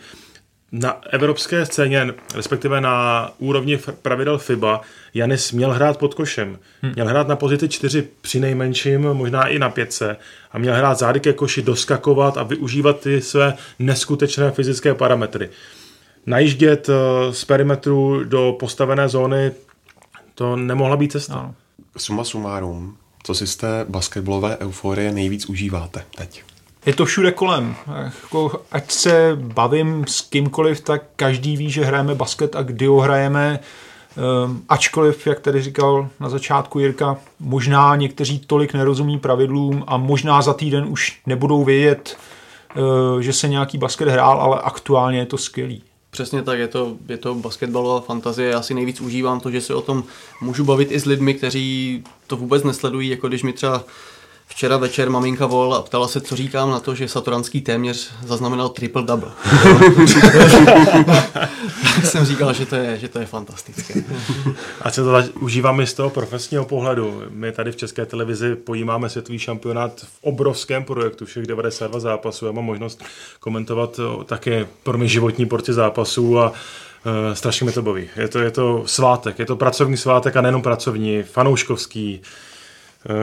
Na 0.72 1.00
evropské 1.10 1.66
scéně, 1.66 2.14
respektive 2.34 2.80
na 2.80 3.30
úrovni 3.38 3.78
pravidel 4.02 4.38
FIBA, 4.38 4.80
Janis 5.14 5.52
měl 5.52 5.70
hrát 5.70 5.98
pod 5.98 6.14
košem. 6.14 6.58
Hmm. 6.82 6.92
Měl 6.94 7.06
hrát 7.06 7.28
na 7.28 7.36
pozici 7.36 7.68
čtyři 7.68 8.08
při 8.20 8.40
nejmenším, 8.40 9.02
možná 9.02 9.46
i 9.46 9.58
na 9.58 9.70
pětce. 9.70 10.16
A 10.52 10.58
měl 10.58 10.74
hrát 10.74 10.98
zády 10.98 11.20
ke 11.20 11.32
koši, 11.32 11.62
doskakovat 11.62 12.38
a 12.38 12.42
využívat 12.42 13.00
ty 13.00 13.20
své 13.20 13.54
neskutečné 13.78 14.50
fyzické 14.50 14.94
parametry. 14.94 15.48
Uh, 15.48 15.83
najíždět 16.26 16.88
eh, 16.88 17.32
z 17.32 17.44
perimetru 17.44 18.24
do 18.24 18.56
postavené 18.60 19.08
zóny, 19.08 19.52
to 20.34 20.56
nemohla 20.56 20.96
být 20.96 21.12
cesta. 21.12 21.34
No. 21.34 21.54
Suma 21.96 22.24
sumárum, 22.24 22.96
co 23.22 23.34
si 23.34 23.46
z 23.46 23.56
té 23.56 23.86
basketbalové 23.88 24.56
euforie 24.56 25.12
nejvíc 25.12 25.46
užíváte 25.46 26.04
teď? 26.16 26.44
Je 26.86 26.94
to 26.94 27.04
všude 27.04 27.32
kolem. 27.32 27.76
Jako, 28.04 28.60
ať 28.72 28.92
se 28.92 29.38
bavím 29.40 30.04
s 30.08 30.20
kýmkoliv, 30.20 30.80
tak 30.80 31.02
každý 31.16 31.56
ví, 31.56 31.70
že 31.70 31.84
hrajeme 31.84 32.14
basket 32.14 32.56
a 32.56 32.62
kdy 32.62 32.86
ho 32.86 33.00
hrajeme. 33.00 33.60
Um, 34.44 34.64
ačkoliv, 34.68 35.26
jak 35.26 35.40
tady 35.40 35.62
říkal 35.62 36.08
na 36.20 36.28
začátku 36.28 36.78
Jirka, 36.78 37.16
možná 37.40 37.96
někteří 37.96 38.38
tolik 38.38 38.74
nerozumí 38.74 39.18
pravidlům 39.18 39.84
a 39.86 39.96
možná 39.96 40.42
za 40.42 40.54
týden 40.54 40.84
už 40.88 41.20
nebudou 41.26 41.64
vědět, 41.64 42.16
uh, 42.76 43.20
že 43.20 43.32
se 43.32 43.48
nějaký 43.48 43.78
basket 43.78 44.08
hrál, 44.08 44.40
ale 44.40 44.60
aktuálně 44.60 45.18
je 45.18 45.26
to 45.26 45.38
skvělý. 45.38 45.82
Přesně 46.14 46.42
tak, 46.42 46.58
je 46.58 46.68
to, 46.68 46.96
je 47.08 47.16
to 47.16 47.34
basketbalová 47.34 48.00
fantazie. 48.00 48.50
Já 48.50 48.62
si 48.62 48.74
nejvíc 48.74 49.00
užívám 49.00 49.40
to, 49.40 49.50
že 49.50 49.60
se 49.60 49.74
o 49.74 49.82
tom 49.82 50.04
můžu 50.40 50.64
bavit 50.64 50.92
i 50.92 51.00
s 51.00 51.04
lidmi, 51.04 51.34
kteří 51.34 52.04
to 52.26 52.36
vůbec 52.36 52.64
nesledují, 52.64 53.08
jako 53.08 53.28
když 53.28 53.42
mi 53.42 53.52
třeba 53.52 53.84
Včera 54.46 54.76
večer 54.76 55.10
maminka 55.10 55.46
volala 55.46 55.76
a 55.76 55.82
ptala 55.82 56.08
se, 56.08 56.20
co 56.20 56.36
říkám 56.36 56.70
na 56.70 56.80
to, 56.80 56.94
že 56.94 57.08
Satoranský 57.08 57.60
téměř 57.60 58.10
zaznamenal 58.26 58.68
triple 58.68 59.02
double. 59.02 59.30
tak 61.94 62.06
jsem 62.06 62.24
říkal, 62.24 62.52
že 62.52 62.66
to 62.66 62.76
je, 62.76 62.98
že 62.98 63.08
to 63.08 63.18
je 63.18 63.26
fantastické. 63.26 64.04
A 64.82 64.90
co 64.90 65.04
to 65.04 65.38
užíváme 65.40 65.86
z 65.86 65.94
toho 65.94 66.10
profesního 66.10 66.64
pohledu? 66.64 67.22
My 67.30 67.52
tady 67.52 67.72
v 67.72 67.76
České 67.76 68.06
televizi 68.06 68.56
pojímáme 68.56 69.08
světový 69.08 69.38
šampionát 69.38 70.00
v 70.00 70.18
obrovském 70.20 70.84
projektu, 70.84 71.26
všech 71.26 71.46
92 71.46 72.00
zápasů. 72.00 72.46
Já 72.46 72.52
mám 72.52 72.64
možnost 72.64 73.04
komentovat 73.40 74.00
také 74.24 74.66
pro 74.82 74.98
mě 74.98 75.08
životní 75.08 75.46
porci 75.46 75.72
zápasů 75.72 76.38
a 76.38 76.52
Uh, 77.06 77.34
strašně 77.34 77.66
mi 77.66 77.72
to 77.72 77.82
baví. 77.82 78.08
Je 78.16 78.28
to, 78.28 78.38
je 78.38 78.50
to 78.50 78.82
svátek, 78.86 79.38
je 79.38 79.46
to 79.46 79.56
pracovní 79.56 79.96
svátek 79.96 80.36
a 80.36 80.40
nejenom 80.40 80.62
pracovní, 80.62 81.22
fanouškovský, 81.22 82.20
Eh, 82.20 82.53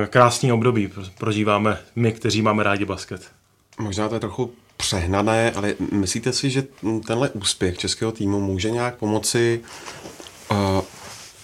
krásný 0.08 0.52
období 0.52 0.89
prožíváme 1.17 1.78
my, 1.96 2.12
kteří 2.12 2.41
máme 2.41 2.63
rádi 2.63 2.86
basket. 2.86 3.32
Možná 3.80 4.10
to 4.10 4.15
je 4.15 4.20
trochu 4.20 4.54
přehnané, 4.78 5.52
ale 5.52 5.76
myslíte 5.91 6.34
si, 6.34 6.50
že 6.50 6.63
tenhle 7.08 7.30
úspěch 7.30 7.78
českého 7.78 8.12
týmu 8.12 8.39
může 8.39 8.72
nějak 8.72 8.96
pomoci 8.96 9.62
uh, 10.52 10.58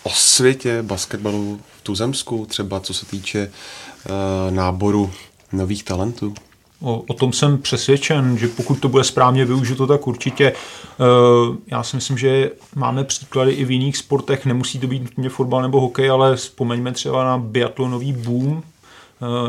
osvětě 0.04 0.84
basketbalu 0.84 1.62
v 1.78 1.82
Tuzemsku, 1.82 2.46
třeba 2.46 2.80
co 2.80 2.94
se 2.94 3.06
týče 3.06 3.52
uh, 3.52 4.56
náboru 4.56 5.12
nových 5.52 5.84
talentů? 5.84 6.34
O, 6.82 7.04
o 7.08 7.14
tom 7.14 7.34
jsem 7.34 7.58
přesvědčen, 7.58 8.38
že 8.38 8.48
pokud 8.48 8.80
to 8.80 8.90
bude 8.90 9.04
správně 9.04 9.46
využito, 9.46 9.88
tak 9.88 10.08
určitě. 10.08 10.54
Uh, 11.00 11.56
já 11.68 11.84
si 11.84 11.96
myslím, 11.96 12.18
že 12.18 12.52
máme 12.76 13.04
příklady 13.04 13.52
i 13.52 13.66
v 13.66 13.72
jiných 13.72 13.98
sportech, 13.98 14.46
nemusí 14.46 14.80
to 14.80 14.88
být 14.88 15.02
nutně 15.02 15.30
fotbal 15.30 15.62
nebo 15.62 15.82
hokej, 15.82 16.10
ale 16.10 16.36
vzpomeňme 16.36 16.92
třeba 16.92 17.24
na 17.24 17.38
biatlonový 17.38 18.14
boom. 18.14 18.52
Uh, 18.52 18.62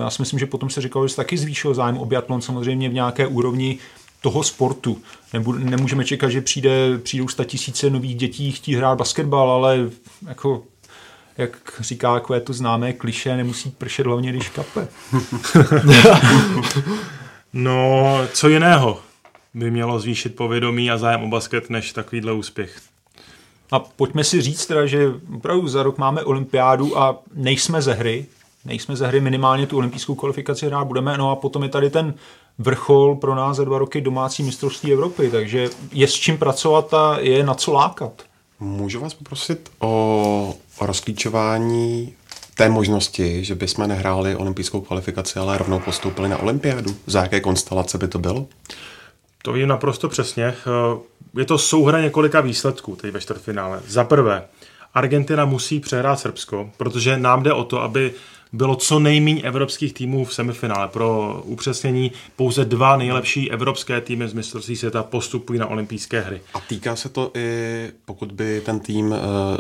já 0.01 0.11
si 0.11 0.23
myslím, 0.23 0.39
že 0.39 0.47
potom 0.47 0.71
se 0.71 0.81
říkalo, 0.81 1.07
že 1.07 1.11
se 1.11 1.17
taky 1.17 1.39
zvýšil 1.39 1.75
zájem 1.75 1.99
o 1.99 2.05
biatlon 2.05 2.41
samozřejmě 2.41 2.89
v 2.89 2.95
nějaké 2.95 3.27
úrovni 3.27 3.79
toho 4.21 4.43
sportu. 4.43 4.99
Nemůžeme 5.59 6.05
čekat, 6.05 6.29
že 6.29 6.41
přijde, 6.41 6.99
přijdou 6.99 7.27
tisíce 7.45 7.91
nových 7.91 8.17
dětí 8.17 8.53
chtít 8.53 8.75
hrát 8.75 8.99
basketbal, 8.99 9.51
ale 9.51 9.91
jako 10.27 10.63
jak 11.39 11.73
říká 11.81 12.15
takové 12.15 12.41
to 12.41 12.53
známé 12.53 12.93
kliše, 12.93 13.37
nemusí 13.37 13.71
pršet 13.71 14.07
hlavně, 14.07 14.33
když 14.33 14.49
kape. 14.49 14.89
no, 17.53 18.21
co 18.33 18.49
jiného 18.49 19.01
by 19.55 19.71
mělo 19.71 20.01
zvýšit 20.01 20.37
povědomí 20.37 20.91
a 20.91 20.99
zájem 20.99 21.23
o 21.23 21.29
basket, 21.29 21.71
než 21.71 21.93
takovýhle 21.93 22.33
úspěch? 22.33 22.81
A 23.73 23.79
pojďme 23.79 24.25
si 24.25 24.41
říct 24.41 24.67
teda, 24.67 24.87
že 24.87 25.13
opravdu 25.37 25.69
za 25.69 25.83
rok 25.83 25.99
máme 25.99 26.23
olympiádu 26.23 26.99
a 26.99 27.19
nejsme 27.35 27.83
ze 27.83 27.93
hry, 27.93 28.27
nejsme 28.65 28.97
ze 28.97 29.07
hry, 29.07 29.21
minimálně 29.21 29.67
tu 29.67 29.77
olympijskou 29.77 30.15
kvalifikaci 30.15 30.67
hrát 30.67 30.85
budeme, 30.85 31.19
no 31.19 31.31
a 31.31 31.37
potom 31.37 31.63
je 31.63 31.69
tady 31.69 31.91
ten 31.91 32.15
vrchol 32.59 33.15
pro 33.15 33.35
nás 33.35 33.57
za 33.57 33.65
dva 33.65 33.79
roky 33.79 34.01
domácí 34.01 34.43
mistrovství 34.43 34.93
Evropy, 34.93 35.31
takže 35.31 35.71
je 35.93 36.09
s 36.09 36.15
čím 36.15 36.39
pracovat 36.39 36.95
a 36.95 37.19
je 37.21 37.45
na 37.45 37.55
co 37.55 37.73
lákat. 37.73 38.28
Můžu 38.61 39.01
vás 39.01 39.15
poprosit 39.15 39.71
o 39.79 40.55
rozklíčování 40.81 42.15
té 42.55 42.69
možnosti, 42.69 43.45
že 43.45 43.55
bychom 43.55 43.89
nehráli 43.89 44.37
olympijskou 44.37 44.81
kvalifikaci, 44.81 45.39
ale 45.39 45.59
rovnou 45.59 45.81
postoupili 45.81 46.29
na 46.29 46.39
olympiádu? 46.39 46.97
Za 47.07 47.23
jaké 47.23 47.41
konstelace 47.41 47.99
by 47.99 48.09
to 48.09 48.19
bylo? 48.19 48.47
To 49.43 49.53
vím 49.53 49.69
naprosto 49.69 50.09
přesně. 50.09 50.55
Je 51.37 51.45
to 51.45 51.59
souhra 51.59 52.01
několika 52.01 52.41
výsledků 52.41 52.97
teď 52.97 53.13
ve 53.13 53.21
čtvrtfinále. 53.21 53.81
Za 53.87 54.05
prvé, 54.05 54.45
Argentina 54.95 55.45
musí 55.45 55.81
přehrát 55.81 56.21
Srbsko, 56.21 56.71
protože 56.77 57.17
nám 57.17 57.43
jde 57.43 57.53
o 57.53 57.65
to, 57.65 57.83
aby 57.83 58.13
bylo 58.53 58.77
co 58.77 58.99
nejméně 58.99 59.43
evropských 59.43 59.93
týmů 59.93 60.25
v 60.25 60.35
semifinále. 60.35 60.89
Pro 60.89 61.41
upřesnění 61.45 62.13
pouze 62.37 62.65
dva 62.65 62.97
nejlepší 62.97 63.51
evropské 63.51 64.01
týmy 64.01 64.29
z 64.29 64.33
mistrovství 64.33 64.77
světa 64.77 65.03
postupují 65.03 65.59
na 65.59 65.67
olympijské 65.67 66.21
hry. 66.21 66.41
A 66.55 66.61
týká 66.61 66.97
se 66.97 67.09
to 67.09 67.31
i, 67.35 67.91
pokud 68.05 68.33
by 68.33 68.63
ten 68.65 68.81
tým 68.81 69.07
uh, 69.11 69.19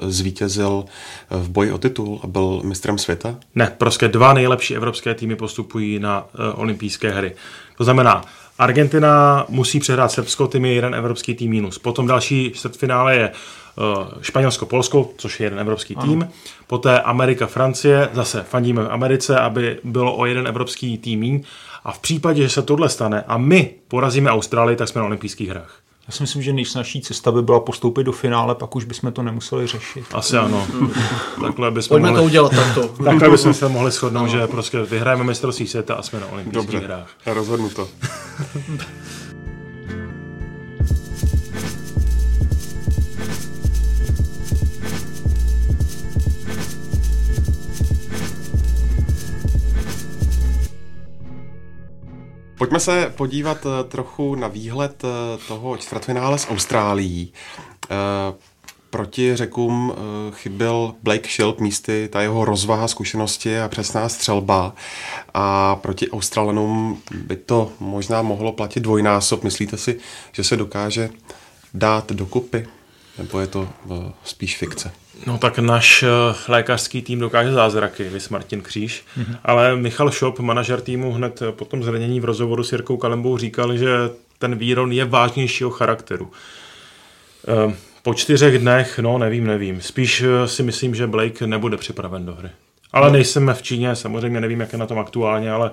zvítězil 0.08 0.84
eh, 0.86 1.36
v 1.36 1.48
boji 1.48 1.72
o 1.72 1.78
titul 1.78 2.20
a 2.22 2.26
byl 2.26 2.60
mistrem 2.64 2.98
světa? 2.98 3.36
Ne, 3.54 3.74
prostě 3.78 4.08
dva 4.08 4.32
nejlepší 4.32 4.76
evropské 4.76 5.14
týmy 5.14 5.36
postupují 5.36 5.98
na 5.98 6.20
uh, 6.22 6.60
olympijské 6.60 7.10
hry. 7.10 7.34
To 7.78 7.84
znamená, 7.84 8.24
Argentina 8.58 9.46
musí 9.48 9.80
přehrát 9.80 10.12
Srbsko, 10.12 10.46
tím 10.46 10.64
je 10.64 10.72
jeden 10.72 10.94
evropský 10.94 11.34
tým 11.34 11.50
minus. 11.50 11.78
Potom 11.78 12.06
další 12.06 12.52
čtvrtfinále 12.54 13.16
je 13.16 13.32
Eh, 13.78 14.06
Španělsko-Polsko, 14.20 15.10
což 15.16 15.40
je 15.40 15.46
jeden 15.46 15.58
evropský 15.60 15.96
ano. 15.96 16.06
tým, 16.06 16.28
poté 16.66 17.00
Amerika-Francie, 17.00 18.08
zase 18.12 18.42
fandíme 18.42 18.82
v 18.82 18.90
Americe, 18.90 19.38
aby 19.38 19.78
bylo 19.84 20.16
o 20.16 20.26
jeden 20.26 20.46
evropský 20.46 20.98
tým 20.98 21.20
míň. 21.20 21.42
A 21.84 21.92
v 21.92 21.98
případě, 21.98 22.42
že 22.42 22.48
se 22.48 22.62
tohle 22.62 22.88
stane 22.88 23.24
a 23.28 23.38
my 23.38 23.70
porazíme 23.88 24.30
Austrálii, 24.30 24.76
tak 24.76 24.88
jsme 24.88 24.98
na 24.98 25.06
olympijských 25.06 25.48
hrách. 25.48 25.78
Já 26.08 26.12
si 26.12 26.22
myslím, 26.22 26.42
že 26.42 26.52
nejsnažší 26.52 27.00
cesta 27.00 27.32
by 27.32 27.42
byla 27.42 27.60
postoupit 27.60 28.04
do 28.04 28.12
finále, 28.12 28.54
pak 28.54 28.76
už 28.76 28.84
bychom 28.84 29.12
to 29.12 29.22
nemuseli 29.22 29.66
řešit. 29.66 30.04
Asi 30.14 30.36
ano. 30.36 30.66
takhle 31.40 31.70
bychom 31.70 31.88
Pojďme 31.88 32.08
mohli, 32.08 32.22
to 32.22 32.26
udělat 32.26 32.52
takto. 32.56 32.88
takhle 33.04 33.30
bychom 33.30 33.54
se 33.54 33.68
mohli 33.68 33.90
shodnout, 33.90 34.22
ano. 34.22 34.28
že 34.28 34.46
prostě 34.46 34.82
vyhrajeme 34.82 35.24
mistrovství 35.24 35.66
světa 35.66 35.94
a 35.94 36.02
jsme 36.02 36.20
na 36.20 36.26
olympijských 36.26 36.70
Dobře, 36.70 36.86
hrách. 36.86 37.10
rozhodnu 37.26 37.70
to. 37.70 37.88
Pojďme 52.58 52.80
se 52.80 53.12
podívat 53.16 53.66
eh, 53.66 53.84
trochu 53.84 54.34
na 54.34 54.48
výhled 54.48 55.04
eh, 55.04 55.38
toho 55.48 55.76
čtvrtfinále 55.76 56.38
s 56.38 56.48
Austrálií. 56.48 57.32
Eh, 57.90 57.96
proti 58.90 59.36
řekům 59.36 59.94
chyběl 60.30 60.94
Blake 61.02 61.28
Shield 61.28 61.60
místy, 61.60 62.08
ta 62.12 62.22
jeho 62.22 62.44
rozvaha, 62.44 62.88
zkušenosti 62.88 63.60
a 63.60 63.68
přesná 63.68 64.08
střelba. 64.08 64.74
A 65.34 65.76
proti 65.76 66.10
Australanům 66.10 67.02
by 67.14 67.36
to 67.36 67.72
možná 67.80 68.22
mohlo 68.22 68.52
platit 68.52 68.80
dvojnásob. 68.80 69.44
Myslíte 69.44 69.76
si, 69.76 69.98
že 70.32 70.44
se 70.44 70.56
dokáže 70.56 71.10
dát 71.74 72.12
dokupy? 72.12 72.66
nebo 73.18 73.40
je 73.40 73.46
to 73.46 73.68
spíš 74.24 74.56
fikce? 74.56 74.92
No 75.26 75.38
tak 75.38 75.58
náš 75.58 76.02
eh, 76.02 76.08
lékařský 76.48 77.02
tým 77.02 77.18
dokáže 77.18 77.52
zázraky, 77.52 78.04
vys 78.04 78.28
Martin 78.28 78.60
Kříž, 78.60 79.04
mm-hmm. 79.18 79.36
ale 79.44 79.76
Michal 79.76 80.10
Šop, 80.10 80.38
manažer 80.38 80.80
týmu, 80.80 81.12
hned 81.12 81.42
po 81.50 81.64
tom 81.64 81.82
zranění 81.82 82.20
v 82.20 82.24
rozhovoru 82.24 82.64
s 82.64 82.72
Jirkou 82.72 82.96
Kalembou 82.96 83.38
říkal, 83.38 83.76
že 83.76 83.88
ten 84.38 84.54
výron 84.54 84.92
je 84.92 85.04
vážnějšího 85.04 85.70
charakteru. 85.70 86.30
Po 88.02 88.14
čtyřech 88.14 88.58
dnech, 88.58 88.98
no 88.98 89.18
nevím, 89.18 89.46
nevím. 89.46 89.80
Spíš 89.80 90.24
si 90.46 90.62
myslím, 90.62 90.94
že 90.94 91.06
Blake 91.06 91.46
nebude 91.46 91.76
připraven 91.76 92.26
do 92.26 92.34
hry. 92.34 92.50
Ale 92.92 93.06
no. 93.06 93.12
nejsem 93.12 93.54
v 93.54 93.62
Číně, 93.62 93.96
samozřejmě 93.96 94.40
nevím, 94.40 94.60
jak 94.60 94.72
je 94.72 94.78
na 94.78 94.86
tom 94.86 94.98
aktuálně, 94.98 95.52
ale 95.52 95.70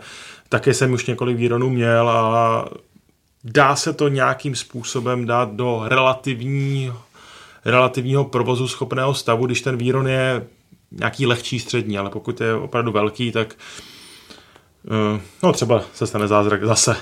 také 0.49 0.73
jsem 0.73 0.93
už 0.93 1.05
několik 1.05 1.37
výronů 1.37 1.69
měl 1.69 2.09
a 2.09 2.69
dá 3.43 3.75
se 3.75 3.93
to 3.93 4.07
nějakým 4.07 4.55
způsobem 4.55 5.25
dát 5.25 5.51
do 5.51 5.81
relativní, 5.85 6.91
relativního 7.65 8.25
provozu 8.25 8.67
schopného 8.67 9.13
stavu, 9.13 9.45
když 9.45 9.61
ten 9.61 9.77
výron 9.77 10.07
je 10.07 10.47
nějaký 10.91 11.25
lehčí 11.25 11.59
střední, 11.59 11.97
ale 11.97 12.09
pokud 12.09 12.41
je 12.41 12.53
opravdu 12.53 12.91
velký, 12.91 13.31
tak 13.31 13.55
uh, 14.83 15.21
no 15.43 15.53
třeba 15.53 15.83
se 15.93 16.07
stane 16.07 16.27
zázrak 16.27 16.65
zase. 16.65 16.95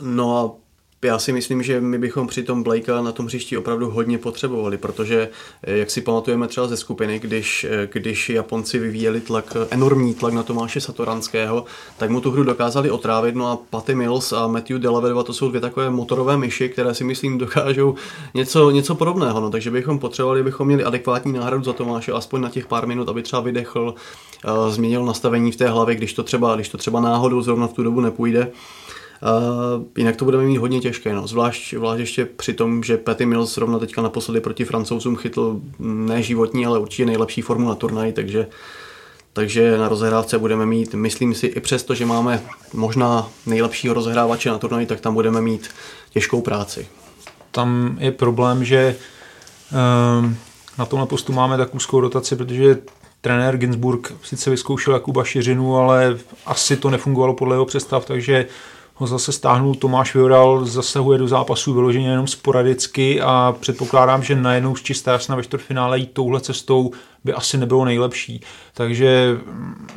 No 0.00 0.38
a 0.38 0.61
já 1.04 1.18
si 1.18 1.32
myslím, 1.32 1.62
že 1.62 1.80
my 1.80 1.98
bychom 1.98 2.26
při 2.26 2.42
tom 2.42 2.62
Blakea 2.62 3.02
na 3.02 3.12
tom 3.12 3.26
hřišti 3.26 3.56
opravdu 3.56 3.90
hodně 3.90 4.18
potřebovali, 4.18 4.78
protože 4.78 5.28
eh, 5.62 5.76
jak 5.76 5.90
si 5.90 6.00
pamatujeme 6.00 6.48
třeba 6.48 6.66
ze 6.66 6.76
skupiny, 6.76 7.18
když, 7.18 7.66
eh, 7.70 7.88
když 7.92 8.30
Japonci 8.30 8.78
vyvíjeli 8.78 9.20
tlak, 9.20 9.56
enormní 9.70 10.14
tlak 10.14 10.32
na 10.32 10.42
Tomáše 10.42 10.80
Satoranského, 10.80 11.64
tak 11.98 12.10
mu 12.10 12.20
tu 12.20 12.30
hru 12.30 12.44
dokázali 12.44 12.90
otrávit, 12.90 13.34
no 13.34 13.48
a 13.48 13.58
Patty 13.70 13.94
Mills 13.94 14.32
a 14.32 14.46
Matthew 14.46 14.78
Delavedova 14.78 15.22
to 15.22 15.32
jsou 15.32 15.48
dvě 15.48 15.60
takové 15.60 15.90
motorové 15.90 16.36
myši, 16.36 16.68
které 16.68 16.94
si 16.94 17.04
myslím 17.04 17.38
dokážou 17.38 17.94
něco, 18.34 18.70
něco 18.70 18.94
podobného, 18.94 19.40
no, 19.40 19.50
takže 19.50 19.70
bychom 19.70 19.98
potřebovali, 19.98 20.42
bychom 20.42 20.66
měli 20.66 20.84
adekvátní 20.84 21.32
náhradu 21.32 21.64
za 21.64 21.72
Tomáše, 21.72 22.12
aspoň 22.12 22.40
na 22.40 22.50
těch 22.50 22.66
pár 22.66 22.86
minut, 22.86 23.08
aby 23.08 23.22
třeba 23.22 23.42
vydechl, 23.42 23.94
uh, 24.44 24.70
změnil 24.70 25.04
nastavení 25.04 25.52
v 25.52 25.56
té 25.56 25.68
hlavě, 25.68 25.94
když 25.94 26.12
to 26.12 26.22
třeba, 26.22 26.54
když 26.54 26.68
to 26.68 26.78
třeba 26.78 27.00
náhodou 27.00 27.42
zrovna 27.42 27.66
v 27.66 27.72
tu 27.72 27.82
dobu 27.82 28.00
nepůjde. 28.00 28.52
Uh, 29.22 29.84
jinak 29.96 30.16
to 30.16 30.24
budeme 30.24 30.44
mít 30.44 30.56
hodně 30.56 30.80
těžké, 30.80 31.14
no. 31.14 31.26
zvlášť, 31.26 31.74
zvlášť 31.74 32.00
ještě 32.00 32.24
při 32.24 32.52
tom, 32.52 32.82
že 32.82 32.96
Petty 32.96 33.26
Mills 33.26 33.54
zrovna 33.54 33.78
teďka 33.78 34.02
naposledy 34.02 34.40
proti 34.40 34.64
francouzům 34.64 35.16
chytl 35.16 35.60
ne 35.78 36.22
životní, 36.22 36.66
ale 36.66 36.78
určitě 36.78 37.06
nejlepší 37.06 37.42
formu 37.42 37.68
na 37.68 37.74
turnaj, 37.74 38.12
takže 38.12 38.46
takže 39.32 39.78
na 39.78 39.88
rozehrávce 39.88 40.38
budeme 40.38 40.66
mít, 40.66 40.94
myslím 40.94 41.34
si, 41.34 41.46
i 41.46 41.60
přesto, 41.60 41.94
že 41.94 42.06
máme 42.06 42.42
možná 42.74 43.28
nejlepšího 43.46 43.94
rozehrávače 43.94 44.50
na 44.50 44.58
turnaji, 44.58 44.86
tak 44.86 45.00
tam 45.00 45.14
budeme 45.14 45.40
mít 45.40 45.70
těžkou 46.10 46.40
práci. 46.40 46.86
Tam 47.50 47.96
je 48.00 48.12
problém, 48.12 48.64
že 48.64 48.96
um, 50.20 50.36
na 50.78 50.86
tomhle 50.86 51.06
postu 51.06 51.32
máme 51.32 51.56
tak 51.56 51.74
úzkou 51.74 52.00
rotaci, 52.00 52.36
protože 52.36 52.78
trenér 53.20 53.56
Ginsburg 53.56 54.12
sice 54.22 54.50
vyzkoušel 54.50 54.94
Jakuba 54.94 55.24
Šiřinu, 55.24 55.76
ale 55.76 56.18
asi 56.46 56.76
to 56.76 56.90
nefungovalo 56.90 57.34
podle 57.34 57.54
jeho 57.54 57.66
představ, 57.66 58.04
takže 58.04 58.46
ho 58.94 59.06
zase 59.06 59.32
stáhnul 59.32 59.74
Tomáš 59.74 60.14
Vioral, 60.14 60.64
zasahuje 60.64 61.18
do 61.18 61.28
zápasu 61.28 61.74
vyloženě 61.74 62.10
jenom 62.10 62.26
sporadicky 62.26 63.20
a 63.20 63.54
předpokládám, 63.60 64.22
že 64.22 64.36
najednou 64.36 64.76
z 64.76 64.82
čisté 64.82 65.10
jasna 65.10 65.36
ve 65.36 65.42
čtvrtfinále 65.42 65.98
jít 65.98 66.10
touhle 66.12 66.40
cestou 66.40 66.90
by 67.24 67.32
asi 67.32 67.58
nebylo 67.58 67.84
nejlepší. 67.84 68.40
Takže 68.74 69.36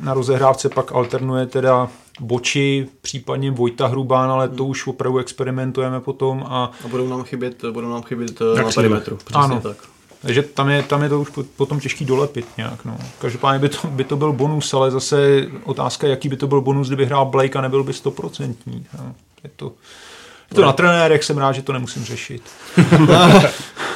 na 0.04 0.14
rozehrávce 0.14 0.70
pak 0.70 0.92
alternuje 0.92 1.46
teda 1.46 1.90
Boči, 2.20 2.88
případně 3.02 3.52
Vojta 3.52 3.88
Hrubán, 3.88 4.32
ale 4.32 4.50
to 4.50 4.66
už 4.66 4.88
opravdu 4.88 5.18
experimentujeme 5.18 6.00
potom. 6.00 6.46
A, 6.50 6.72
a 6.86 6.88
budou 6.88 7.08
nám 7.08 7.24
chybět, 7.24 7.66
budou 7.72 7.90
nám 7.90 8.04
chybět 8.04 8.42
eh, 8.42 8.64
na 8.64 8.70
perimetru. 8.76 9.18
Ano, 9.34 9.62
tak. 9.62 9.78
Takže 10.26 10.42
tam 10.44 10.70
je, 10.70 10.84
tam 10.84 11.04
je 11.04 11.10
to 11.10 11.22
už 11.22 11.30
potom 11.58 11.80
těžký 11.80 12.06
dolepit 12.06 12.48
nějak. 12.58 12.86
No. 12.86 12.98
Každopádně 13.20 13.60
by 13.60 13.70
to, 13.70 13.88
by 13.88 14.04
to 14.04 14.18
byl 14.18 14.34
bonus, 14.34 14.74
ale 14.74 14.92
zase 14.92 15.48
otázka, 15.64 16.08
jaký 16.08 16.30
by 16.30 16.38
to 16.38 16.48
byl 16.48 16.62
bonus, 16.62 16.88
kdyby 16.88 17.06
hrál 17.06 17.26
Blake 17.26 17.56
a 17.56 17.62
nebyl 17.62 17.84
by 17.84 17.94
stoprocentní. 17.94 18.86
No. 19.00 19.16
Je 19.44 19.50
to, 19.56 19.74
je 20.52 20.56
to 20.56 20.62
na 20.62 20.74
trenérech, 20.74 21.24
jsem 21.24 21.38
rád, 21.38 21.52
že 21.52 21.62
to 21.62 21.74
nemusím 21.74 22.06
řešit. 22.06 22.42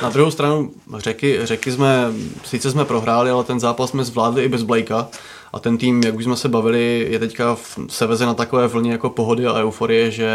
na 0.01 0.09
druhou 0.09 0.31
stranu 0.31 0.71
řeky, 0.97 1.39
řeky 1.43 1.71
jsme, 1.71 2.11
sice 2.45 2.71
jsme 2.71 2.85
prohráli, 2.85 3.29
ale 3.29 3.43
ten 3.43 3.59
zápas 3.59 3.89
jsme 3.89 4.03
zvládli 4.03 4.43
i 4.43 4.49
bez 4.49 4.63
Blakea. 4.63 5.07
A 5.53 5.59
ten 5.59 5.77
tým, 5.77 6.03
jak 6.03 6.15
už 6.15 6.23
jsme 6.23 6.35
se 6.35 6.49
bavili, 6.49 7.07
je 7.09 7.19
teďka 7.19 7.55
v, 7.55 7.79
se 7.87 8.07
veze 8.07 8.25
na 8.25 8.33
takové 8.33 8.67
vlně 8.67 8.91
jako 8.91 9.09
pohody 9.09 9.45
a 9.47 9.53
euforie, 9.53 10.11
že 10.11 10.31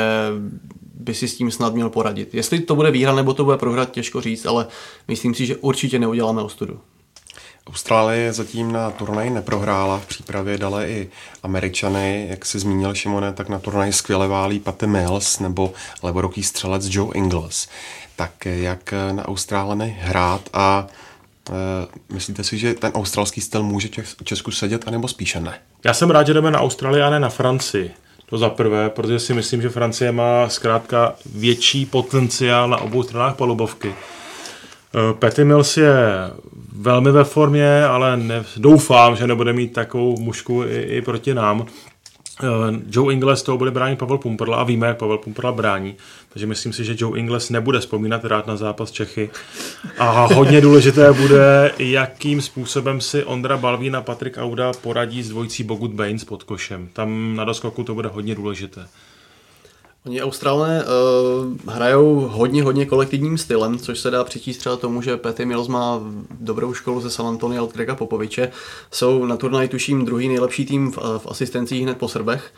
by 0.95 1.14
si 1.14 1.28
s 1.28 1.36
tím 1.36 1.51
snad 1.51 1.74
měl 1.74 1.90
poradit. 1.90 2.34
Jestli 2.34 2.61
to 2.61 2.74
bude 2.74 2.90
výhra 2.90 3.14
nebo 3.14 3.34
to 3.34 3.45
bude 3.45 3.57
prohrát, 3.57 3.90
těžko 3.90 4.20
říct, 4.20 4.47
ale 4.47 4.66
myslím 5.09 5.34
si, 5.34 5.47
že 5.47 5.57
určitě 5.57 5.99
neuděláme 5.99 6.42
ostudu. 6.42 6.80
Austrálie 7.66 8.32
zatím 8.32 8.72
na 8.72 8.90
turnaj 8.90 9.30
neprohrála, 9.30 9.99
v 9.99 10.07
přípravě 10.07 10.59
dale 10.59 10.88
i 10.88 11.11
Američany, 11.42 12.26
jak 12.30 12.47
si 12.47 12.59
zmínil 12.59 12.95
Šimone, 12.95 13.32
tak 13.32 13.49
na 13.49 13.59
turnaj 13.59 13.92
skvěle 13.92 14.28
válí 14.28 14.61
Patty 14.61 14.86
Mills 14.86 15.38
nebo 15.38 15.72
levoroký 16.03 16.42
střelec 16.42 16.86
Joe 16.90 17.11
Ingles. 17.14 17.68
Tak 18.16 18.47
jak 18.47 18.95
na 19.12 19.28
Austrálany 19.28 19.97
hrát 20.01 20.49
a 20.53 20.86
e, 21.51 21.53
myslíte 22.14 22.45
si, 22.45 22.59
že 22.59 22.74
ten 22.74 22.92
australský 22.95 23.40
styl 23.40 23.62
může 23.62 23.88
Česku 24.24 24.51
sedět, 24.51 24.88
anebo 24.88 25.09
spíše 25.09 25.40
ne? 25.40 25.59
Já 25.84 25.95
jsem 25.95 26.11
rád, 26.11 26.26
že 26.26 26.34
jdeme 26.34 26.51
na 26.51 26.61
Austrálii 26.61 27.03
a 27.03 27.11
ne 27.11 27.20
na 27.20 27.28
Francii. 27.28 27.90
To 28.27 28.39
za 28.39 28.51
prvé, 28.51 28.91
protože 28.91 29.18
si 29.18 29.35
myslím, 29.35 29.62
že 29.62 29.68
Francie 29.68 30.12
má 30.12 30.49
zkrátka 30.49 31.14
větší 31.35 31.87
potenciál 31.87 32.68
na 32.68 32.77
obou 32.77 33.03
stranách 33.03 33.37
palubovky. 33.37 33.95
Eh, 33.95 35.14
Petty 35.14 35.45
Mills 35.45 35.77
je 35.77 35.95
velmi 36.77 37.12
ve 37.12 37.25
formě, 37.25 37.85
ale 37.85 38.16
ne, 38.16 38.45
doufám, 38.57 39.16
že 39.16 39.27
nebude 39.27 39.53
mít 39.53 39.72
takovou 39.72 40.20
mušku 40.20 40.64
i, 40.64 40.81
i 40.81 41.03
proti 41.03 41.35
nám. 41.35 41.66
Eh, 42.43 42.47
Joe 42.91 43.14
Ingles 43.14 43.43
toho 43.43 43.59
bude 43.59 43.70
bránit 43.70 43.99
Pavel 43.99 44.18
Pumperla 44.18 44.57
a 44.57 44.64
víme, 44.64 44.87
jak 44.87 44.99
Pavel 44.99 45.18
Pumperla 45.18 45.53
brání. 45.53 45.97
Takže 46.28 46.47
myslím 46.47 46.72
si, 46.72 46.85
že 46.85 46.95
Joe 46.99 47.18
Ingles 47.18 47.51
nebude 47.51 47.80
vzpomínat 47.80 48.24
rád 48.24 48.47
na 48.47 48.57
zápas 48.57 48.91
Čechy. 48.91 49.30
A 49.99 50.26
hodně 50.26 50.61
důležité 50.61 51.12
bude, 51.12 51.72
jakým 51.78 52.43
způsobem 52.43 53.01
si 53.01 53.24
Ondra 53.24 53.57
Balvín 53.57 53.97
a 53.97 54.03
Patrik 54.03 54.39
Auda 54.39 54.72
poradí 54.72 55.22
s 55.22 55.28
dvojicí 55.28 55.64
Bogut 55.64 55.91
Baines 55.91 56.24
pod 56.24 56.43
košem. 56.43 56.89
Tam 56.93 57.37
na 57.37 57.45
doskoku 57.45 57.85
to 57.85 57.95
bude 57.95 58.09
hodně 58.09 58.35
důležité. 58.35 58.87
Oni 60.07 60.23
Australané 60.23 60.85
uh, 60.85 61.73
hrajou 61.75 62.29
hodně, 62.33 62.63
hodně 62.63 62.87
kolektivním 62.87 63.39
stylem, 63.39 63.79
což 63.79 64.01
se 64.01 64.11
dá 64.11 64.25
přičíst 64.25 64.61
třeba 64.61 64.77
tomu, 64.77 65.03
že 65.03 65.17
Petty 65.17 65.45
Mills 65.47 65.69
má 65.69 66.01
dobrou 66.41 66.75
školu 66.75 67.01
ze 67.01 67.11
San 67.11 67.27
Antonio 67.27 67.65
od 67.65 67.73
Grega 67.73 67.95
Popoviče. 67.95 68.51
Jsou 68.91 69.25
na 69.27 69.37
turnaji 69.37 69.69
tuším 69.69 70.05
druhý 70.05 70.29
nejlepší 70.29 70.67
tým 70.67 70.93
v, 70.93 70.97
v 71.19 71.27
asistencích 71.27 71.83
hned 71.83 71.99
po 71.99 72.09
Srbech. 72.09 72.53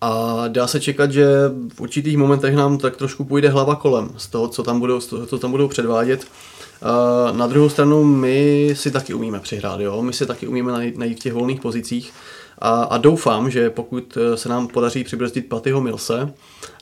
A 0.00 0.44
dá 0.48 0.66
se 0.66 0.80
čekat, 0.80 1.12
že 1.12 1.26
v 1.74 1.80
určitých 1.80 2.16
momentech 2.16 2.54
nám 2.54 2.78
tak 2.78 2.96
trošku 2.96 3.24
půjde 3.24 3.48
hlava 3.48 3.74
kolem 3.74 4.10
z 4.16 4.26
toho, 4.26 4.48
co 4.48 4.62
tam 4.62 4.80
budou, 4.80 5.00
co 5.00 5.38
tam 5.38 5.50
budou 5.50 5.68
předvádět. 5.68 6.24
Uh, 6.24 7.36
na 7.36 7.46
druhou 7.46 7.68
stranu 7.68 8.04
my 8.04 8.70
si 8.74 8.90
taky 8.90 9.14
umíme 9.14 9.40
přihrát, 9.40 9.80
jo? 9.80 10.02
my 10.02 10.12
si 10.12 10.26
taky 10.26 10.46
umíme 10.46 10.72
najít, 10.72 10.98
najít 10.98 11.18
v 11.18 11.22
těch 11.22 11.32
volných 11.32 11.60
pozicích. 11.60 12.12
A, 12.58 12.82
a 12.82 12.98
doufám, 12.98 13.50
že 13.50 13.70
pokud 13.70 14.18
eh, 14.20 14.36
se 14.36 14.48
nám 14.48 14.68
podaří 14.68 15.04
přibrzdit 15.04 15.48
Patyho 15.48 15.80
Milse 15.80 16.32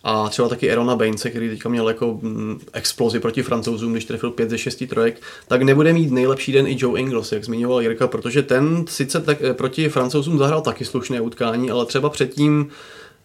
a 0.04 0.28
třeba 0.28 0.48
taky 0.48 0.70
Erona 0.70 0.96
Baince, 0.96 1.30
který 1.30 1.48
teďka 1.48 1.68
měl 1.68 1.88
jako 1.88 2.18
mm, 2.22 2.60
explozi 2.72 3.20
proti 3.20 3.42
francouzům, 3.42 3.92
když 3.92 4.04
trefil 4.04 4.30
5 4.30 4.50
ze 4.50 4.58
6 4.58 4.84
trojek, 4.88 5.20
tak 5.48 5.62
nebude 5.62 5.92
mít 5.92 6.10
nejlepší 6.10 6.52
den 6.52 6.66
i 6.66 6.76
Joe 6.78 7.00
Ingles, 7.00 7.32
jak 7.32 7.44
zmiňoval 7.44 7.82
Jirka, 7.82 8.06
protože 8.06 8.42
ten 8.42 8.84
sice 8.88 9.20
tak, 9.20 9.38
eh, 9.42 9.54
proti 9.54 9.88
francouzům 9.88 10.38
zahrál 10.38 10.60
taky 10.60 10.84
slušné 10.84 11.20
utkání, 11.20 11.70
ale 11.70 11.86
třeba 11.86 12.10
předtím 12.10 12.70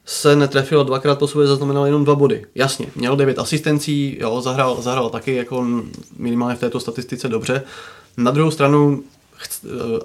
se 0.06 0.36
netrefil 0.36 0.84
dvakrát 0.84 1.20
po 1.20 1.28
sobě, 1.28 1.48
zaznamenal 1.48 1.86
jenom 1.86 2.04
dva 2.04 2.16
body. 2.16 2.46
Jasně, 2.56 2.88
měl 2.96 3.16
devět 3.16 3.40
asistencí, 3.40 4.18
jo, 4.20 4.42
zahrál, 4.42 4.82
zahrál 4.82 5.10
taky 5.10 5.36
jako 5.36 5.66
minimálně 6.18 6.56
v 6.56 6.60
této 6.60 6.80
statistice 6.80 7.28
dobře. 7.28 7.64
Na 8.18 8.32
druhou 8.32 8.52
stranu 8.52 9.04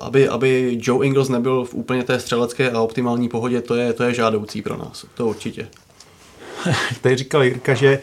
aby, 0.00 0.28
aby 0.28 0.78
Joe 0.82 1.06
Ingles 1.06 1.28
nebyl 1.28 1.64
v 1.64 1.74
úplně 1.74 2.04
té 2.04 2.20
střelecké 2.20 2.70
a 2.70 2.80
optimální 2.80 3.28
pohodě, 3.28 3.60
to 3.60 3.74
je, 3.74 3.92
to 3.92 4.02
je 4.02 4.14
žádoucí 4.14 4.62
pro 4.62 4.76
nás, 4.76 5.06
to 5.14 5.26
určitě. 5.26 5.68
Tady 7.00 7.16
říkal 7.16 7.42
Jirka, 7.42 7.74
že 7.74 7.98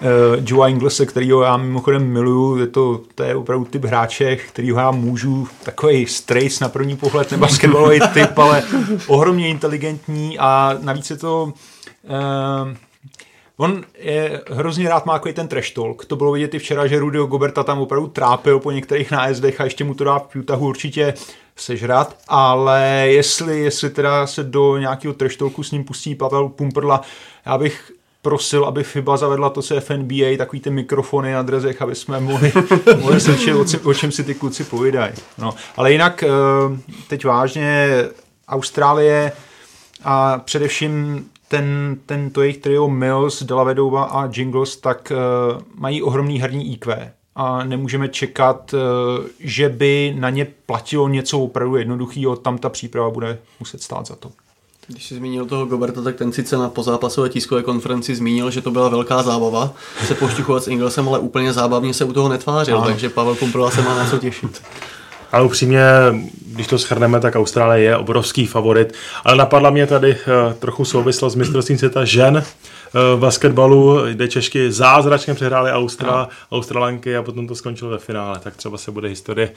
uh, 0.00 0.06
Joe 0.46 0.70
Inglese, 0.70 1.06
kterýho 1.06 1.42
já 1.42 1.56
mimochodem 1.56 2.12
miluju, 2.12 2.56
je 2.56 2.66
to, 2.66 3.00
to 3.14 3.22
je 3.22 3.36
opravdu 3.36 3.64
typ 3.64 3.84
hráče, 3.84 4.36
kterýho 4.36 4.78
já 4.78 4.90
můžu, 4.90 5.48
takový 5.62 6.06
strays 6.06 6.60
na 6.60 6.68
první 6.68 6.96
pohled, 6.96 7.30
nebasketbalový 7.30 8.00
typ, 8.14 8.38
ale 8.38 8.62
ohromně 9.06 9.48
inteligentní 9.48 10.38
a 10.38 10.78
navíc 10.82 11.10
je 11.10 11.16
to 11.16 11.44
uh, 11.44 12.76
On 13.58 13.84
je, 13.98 14.40
hrozně 14.50 14.88
rád 14.88 15.06
má 15.06 15.12
takový 15.12 15.34
ten 15.34 15.48
trash 15.48 15.70
talk. 15.70 16.04
To 16.04 16.16
bylo 16.16 16.32
vidět 16.32 16.54
i 16.54 16.58
včera, 16.58 16.86
že 16.86 16.98
Rudy 16.98 17.18
Goberta 17.18 17.62
tam 17.62 17.78
opravdu 17.78 18.06
trápil 18.06 18.60
po 18.60 18.70
některých 18.70 19.10
nájezdech 19.10 19.60
a 19.60 19.64
ještě 19.64 19.84
mu 19.84 19.94
to 19.94 20.04
dá 20.04 20.18
v 20.18 20.36
Utahu 20.36 20.66
určitě 20.66 21.14
sežrat, 21.56 22.16
ale 22.28 23.04
jestli, 23.06 23.60
jestli 23.60 23.90
teda 23.90 24.26
se 24.26 24.42
do 24.42 24.78
nějakého 24.78 25.14
trash 25.14 25.36
talku 25.36 25.62
s 25.62 25.70
ním 25.70 25.84
pustí 25.84 26.14
Pavel 26.14 26.48
Pumperla, 26.48 27.00
já 27.46 27.58
bych 27.58 27.92
prosil, 28.22 28.64
aby 28.64 28.84
FIBA 28.84 29.16
zavedla 29.16 29.50
to, 29.50 29.62
co 29.62 29.74
je 29.74 29.80
FNBA, 29.80 30.36
takový 30.38 30.60
ty 30.60 30.70
mikrofony 30.70 31.32
na 31.32 31.42
drezech, 31.42 31.82
aby 31.82 31.94
jsme 31.94 32.20
mohli, 32.20 32.52
mohli 33.00 33.20
slyšet, 33.20 33.54
o, 33.54 33.88
o 33.88 33.94
čem 33.94 34.12
si 34.12 34.24
ty 34.24 34.34
kluci 34.34 34.64
povídají. 34.64 35.12
No, 35.38 35.54
ale 35.76 35.92
jinak 35.92 36.22
eh, 36.22 36.28
teď 37.08 37.24
vážně 37.24 37.88
Austrálie 38.48 39.32
a 40.04 40.38
především 40.38 41.24
ten, 41.48 41.96
ten 42.06 42.30
to 42.30 42.42
jejich 42.42 42.58
trio 42.58 42.88
Mills, 42.88 43.42
Delavedova 43.42 44.04
a 44.04 44.30
Jingles, 44.32 44.76
tak 44.76 45.12
uh, 45.12 45.62
mají 45.74 46.02
ohromný 46.02 46.40
herní 46.40 46.72
IQ 46.72 47.12
a 47.34 47.64
nemůžeme 47.64 48.08
čekat, 48.08 48.74
uh, 48.74 48.80
že 49.40 49.68
by 49.68 50.14
na 50.18 50.30
ně 50.30 50.46
platilo 50.66 51.08
něco 51.08 51.40
opravdu 51.40 51.76
jednoduchého, 51.76 52.36
tam 52.36 52.58
ta 52.58 52.68
příprava 52.68 53.10
bude 53.10 53.38
muset 53.60 53.82
stát 53.82 54.06
za 54.06 54.16
to. 54.16 54.30
Když 54.88 55.06
jsi 55.06 55.14
zmínil 55.14 55.46
toho 55.46 55.66
Goberta, 55.66 56.02
tak 56.02 56.16
ten 56.16 56.32
sice 56.32 56.56
na 56.56 56.68
pozápasové 56.68 57.28
tiskové 57.28 57.62
konferenci 57.62 58.14
zmínil, 58.14 58.50
že 58.50 58.62
to 58.62 58.70
byla 58.70 58.88
velká 58.88 59.22
zábava 59.22 59.72
se 60.06 60.14
pošťuchovat 60.14 60.64
s 60.64 60.68
Inglesem, 60.68 61.08
ale 61.08 61.18
úplně 61.18 61.52
zábavně 61.52 61.94
se 61.94 62.04
u 62.04 62.12
toho 62.12 62.28
netvářil, 62.28 62.76
ano. 62.76 62.86
takže 62.86 63.08
Pavel 63.08 63.34
Kumprla 63.34 63.70
se 63.70 63.82
má 63.82 63.98
na 63.98 64.10
co 64.10 64.18
těšit. 64.18 64.62
Ale 65.32 65.44
upřímně, 65.44 65.82
když 66.46 66.66
to 66.66 66.78
schrneme, 66.78 67.20
tak 67.20 67.36
Austrálie 67.36 67.84
je 67.84 67.96
obrovský 67.96 68.46
favorit. 68.46 68.94
Ale 69.24 69.36
napadla 69.36 69.70
mě 69.70 69.86
tady 69.86 70.10
uh, 70.10 70.52
trochu 70.52 70.84
souvislost 70.84 71.32
s 71.32 71.36
mistrovstvím 71.36 71.78
světa 71.78 72.04
žen 72.04 72.36
uh, 72.36 73.20
basketbalu, 73.20 74.00
kde 74.12 74.28
Češky 74.28 74.72
zázračně 74.72 75.34
přehrály 75.34 75.70
Austra, 75.70 76.12
no. 76.50 76.56
Australanky 76.58 77.16
a 77.16 77.22
potom 77.22 77.46
to 77.46 77.54
skončilo 77.54 77.90
ve 77.90 77.98
finále. 77.98 78.38
Tak 78.38 78.56
třeba 78.56 78.78
se 78.78 78.90
bude 78.90 79.08
historie 79.08 79.50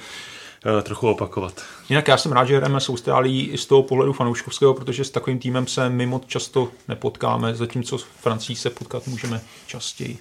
uh, 0.75 0.81
trochu 0.81 1.09
opakovat. 1.09 1.53
Jinak 1.89 2.07
já 2.07 2.17
jsem 2.17 2.31
rád, 2.31 2.45
že 2.45 2.57
hrajeme 2.57 2.79
s 2.79 2.89
Austrálií 2.89 3.49
i 3.49 3.57
z 3.57 3.65
toho 3.65 3.83
pohledu 3.83 4.13
fanouškovského, 4.13 4.73
protože 4.73 5.03
s 5.03 5.09
takovým 5.09 5.39
týmem 5.39 5.67
se 5.67 5.89
my 5.89 6.05
moc 6.05 6.23
často 6.27 6.67
nepotkáme, 6.87 7.55
zatímco 7.55 7.97
s 7.97 8.05
Francií 8.21 8.55
se 8.55 8.69
potkat 8.69 9.07
můžeme 9.07 9.41
častěji. 9.67 10.17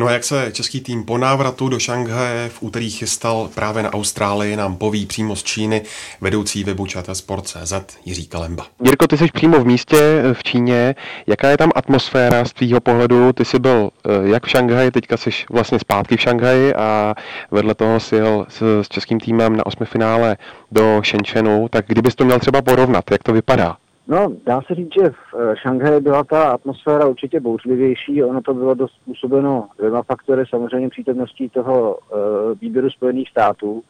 No 0.00 0.06
a 0.06 0.12
jak 0.12 0.24
se 0.24 0.50
český 0.52 0.80
tým 0.80 1.04
po 1.04 1.18
návratu 1.18 1.68
do 1.68 1.78
Šanghaje 1.78 2.48
v 2.48 2.62
úterý 2.62 2.90
chystal 2.90 3.50
právě 3.54 3.82
na 3.82 3.92
Austrálii, 3.92 4.56
nám 4.56 4.76
poví 4.76 5.06
přímo 5.06 5.36
z 5.36 5.42
Číny 5.42 5.82
vedoucí 6.20 6.64
webu 6.64 6.86
Sport.cz 7.12 7.72
Jiří 8.04 8.26
Kalemba. 8.26 8.66
Jirko, 8.84 9.06
ty 9.06 9.18
jsi 9.18 9.26
přímo 9.34 9.60
v 9.60 9.66
místě 9.66 9.96
eh, 10.00 10.34
v 10.34 10.42
Číně. 10.42 10.94
Jaká 11.26 11.48
je 11.50 11.56
tam 11.56 11.70
atmosféra 11.74 12.44
z 12.44 12.52
tvýho 12.52 12.80
pohledu? 12.80 13.32
Ty 13.32 13.44
jsi 13.44 13.58
byl 13.58 13.90
eh, 14.06 14.28
jak 14.28 14.46
v 14.46 14.50
Šanghaji, 14.50 14.90
teďka 14.90 15.16
jsi 15.16 15.30
vlastně 15.50 15.78
zpátky 15.78 16.16
v 16.16 16.20
Šanghaji 16.20 16.74
a 16.74 17.14
vedle 17.50 17.74
toho 17.74 18.00
jsi 18.00 18.16
jel 18.16 18.46
s, 18.48 18.82
s 18.82 18.88
českým 18.88 19.20
týmem 19.20 19.56
na 19.56 19.66
osmi 19.66 19.86
finále 19.86 20.36
do 20.72 21.02
Shenzhenu. 21.04 21.68
Tak 21.70 21.84
kdybys 21.88 22.14
to 22.14 22.24
měl 22.24 22.38
třeba 22.38 22.62
porovnat, 22.62 23.10
jak 23.10 23.22
to 23.22 23.32
vypadá? 23.32 23.76
No, 24.10 24.32
dá 24.46 24.62
se 24.62 24.74
říct, 24.74 24.94
že 24.94 25.10
v 25.10 25.34
eh, 25.38 25.56
Šanghaji 25.56 26.00
byla 26.00 26.24
ta 26.24 26.50
atmosféra 26.50 27.06
určitě 27.06 27.40
bouřlivější. 27.40 28.24
Ono 28.24 28.40
to 28.40 28.54
bylo 28.54 28.74
dost 28.74 28.92
způsobeno 28.92 29.68
dvěma 29.78 30.02
faktory. 30.02 30.44
Samozřejmě 30.48 30.88
přítomností 30.88 31.48
toho 31.48 31.96
uh, 31.96 32.18
výběru 32.60 32.90
Spojených 32.90 33.28
států, 33.28 33.82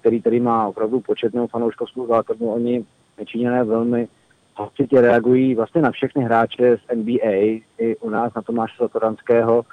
který 0.00 0.22
tady 0.22 0.40
má 0.40 0.66
opravdu 0.66 1.00
početnou 1.00 1.46
fanouškovskou 1.46 2.06
základnu. 2.06 2.48
Oni 2.48 2.84
Číňané 3.24 3.64
velmi 3.64 4.08
hlasitě 4.56 5.00
reagují 5.00 5.54
vlastně 5.54 5.82
na 5.82 5.90
všechny 5.90 6.24
hráče 6.24 6.76
z 6.76 6.94
NBA, 6.94 7.34
i 7.78 7.96
u 8.00 8.10
nás 8.10 8.34
na 8.34 8.42
Tomáše 8.42 8.74
Satoranského, 8.78 9.64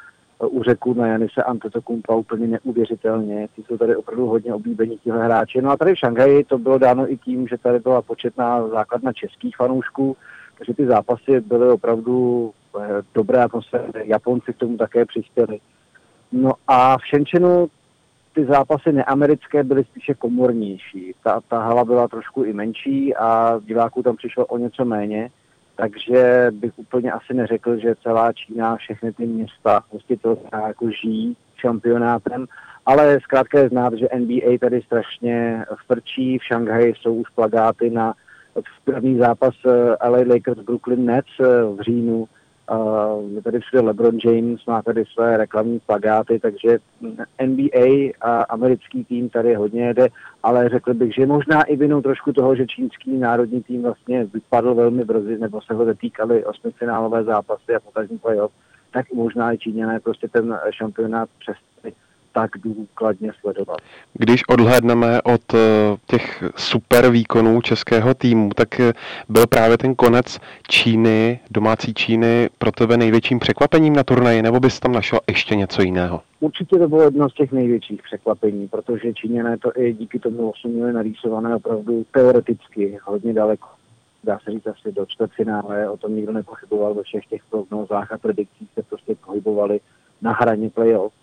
u 0.47 0.63
řeku 0.63 0.93
na 0.93 1.07
Janise 1.07 1.43
Antetokumpa 1.43 2.15
úplně 2.15 2.47
neuvěřitelně. 2.47 3.47
Ty 3.55 3.63
jsou 3.63 3.77
tady 3.77 3.95
opravdu 3.95 4.25
hodně 4.25 4.53
oblíbení 4.53 4.97
tihle 4.97 5.25
hráči. 5.25 5.61
No 5.61 5.71
a 5.71 5.77
tady 5.77 5.95
v 5.95 5.99
Šanghaji 5.99 6.43
to 6.43 6.57
bylo 6.57 6.77
dáno 6.77 7.11
i 7.11 7.17
tím, 7.17 7.47
že 7.47 7.57
tady 7.57 7.79
byla 7.79 8.01
početná 8.01 8.67
základna 8.67 9.13
českých 9.13 9.55
fanoušků, 9.55 10.17
takže 10.57 10.73
ty 10.73 10.85
zápasy 10.85 11.39
byly 11.39 11.69
opravdu 11.69 12.51
eh, 12.81 12.87
dobré 13.13 13.43
atmosféry. 13.43 14.03
Japonci 14.03 14.53
k 14.53 14.57
tomu 14.57 14.77
také 14.77 15.05
přispěli. 15.05 15.59
No 16.31 16.53
a 16.67 16.97
v 16.97 17.01
Shenzhenu 17.09 17.67
ty 18.33 18.45
zápasy 18.45 18.91
neamerické 18.91 19.63
byly 19.63 19.83
spíše 19.83 20.13
komornější. 20.13 21.13
Ta, 21.23 21.41
ta 21.47 21.59
hala 21.59 21.85
byla 21.85 22.07
trošku 22.07 22.43
i 22.43 22.53
menší 22.53 23.15
a 23.15 23.59
diváků 23.65 24.03
tam 24.03 24.15
přišlo 24.15 24.45
o 24.45 24.57
něco 24.57 24.85
méně. 24.85 25.29
Takže 25.81 26.47
bych 26.51 26.79
úplně 26.79 27.11
asi 27.11 27.33
neřekl, 27.33 27.77
že 27.77 27.95
celá 28.03 28.33
Čína, 28.33 28.75
všechny 28.75 29.13
ty 29.13 29.25
města 29.25 29.83
prostě 29.89 30.17
to 30.17 30.37
jako 30.65 30.89
žijí 30.91 31.37
šampionátem, 31.55 32.45
ale 32.85 33.19
zkrátka 33.23 33.59
je 33.59 33.69
znát, 33.69 33.93
že 33.93 34.07
NBA 34.19 34.57
tady 34.59 34.81
strašně 34.81 35.65
frčí, 35.87 36.37
v 36.37 36.43
Šanghaji 36.43 36.93
jsou 36.95 37.13
už 37.13 37.29
plagáty 37.29 37.89
na 37.89 38.13
první 38.85 39.17
zápas 39.17 39.53
eh, 39.65 40.09
LA 40.09 40.23
Lakers 40.27 40.59
Brooklyn 40.59 41.05
Nets 41.05 41.29
eh, 41.39 41.63
v 41.63 41.81
říjnu, 41.81 42.27
Uh, 42.69 43.31
je 43.31 43.41
tady 43.41 43.59
všude 43.59 43.81
LeBron 43.81 44.17
James, 44.25 44.65
má 44.65 44.81
tady 44.81 45.05
své 45.05 45.37
reklamní 45.37 45.79
plagáty, 45.79 46.39
takže 46.39 46.77
NBA 47.45 48.11
a 48.21 48.43
americký 48.43 49.03
tým 49.03 49.29
tady 49.29 49.55
hodně 49.55 49.85
jede, 49.87 50.07
ale 50.43 50.69
řekl 50.69 50.93
bych, 50.93 51.13
že 51.13 51.25
možná 51.25 51.63
i 51.63 51.75
vinou 51.75 52.01
trošku 52.01 52.33
toho, 52.33 52.55
že 52.55 52.67
čínský 52.67 53.17
národní 53.17 53.63
tým 53.63 53.81
vlastně 53.83 54.25
vypadl 54.25 54.75
velmi 54.75 55.05
brzy, 55.05 55.37
nebo 55.37 55.61
se 55.61 55.73
ho 55.73 55.85
zatýkali 55.85 56.45
osmifinálové 56.45 57.23
zápasy 57.23 57.75
a 57.75 57.79
potažní 57.79 58.17
playoff, 58.17 58.51
tak 58.91 59.13
možná 59.13 59.53
i 59.53 59.57
Číňané 59.57 59.99
prostě 59.99 60.27
ten 60.27 60.59
šampionát 60.71 61.29
přestali 61.39 61.93
tak 62.33 62.51
důkladně 62.55 63.31
sledovat. 63.41 63.77
Když 64.13 64.47
odhlédneme 64.47 65.21
od 65.21 65.53
eh, 65.53 65.57
těch 66.07 66.43
super 66.55 67.09
výkonů 67.09 67.61
českého 67.61 68.13
týmu, 68.13 68.49
tak 68.55 68.79
eh, 68.79 68.93
byl 69.29 69.47
právě 69.47 69.77
ten 69.77 69.95
konec 69.95 70.39
Číny, 70.67 71.39
domácí 71.51 71.93
Číny, 71.93 72.49
pro 72.57 72.71
tebe 72.71 72.97
největším 72.97 73.39
překvapením 73.39 73.95
na 73.95 74.03
turnaji, 74.03 74.41
nebo 74.41 74.59
bys 74.59 74.79
tam 74.79 74.91
našel 74.91 75.19
ještě 75.27 75.55
něco 75.55 75.81
jiného? 75.81 76.21
Určitě 76.39 76.79
to 76.79 76.87
bylo 76.87 77.01
jedno 77.01 77.29
z 77.29 77.33
těch 77.33 77.51
největších 77.51 78.01
překvapení, 78.03 78.67
protože 78.67 79.13
Číňané 79.13 79.57
to 79.57 79.71
i 79.75 79.93
díky 79.93 80.19
tomu 80.19 80.49
osm 80.49 80.71
měli 80.71 80.93
narýsované 80.93 81.55
opravdu 81.55 82.05
teoreticky 82.11 82.99
hodně 83.03 83.33
daleko. 83.33 83.67
Dá 84.23 84.39
se 84.43 84.51
říct 84.51 84.67
asi 84.67 84.91
do 84.91 85.05
čtvrtfinále, 85.05 85.89
o 85.89 85.97
tom 85.97 86.15
nikdo 86.15 86.31
nepochyboval 86.31 86.93
ve 86.93 87.03
všech 87.03 87.25
těch 87.25 87.41
prognózách 87.49 88.11
a 88.11 88.17
predikcích 88.17 88.69
se 88.73 88.83
prostě 88.83 89.15
pohybovali 89.25 89.79
na 90.21 90.31
hraně 90.31 90.69
playoff 90.69 91.13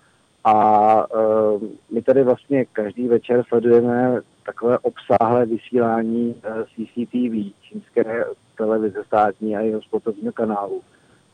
a 0.44 1.06
uh, 1.14 1.62
my 1.90 2.02
tady 2.02 2.22
vlastně 2.22 2.64
každý 2.64 3.08
večer 3.08 3.44
sledujeme 3.48 4.20
takové 4.46 4.78
obsáhlé 4.78 5.46
vysílání 5.46 6.34
uh, 6.34 6.62
CCTV, 6.62 7.54
čínské 7.62 8.24
televize 8.56 9.04
státní 9.06 9.56
a 9.56 9.60
jeho 9.60 9.82
sportovního 9.82 10.32
kanálu. 10.32 10.82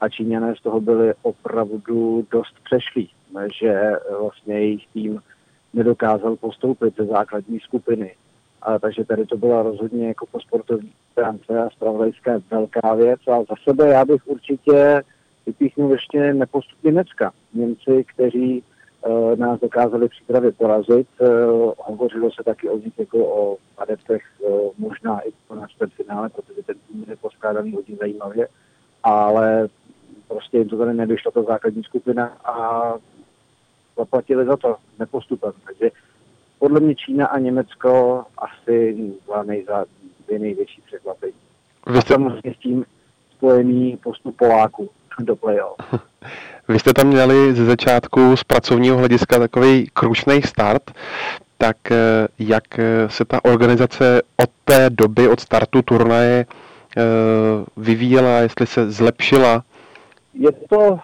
A 0.00 0.08
Číňané 0.08 0.54
z 0.56 0.62
toho 0.62 0.80
byli 0.80 1.14
opravdu 1.22 2.26
dost 2.30 2.54
přešlí, 2.64 3.10
že 3.60 3.92
vlastně 4.20 4.54
jejich 4.54 4.86
tým 4.92 5.20
nedokázal 5.74 6.36
postoupit 6.36 6.96
ze 6.96 7.04
základní 7.04 7.60
skupiny. 7.60 8.14
A, 8.62 8.78
takže 8.78 9.04
tady 9.04 9.26
to 9.26 9.36
byla 9.36 9.62
rozhodně 9.62 10.08
jako 10.08 10.26
po 10.26 10.40
sportovní 10.40 10.92
stránce 11.12 11.62
a 11.62 11.70
spravodajské 11.70 12.40
velká 12.50 12.94
věc. 12.94 13.20
A 13.26 13.38
za 13.38 13.54
sebe 13.64 13.88
já 13.88 14.04
bych 14.04 14.26
určitě 14.26 15.02
vypíchnul 15.46 15.92
ještě 15.92 16.34
nepostup 16.34 16.78
Německa. 16.84 17.32
Němci, 17.54 18.04
kteří 18.14 18.62
nás 19.36 19.60
dokázali 19.60 20.08
přípravě 20.08 20.52
porazit. 20.52 21.08
Eh, 21.20 21.26
hovořilo 21.78 22.30
se 22.30 22.44
taky 22.44 22.68
o 22.68 22.78
nich 22.78 22.98
jako 22.98 23.18
o 23.18 23.56
adeptech 23.78 24.22
eh, 24.46 24.50
možná 24.78 25.20
i 25.20 25.32
na 25.54 25.66
čtvrtfinále, 25.66 26.28
protože 26.28 26.62
ten 26.62 26.76
tým 26.88 27.04
je 27.08 27.16
poskládaný 27.16 27.72
hodně 27.72 27.96
zajímavě, 27.96 28.48
ale 29.02 29.68
prostě 30.28 30.58
jim 30.58 30.68
to 30.68 30.78
tady 30.78 30.94
nedošlo, 30.94 31.30
ta 31.30 31.42
základní 31.42 31.82
skupina 31.82 32.26
a 32.44 32.82
zaplatili 33.98 34.44
za 34.44 34.56
to 34.56 34.76
nepostupem. 34.98 35.52
Takže 35.64 35.90
podle 36.58 36.80
mě 36.80 36.94
Čína 36.94 37.26
a 37.26 37.38
Německo 37.38 38.24
asi 38.38 38.96
dva 39.26 39.42
nejza, 39.42 39.84
dvě 40.26 40.38
největší 40.38 40.82
překvapení. 40.86 41.32
A 41.86 42.00
samozřejmě 42.00 42.54
s 42.54 42.58
tím 42.58 42.84
spojený 43.36 43.96
postup 43.96 44.36
Poláků 44.36 44.88
do 45.24 45.36
play-off. 45.36 46.00
Vy 46.68 46.78
jste 46.78 46.92
tam 46.92 47.06
měli 47.06 47.54
ze 47.54 47.64
začátku 47.64 48.36
z 48.36 48.44
pracovního 48.44 48.96
hlediska 48.96 49.38
takový 49.38 49.88
krušný 49.92 50.42
start, 50.42 50.82
tak 51.58 51.76
eh, 51.90 52.28
jak 52.38 52.78
eh, 52.78 53.08
se 53.08 53.24
ta 53.24 53.44
organizace 53.44 54.22
od 54.36 54.50
té 54.64 54.90
doby, 54.90 55.28
od 55.28 55.40
startu 55.40 55.82
turnaje 55.82 56.46
eh, 56.46 57.02
vyvíjela, 57.76 58.38
jestli 58.38 58.66
se 58.66 58.90
zlepšila? 58.90 59.62
Je 60.34 60.52
to 60.52 60.98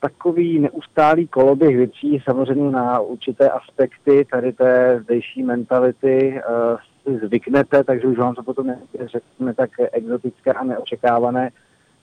takový 0.00 0.58
neustálý 0.58 1.26
koloběh 1.26 1.76
věcí, 1.76 2.22
samozřejmě 2.24 2.70
na 2.70 3.00
určité 3.00 3.50
aspekty 3.50 4.26
tady 4.30 4.52
té 4.52 5.00
zdejší 5.02 5.42
mentality 5.42 6.40
si 7.04 7.26
zvyknete, 7.26 7.84
takže 7.84 8.06
už 8.06 8.18
vám 8.18 8.34
to 8.34 8.42
potom 8.42 8.74
řekne 9.04 9.54
tak 9.54 9.70
exotické 9.92 10.52
a 10.52 10.64
neočekávané. 10.64 11.50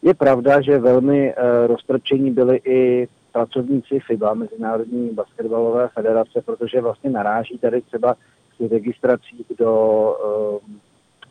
Je 0.06 0.14
pravda, 0.14 0.62
že 0.62 0.80
velmi 0.80 1.34
uh, 1.34 1.68
roztrpčení 1.68 2.32
byli 2.32 2.62
i 2.66 3.08
pracovníci 3.32 4.00
FIBA, 4.00 4.34
Mezinárodní 4.34 5.10
basketbalové 5.10 5.88
federace, 5.88 6.42
protože 6.46 6.82
vlastně 6.82 7.10
naráží 7.10 7.58
tady 7.58 7.82
třeba 7.82 8.16
s 8.58 8.72
registrací 8.72 9.46
do, 9.58 9.72
uh, 10.62 10.70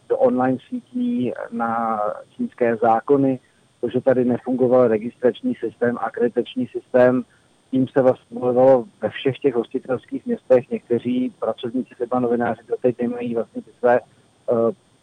do 0.09 0.19
online 0.19 0.59
sítí 0.69 1.33
na 1.51 2.01
čínské 2.37 2.77
zákony, 2.77 3.39
to, 3.81 3.89
že 3.89 4.01
tady 4.01 4.25
nefungoval 4.25 4.89
registrační 4.89 5.55
systém, 5.55 5.99
akreditační 6.01 6.67
systém, 6.67 7.23
tím 7.71 7.89
se 7.89 8.03
vlastně 8.03 8.41
bojovalo 8.41 8.85
ve 9.03 9.09
všech 9.09 9.39
těch 9.39 9.55
hostitelských 9.55 10.27
městech. 10.27 10.71
Někteří 10.71 11.33
pracovníci, 11.41 11.95
třeba 11.95 12.21
novináři, 12.21 12.61
teď 12.83 13.03
nemají 13.03 13.35
vlastně 13.35 13.63
ty 13.63 13.71
své 13.79 14.01
uh, 14.01 14.59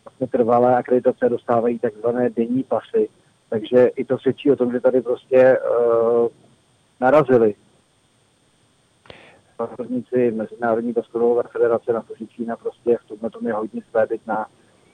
vlastně 0.06 0.28
trvalé 0.28 0.76
akreditace, 0.76 1.30
dostávají 1.30 1.80
takzvané 1.80 2.30
denní 2.30 2.64
pasy. 2.64 3.10
Takže 3.52 3.88
i 3.88 4.06
to 4.06 4.18
svědčí 4.18 4.52
o 4.52 4.56
tom, 4.56 4.72
že 4.72 4.80
tady 4.80 5.02
prostě 5.02 5.60
uh, 5.60 6.28
narazili 7.02 7.56
pracovníci 9.58 10.32
Mezinárodní 10.32 10.94
basketbalové 10.94 11.44
federace 11.52 11.94
na 11.94 12.02
to, 12.02 12.14
že 12.20 12.28
Čína 12.28 12.56
prostě 12.56 12.98
v 13.06 13.08
tomhle 13.08 13.30
tom 13.30 13.48
je 13.48 13.54
hodně 13.54 13.82
svébytná. 13.90 14.46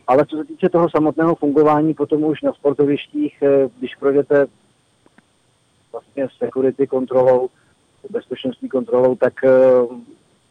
Ale 0.08 0.26
co 0.26 0.38
se 0.38 0.45
týče 0.45 0.70
toho 0.70 0.89
samotného 0.89 1.36
fungování 1.36 1.93
potom 1.93 2.24
už 2.24 2.41
na 2.41 2.53
sportovištích, 2.53 3.41
eh, 3.41 3.70
když 3.80 3.95
projdete 3.95 4.45
vlastně 5.91 6.28
security 6.38 6.88
kontrolou, 6.88 7.49
bezpečnostní 8.10 8.70
kontrolou, 8.70 9.16
tak 9.16 9.34
uh, 9.43 9.97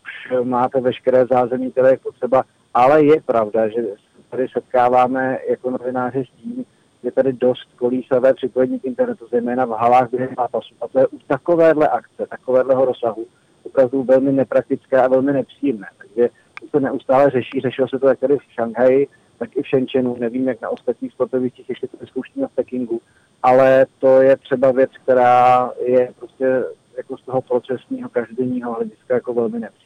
už 0.03 0.45
máte 0.45 0.81
veškeré 0.81 1.27
zázemí, 1.27 1.71
které 1.71 1.91
je 1.91 1.97
potřeba. 1.97 2.45
Ale 2.75 3.05
je 3.05 3.21
pravda, 3.21 3.69
že 3.69 3.83
tady 4.31 4.47
setkáváme 4.53 5.39
jako 5.49 5.71
novináři 5.71 6.25
s 6.25 6.43
tím, 6.43 6.65
je 7.07 7.13
tady 7.13 7.33
dost 7.33 7.69
kolísavé 7.77 8.35
připojení 8.35 8.81
k 8.81 8.85
internetu, 8.85 9.27
zejména 9.31 9.65
v 9.65 9.71
halách 9.71 10.11
během 10.11 10.35
zápasu. 10.37 10.75
A 10.81 10.89
to 10.89 10.99
je 10.99 11.07
u 11.07 11.19
takovéhle 11.19 11.89
akce, 11.89 12.27
takovéhleho 12.27 12.85
rozsahu, 12.85 13.27
opravdu 13.63 14.03
velmi 14.03 14.33
nepraktické 14.33 15.03
a 15.03 15.09
velmi 15.09 15.33
nepříjemné. 15.33 15.87
Takže 15.99 16.29
to 16.61 16.67
se 16.69 16.81
neustále 16.81 17.31
řeší, 17.31 17.61
řešilo 17.61 17.89
se 17.89 17.99
to 17.99 18.09
jak 18.09 18.19
tady 18.19 18.39
v 18.39 18.53
Šanghaji, 18.55 19.09
tak 19.39 19.57
i 19.57 19.63
v 19.63 19.67
Shenzhenu, 19.67 20.17
nevím, 20.19 20.49
jak 20.49 20.61
na 20.61 20.69
ostatních 20.69 21.13
sportovištích, 21.13 21.69
ještě 21.69 21.87
to 21.87 21.97
vyzkouší 21.97 22.41
na 22.41 22.49
Pekingu, 22.55 23.01
ale 23.43 23.87
to 23.99 24.23
je 24.23 24.37
třeba 24.37 24.73
věc, 24.73 24.91
která 25.03 25.71
je 25.87 26.13
prostě 26.19 26.65
jako 26.97 27.17
z 27.17 27.23
toho 27.23 27.43
procesního, 27.43 28.09
každodenního 28.09 28.75
hlediska 28.75 29.15
jako 29.15 29.35
velmi 29.35 29.59
nepříjemná. 29.59 29.86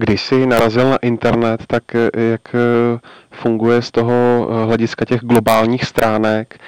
Když 0.00 0.24
jsi 0.24 0.46
narazil 0.46 0.90
na 0.90 0.96
internet, 0.96 1.66
tak 1.66 1.94
eh, 1.94 2.10
jak 2.30 2.54
eh, 2.54 2.98
funguje 3.30 3.82
z 3.82 3.90
toho 3.90 4.12
eh, 4.50 4.64
hlediska 4.66 5.04
těch 5.04 5.20
globálních 5.20 5.84
stránek, 5.84 6.58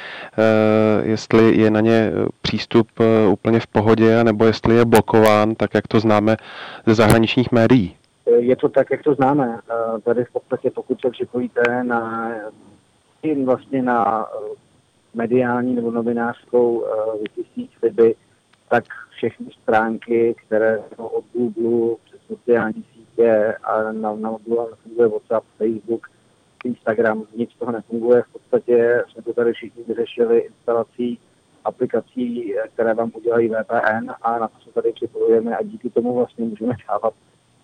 jestli 1.03 1.57
je 1.57 1.71
na 1.71 1.81
ně 1.81 2.13
přístup 2.43 2.89
úplně 3.31 3.61
v 3.61 3.67
pohodě, 3.67 4.25
nebo 4.25 4.45
jestli 4.45 4.77
je 4.77 4.85
blokován, 4.85 5.55
tak 5.55 5.75
jak 5.75 5.89
to 5.89 6.01
známe 6.01 6.37
ze 6.87 6.95
zahraničních 6.95 7.53
médií? 7.53 7.97
Je 8.39 8.57
to 8.57 8.69
tak, 8.69 8.91
jak 8.91 9.03
to 9.03 9.15
známe. 9.15 9.59
Tady 10.05 10.25
v 10.25 10.33
podstatě, 10.33 10.71
pokud 10.71 11.01
se 11.01 11.11
připojíte 11.11 11.85
na 11.85 12.31
vlastně 13.45 13.83
na 13.83 14.27
mediální 15.15 15.75
nebo 15.75 15.91
novinářskou 15.91 16.85
síť 17.55 17.71
Fiby, 17.81 18.15
tak 18.69 18.85
všechny 19.11 19.47
stránky, 19.63 20.35
které 20.47 20.81
jsou 20.97 21.07
od 21.07 21.25
Google 21.35 21.97
přes 22.05 22.21
sociální 22.29 22.85
sítě 22.95 23.00
a 23.65 23.83
na, 23.93 24.15
na 24.15 24.31
mobilu 24.31 24.71
nefunguje 24.71 25.09
WhatsApp, 25.09 25.47
Facebook, 25.59 26.07
Instagram, 26.65 27.25
nic 27.37 27.51
toho 27.59 27.73
nefunguje. 27.73 28.23
V 28.23 28.33
podstatě 28.33 29.05
jsme 29.09 29.23
to 29.23 29.33
tady 29.33 29.53
všichni 29.53 29.85
vyřešili 29.89 30.39
instalací 30.39 31.19
aplikací, 31.65 32.55
které 32.75 32.95
vám 32.95 33.11
udělají 33.15 33.49
VPN 33.49 34.11
a 34.23 34.39
na 34.39 34.49
to 34.49 34.55
se 34.65 34.73
tady 34.73 34.93
připojujeme 34.93 35.57
a 35.57 35.63
díky 35.63 35.91
tomu 35.91 36.15
vlastně 36.15 36.45
můžeme 36.45 36.75
dávat 36.89 37.15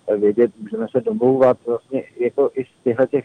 eh, 0.08 0.16
vědět, 0.16 0.50
můžeme 0.58 0.86
se 0.90 1.00
domlouvat 1.00 1.58
vlastně 1.66 2.04
jako 2.20 2.50
i 2.54 2.64
z 2.64 2.84
těchto 2.84 3.06
těch 3.06 3.24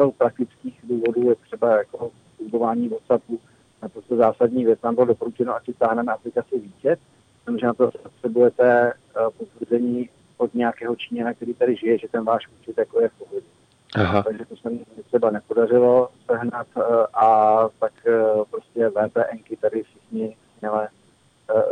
uh, 0.00 0.10
praktických 0.18 0.80
důvodů, 0.82 1.28
je 1.28 1.34
třeba 1.34 1.76
jako 1.76 2.10
fungování 2.36 2.88
WhatsAppu, 2.88 3.40
naprosto 3.82 4.16
zásadní 4.16 4.64
věc. 4.64 4.82
Nám 4.82 4.94
bylo 4.94 5.06
doporučeno, 5.06 5.54
ať 5.54 5.64
si 5.64 5.72
stáhneme 5.72 6.12
aplikaci 6.12 6.58
více, 6.58 6.96
protože 7.44 7.66
na 7.66 7.74
to 7.74 7.90
potřebujete 8.02 8.92
uh, 8.92 9.30
potvrzení 9.30 10.08
od 10.42 10.54
nějakého 10.54 10.96
Číňana, 10.96 11.34
který 11.34 11.54
tady 11.54 11.76
žije, 11.76 11.98
že 11.98 12.08
ten 12.08 12.24
váš 12.24 12.48
účet 12.60 12.78
jako 12.78 13.00
je 13.00 13.08
v 13.08 13.18
pohodě. 13.18 13.46
Aha. 13.94 14.22
Takže 14.22 14.44
to 14.44 14.56
se 14.56 14.70
mi 14.70 14.80
třeba 15.06 15.30
nepodařilo 15.30 16.08
sehnat 16.26 16.66
uh, 16.76 16.82
a 17.14 17.58
tak 17.80 17.92
uh, 18.06 18.44
prostě 18.50 18.88
VPNky 18.88 19.56
tady 19.56 19.82
všichni 19.82 20.36
směle 20.58 20.88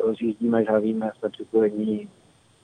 rozjíždíme, 0.03 0.65
žhavíme, 0.65 1.11
jsme 1.19 1.29
připojení 1.29 2.09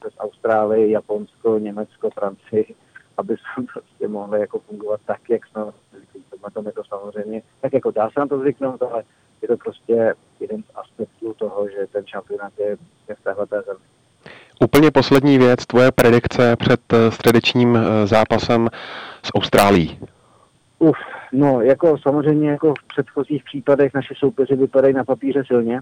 přes 0.01 0.15
Austrálii, 0.19 0.93
Japonsko, 0.93 1.59
Německo, 1.59 2.11
Francii, 2.11 2.75
aby 3.17 3.37
jsme 3.37 3.67
prostě 3.73 4.09
mohli 4.09 4.41
jako 4.41 4.59
fungovat 4.59 5.01
tak, 5.07 5.31
jak 5.31 5.47
jsme 5.47 5.63
zvyklí. 5.93 6.23
Tom 6.53 6.67
je 6.67 6.73
to 6.73 6.85
samozřejmě, 6.85 7.43
tak 7.61 7.73
jako 7.73 7.91
dá 7.91 8.11
se 8.11 8.21
na 8.21 8.27
to 8.27 8.39
zvyknout, 8.39 8.83
ale 8.83 9.03
je 9.43 9.49
to 9.49 9.57
prostě 9.57 10.15
jeden 10.41 10.63
z 10.63 10.71
aspektů 10.75 11.35
toho, 11.35 11.69
že 11.69 11.87
ten 11.93 12.07
šampionát 12.07 12.53
je, 12.59 12.77
je 13.09 13.15
v 13.15 13.23
téhle 13.23 13.47
zemi. 13.47 13.96
Úplně 14.61 14.91
poslední 14.91 15.39
věc, 15.39 15.67
tvoje 15.67 15.93
predikce 15.93 16.57
před 16.57 16.81
eh, 16.93 17.11
středečním 17.11 17.77
eh, 17.77 18.07
zápasem 18.07 18.69
s 19.23 19.35
Austrálií. 19.35 19.99
Uf, 20.79 20.97
no, 21.33 21.61
jako 21.61 21.99
samozřejmě 21.99 22.51
jako 22.51 22.75
v 22.75 22.87
předchozích 22.89 23.45
případech 23.45 23.95
naše 23.95 24.15
soupeři 24.17 24.57
vypadají 24.57 24.95
na 24.95 25.05
papíře 25.05 25.45
silně 25.47 25.81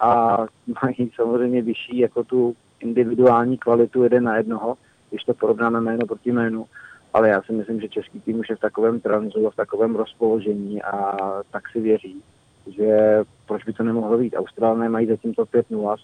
a 0.00 0.38
mají 0.82 1.10
samozřejmě 1.14 1.62
vyšší 1.62 1.98
jako 1.98 2.24
tu 2.24 2.54
individuální 2.80 3.58
kvalitu 3.58 4.02
jeden 4.02 4.24
na 4.24 4.36
jednoho, 4.36 4.74
když 5.10 5.24
to 5.24 5.34
porovnáme 5.34 5.80
jméno 5.80 6.06
proti 6.06 6.32
jménu. 6.32 6.66
Ale 7.14 7.28
já 7.28 7.42
si 7.42 7.52
myslím, 7.52 7.80
že 7.80 7.88
český 7.88 8.20
tým 8.20 8.40
už 8.40 8.50
je 8.50 8.56
v 8.56 8.60
takovém 8.60 9.00
tranzu, 9.00 9.50
v 9.50 9.56
takovém 9.56 9.96
rozpoložení 9.96 10.82
a 10.82 11.16
tak 11.50 11.62
si 11.72 11.80
věří, 11.80 12.22
že 12.66 13.20
proč 13.46 13.64
by 13.64 13.72
to 13.72 13.82
nemohlo 13.82 14.18
být. 14.18 14.34
Austrálné 14.36 14.88
mají 14.88 15.06
zatím 15.06 15.34
to 15.34 15.44
5-0, 15.44 15.96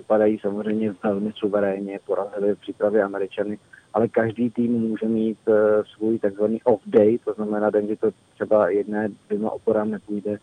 vypadají 0.00 0.38
samozřejmě 0.38 0.94
velmi 1.02 1.32
suverénně, 1.32 2.00
porazili 2.06 2.54
v 2.54 2.60
přípravě 2.60 3.02
Američany, 3.02 3.58
ale 3.94 4.08
každý 4.08 4.50
tým 4.50 4.72
může 4.72 5.06
mít 5.06 5.38
uh, 5.48 5.54
svůj 5.96 6.18
takzvaný 6.18 6.62
off 6.62 6.82
day, 6.86 7.18
to 7.18 7.32
znamená 7.32 7.70
den, 7.70 7.86
kdy 7.86 7.96
to 7.96 8.10
třeba 8.34 8.70
jedné, 8.70 9.08
dvěma 9.28 9.50
oporám 9.50 9.90
nepůjde. 9.90 10.38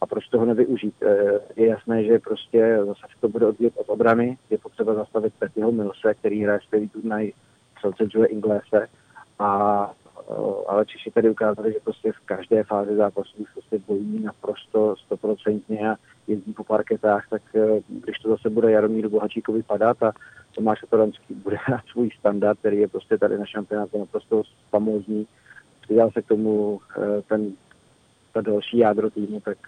A 0.00 0.06
proč 0.06 0.28
toho 0.28 0.44
nevyužít? 0.44 0.94
Uh, 1.02 1.10
je 1.56 1.66
jasné, 1.66 2.04
že 2.04 2.18
prostě 2.18 2.78
zase 2.86 3.06
to 3.20 3.28
bude 3.28 3.46
odvíjet 3.46 3.74
od 3.76 3.88
obrany, 3.88 4.38
je 4.50 4.58
potřeba 4.58 4.94
zastavit 4.94 5.32
Pettyho 5.38 5.72
Milse, 5.72 6.14
který 6.14 6.42
hraje 6.42 6.60
skvělý 6.60 6.88
turnaj 6.88 7.32
v 7.82 8.14
Joe 8.14 8.26
Inglese 8.26 8.88
a 9.38 9.50
ale 10.66 10.86
Češi 10.86 11.10
tady 11.10 11.30
ukázali, 11.30 11.72
že 11.72 11.78
prostě 11.84 12.12
v 12.12 12.26
každé 12.26 12.64
fázi 12.64 12.96
zápasu 12.96 13.46
prostě 13.52 13.78
bojí 13.86 14.22
naprosto 14.22 14.96
stoprocentně 14.96 15.90
a 15.90 15.96
jezdí 16.26 16.52
po 16.52 16.64
parketách, 16.64 17.28
tak 17.30 17.42
e, 17.54 17.80
když 17.88 18.18
to 18.18 18.28
zase 18.28 18.50
bude 18.50 18.70
Jaromír 18.70 19.08
Bohačíkovi 19.08 19.62
padat 19.62 20.02
a 20.02 20.12
Tomáš 20.54 20.80
Satoranský 20.80 21.34
bude 21.34 21.56
hrát 21.64 21.80
svůj 21.92 22.10
standard, 22.18 22.58
který 22.58 22.76
je 22.76 22.88
prostě 22.88 23.18
tady 23.18 23.38
na 23.38 23.46
šampionátu 23.46 23.98
naprosto 23.98 24.42
famózní, 24.70 25.26
přidal 25.80 26.10
se 26.10 26.22
k 26.22 26.26
tomu 26.26 26.80
e, 26.96 27.22
ten, 27.22 27.52
ta 28.32 28.40
další 28.40 28.78
jádro 28.78 29.10
týmu, 29.10 29.40
tak 29.40 29.58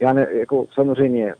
já 0.00 0.12
ne, 0.12 0.26
jako 0.32 0.66
samozřejmě 0.74 1.34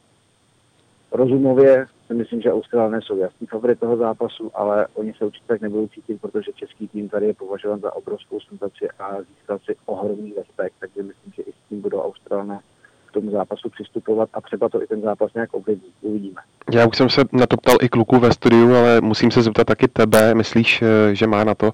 rozumově 1.12 1.86
si 2.12 2.18
myslím, 2.18 2.40
že 2.40 2.52
Australané 2.52 3.00
jsou 3.02 3.16
jasný 3.16 3.46
favorit 3.46 3.80
toho 3.80 3.96
zápasu, 3.96 4.50
ale 4.54 4.86
oni 4.94 5.12
se 5.18 5.24
určitě 5.24 5.46
tak 5.46 5.60
nebudou 5.60 5.86
cítit, 5.86 6.20
protože 6.20 6.52
český 6.54 6.88
tým 6.88 7.08
tady 7.08 7.26
je 7.26 7.34
považován 7.34 7.80
za 7.80 7.96
obrovskou 7.96 8.40
senzaci 8.40 8.88
a 8.98 9.22
získal 9.22 9.58
si 9.58 9.76
ohromný 9.86 10.34
respekt, 10.36 10.74
takže 10.80 11.02
myslím, 11.02 11.32
že 11.36 11.42
i 11.42 11.52
s 11.52 11.68
tím 11.68 11.80
budou 11.80 12.00
Australané 12.00 12.60
k 13.06 13.12
tomu 13.12 13.30
zápasu 13.30 13.70
přistupovat 13.70 14.28
a 14.32 14.40
třeba 14.40 14.68
to 14.68 14.82
i 14.82 14.86
ten 14.86 15.00
zápas 15.00 15.34
nějak 15.34 15.54
ovlivní. 15.54 15.88
Uvidíme. 16.00 16.40
Já 16.72 16.86
už 16.86 16.96
jsem 16.96 17.08
se 17.08 17.22
na 17.32 17.46
to 17.46 17.56
ptal 17.56 17.76
i 17.82 17.88
kluku 17.88 18.18
ve 18.18 18.32
studiu, 18.32 18.74
ale 18.74 19.00
musím 19.00 19.30
se 19.30 19.42
zeptat 19.42 19.66
taky 19.66 19.88
tebe. 19.88 20.34
Myslíš, 20.34 20.82
eh, 20.82 21.14
že 21.14 21.26
má 21.26 21.44
na 21.44 21.54
to, 21.54 21.70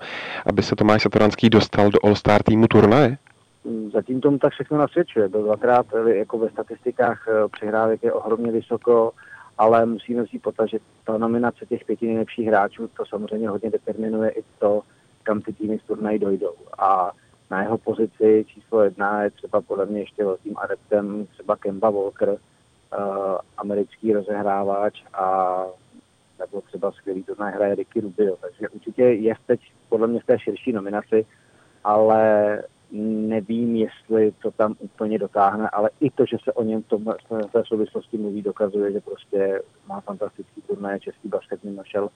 aby 0.46 0.62
se 0.62 0.76
Tomáš 0.76 1.02
Satoranský 1.02 1.50
dostal 1.50 1.90
do 1.90 1.98
All-Star 2.04 2.42
týmu 2.42 2.66
turnaje? 2.66 3.16
Hmm, 3.64 3.90
zatím 3.90 4.20
tomu 4.20 4.38
tak 4.38 4.52
všechno 4.52 4.78
nasvědčuje. 4.78 5.28
Byl 5.28 5.42
dvakrát 5.42 5.86
eh, 5.94 6.16
jako 6.16 6.38
ve 6.38 6.48
statistikách 6.50 7.28
eh, 7.28 7.48
přihrávek 7.48 8.02
je 8.02 8.12
ohromně 8.12 8.52
vysoko, 8.52 9.12
ale 9.58 9.86
musíme 9.86 10.26
si 10.26 10.38
potaz, 10.38 10.70
že 10.70 10.78
ta 11.04 11.18
nominace 11.18 11.66
těch 11.66 11.84
pěti 11.84 12.06
nejlepších 12.06 12.46
hráčů 12.46 12.88
to 12.88 13.06
samozřejmě 13.06 13.48
hodně 13.48 13.70
determinuje 13.70 14.30
i 14.30 14.42
to, 14.58 14.82
kam 15.22 15.40
ty 15.40 15.52
týmy 15.52 15.78
z 15.78 15.86
turnají 15.86 16.18
dojdou. 16.18 16.54
A 16.78 17.12
na 17.50 17.62
jeho 17.62 17.78
pozici 17.78 18.44
číslo 18.48 18.82
jedna 18.82 19.22
je 19.22 19.30
třeba 19.30 19.60
podle 19.60 19.86
mě 19.86 20.00
ještě 20.00 20.24
velkým 20.24 20.54
adeptem 20.58 21.26
třeba 21.26 21.56
Kemba 21.56 21.90
Walker, 21.90 22.28
uh, 22.28 22.36
americký 23.56 24.12
rozehrávač 24.12 25.02
a 25.14 25.56
nebo 26.38 26.60
třeba 26.60 26.92
skvělý 26.92 27.22
turnaj 27.22 27.52
hraje 27.52 27.74
Ricky 27.74 28.00
Rubio. 28.00 28.36
Takže 28.36 28.68
určitě 28.68 29.02
je 29.02 29.34
teď 29.46 29.60
podle 29.88 30.06
mě 30.06 30.20
v 30.20 30.26
té 30.26 30.38
širší 30.38 30.72
nominaci, 30.72 31.26
ale 31.84 32.62
nevím, 32.92 33.76
jestli 33.76 34.32
to 34.42 34.50
tam 34.50 34.74
úplně 34.78 35.18
dotáhne, 35.18 35.68
ale 35.68 35.90
i 36.00 36.10
to, 36.10 36.24
že 36.26 36.36
se 36.44 36.52
o 36.52 36.62
něm 36.62 36.82
v 36.82 37.52
té 37.52 37.62
souvislosti 37.64 38.18
mluví, 38.18 38.42
dokazuje, 38.42 38.92
že 38.92 39.00
prostě 39.00 39.62
má 39.86 40.00
fantastický 40.00 40.62
turnaj, 40.62 41.00
český 41.00 41.28
basket 41.28 41.64
našel 41.64 42.08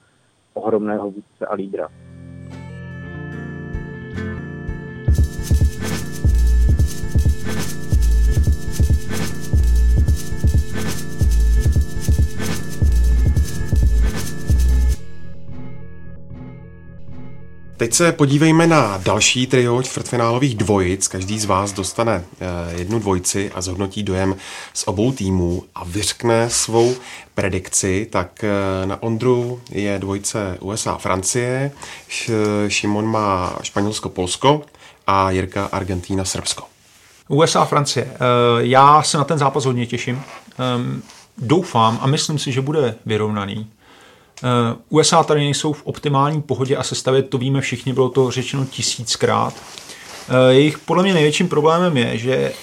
ohromného 0.53 1.11
vůdce 1.11 1.45
a 1.45 1.53
lídra. 1.53 1.89
Teď 17.77 17.93
se 17.93 18.11
podívejme 18.11 18.67
na 18.67 18.97
další 18.97 19.47
trio 19.47 19.83
čtvrtfinálových 19.83 20.55
dvojic. 20.55 21.07
Každý 21.07 21.39
z 21.39 21.45
vás 21.45 21.71
dostane 21.71 22.23
eh, 22.41 22.45
jednu 22.79 22.99
dvojici 22.99 23.51
a 23.55 23.61
zhodnotí 23.61 24.03
dojem 24.03 24.35
z 24.73 24.83
obou 24.87 25.11
týmů 25.11 25.63
a 25.75 25.83
vyřkne 25.83 26.49
svou 26.49 26.95
predikci. 27.35 28.07
Tak 28.11 28.43
eh, 28.43 28.85
na 28.85 29.03
Ondru 29.03 29.61
je 29.71 29.99
dvojice 29.99 30.57
USA-Francie, 30.59 31.71
Šimon 32.67 33.05
má 33.05 33.59
Španělsko-Polsko 33.61 34.61
a 35.07 35.31
Jirka 35.31 35.65
Argentína-Srbsko. 35.65 36.63
USA-Francie. 37.27 38.07
Eh, 38.07 38.17
já 38.59 39.03
se 39.03 39.17
na 39.17 39.23
ten 39.23 39.37
zápas 39.37 39.65
hodně 39.65 39.85
těším. 39.85 40.21
Ehm, 40.59 41.01
doufám 41.37 41.99
a 42.01 42.07
myslím 42.07 42.39
si, 42.39 42.51
že 42.51 42.61
bude 42.61 42.95
vyrovnaný. 43.05 43.67
Eh, 44.43 44.75
USA 44.89 45.23
tady 45.23 45.39
nejsou 45.39 45.73
v 45.73 45.85
optimální 45.85 46.41
pohodě 46.41 46.77
a 46.77 46.83
sestavě, 46.83 47.23
to 47.23 47.37
víme 47.37 47.61
všichni, 47.61 47.93
bylo 47.93 48.09
to 48.09 48.31
řečeno 48.31 48.65
tisíckrát. 48.65 49.53
Eh, 50.29 50.53
jejich 50.53 50.79
podle 50.79 51.03
mě 51.03 51.13
největším 51.13 51.47
problémem 51.47 51.97
je, 51.97 52.17
že 52.17 52.53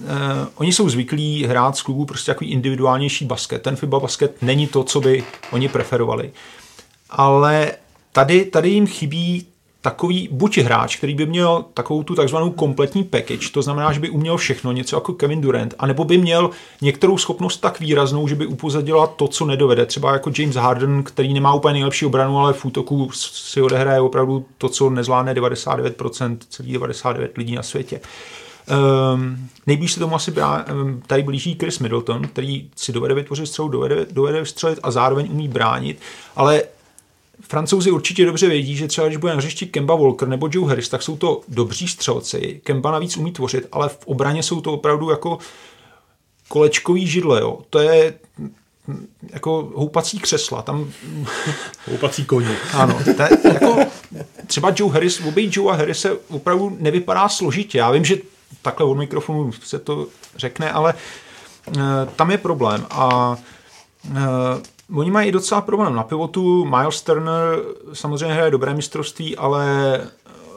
Uh, 0.00 0.08
oni 0.54 0.72
jsou 0.72 0.88
zvyklí 0.88 1.44
hrát 1.44 1.76
z 1.76 1.82
klubů 1.82 2.04
prostě 2.04 2.32
takový 2.32 2.50
individuálnější 2.50 3.24
basket. 3.24 3.62
Ten 3.62 3.76
FIBA 3.76 4.00
basket 4.00 4.42
není 4.42 4.66
to, 4.66 4.84
co 4.84 5.00
by 5.00 5.24
oni 5.50 5.68
preferovali. 5.68 6.32
Ale 7.10 7.72
tady, 8.12 8.44
tady 8.44 8.68
jim 8.68 8.86
chybí 8.86 9.46
takový 9.82 10.28
buď 10.32 10.58
hráč, 10.58 10.96
který 10.96 11.14
by 11.14 11.26
měl 11.26 11.64
takovou 11.74 12.02
tu 12.02 12.14
takzvanou 12.14 12.50
kompletní 12.50 13.04
package, 13.04 13.50
to 13.52 13.62
znamená, 13.62 13.92
že 13.92 14.00
by 14.00 14.10
uměl 14.10 14.36
všechno, 14.36 14.72
něco 14.72 14.96
jako 14.96 15.12
Kevin 15.12 15.40
Durant, 15.40 15.74
anebo 15.78 16.04
by 16.04 16.18
měl 16.18 16.50
některou 16.80 17.18
schopnost 17.18 17.56
tak 17.56 17.80
výraznou, 17.80 18.28
že 18.28 18.34
by 18.34 18.46
upozadila 18.46 19.06
to, 19.06 19.28
co 19.28 19.46
nedovede. 19.46 19.86
Třeba 19.86 20.12
jako 20.12 20.30
James 20.38 20.56
Harden, 20.56 21.02
který 21.02 21.34
nemá 21.34 21.54
úplně 21.54 21.72
nejlepší 21.72 22.06
obranu, 22.06 22.38
ale 22.38 22.52
v 22.52 22.64
útoku 22.64 23.10
si 23.12 23.62
odehraje 23.62 24.00
opravdu 24.00 24.44
to, 24.58 24.68
co 24.68 24.90
nezvládne 24.90 25.34
99%, 25.34 26.38
celý 26.48 26.72
99 26.72 27.38
lidí 27.38 27.54
na 27.54 27.62
světě. 27.62 28.00
Um, 29.14 29.48
nejblíž 29.66 29.92
se 29.92 30.00
tomu 30.00 30.14
asi 30.14 30.30
brá, 30.30 30.64
um, 30.72 31.02
tady 31.06 31.22
blíží 31.22 31.56
Chris 31.60 31.78
Middleton, 31.78 32.22
který 32.22 32.70
si 32.76 32.92
dovede 32.92 33.14
vytvořit 33.14 33.46
střelu, 33.46 33.68
dovede, 33.68 34.06
dovede 34.10 34.40
vystřelit 34.40 34.78
a 34.82 34.90
zároveň 34.90 35.28
umí 35.30 35.48
bránit, 35.48 36.00
ale 36.36 36.62
Francouzi 37.40 37.90
určitě 37.90 38.26
dobře 38.26 38.48
vědí, 38.48 38.76
že 38.76 38.88
třeba 38.88 39.06
když 39.06 39.16
bude 39.16 39.32
na 39.32 39.38
hřišti 39.38 39.66
Kemba 39.66 39.94
Walker 39.94 40.28
nebo 40.28 40.48
Joe 40.52 40.68
Harris, 40.68 40.88
tak 40.88 41.02
jsou 41.02 41.16
to 41.16 41.40
dobří 41.48 41.88
střelci. 41.88 42.60
Kemba 42.64 42.90
navíc 42.90 43.16
umí 43.16 43.32
tvořit, 43.32 43.68
ale 43.72 43.88
v 43.88 43.98
obraně 44.04 44.42
jsou 44.42 44.60
to 44.60 44.72
opravdu 44.72 45.10
jako 45.10 45.38
kolečkový 46.48 47.06
židle. 47.06 47.40
Jo. 47.40 47.58
To 47.70 47.78
je 47.78 48.14
jako 49.32 49.72
houpací 49.74 50.18
křesla. 50.18 50.62
Tam... 50.62 50.92
Houpací 51.90 52.24
koně. 52.24 52.56
Ano, 52.72 53.00
to 53.04 53.22
je, 53.22 53.28
jako, 53.52 53.76
třeba 54.46 54.72
Joe 54.76 54.92
Harris, 54.92 55.20
obej 55.20 55.50
Joe 55.52 55.72
a 55.72 55.76
Harris 55.76 56.00
se 56.00 56.12
opravdu 56.28 56.76
nevypadá 56.80 57.28
složitě. 57.28 57.78
Já 57.78 57.90
vím, 57.90 58.04
že 58.04 58.16
takhle 58.62 58.86
od 58.86 58.94
mikrofonu 58.94 59.52
se 59.52 59.78
to 59.78 60.06
řekne, 60.36 60.70
ale 60.70 60.94
uh, 61.76 61.82
tam 62.16 62.30
je 62.30 62.38
problém. 62.38 62.86
A 62.90 63.36
uh, 64.10 64.16
Oni 64.94 65.10
mají 65.10 65.32
docela 65.32 65.60
problém 65.60 65.94
na 65.94 66.02
pivotu. 66.02 66.64
Miles 66.64 67.02
Turner 67.02 67.58
samozřejmě 67.92 68.34
hraje 68.34 68.50
dobré 68.50 68.74
mistrovství, 68.74 69.36
ale 69.36 70.00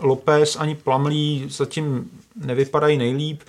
Lopez 0.02 0.56
ani 0.56 0.76
Plumlee 0.76 1.50
zatím 1.50 2.10
nevypadají 2.36 2.98
nejlíp. 2.98 3.42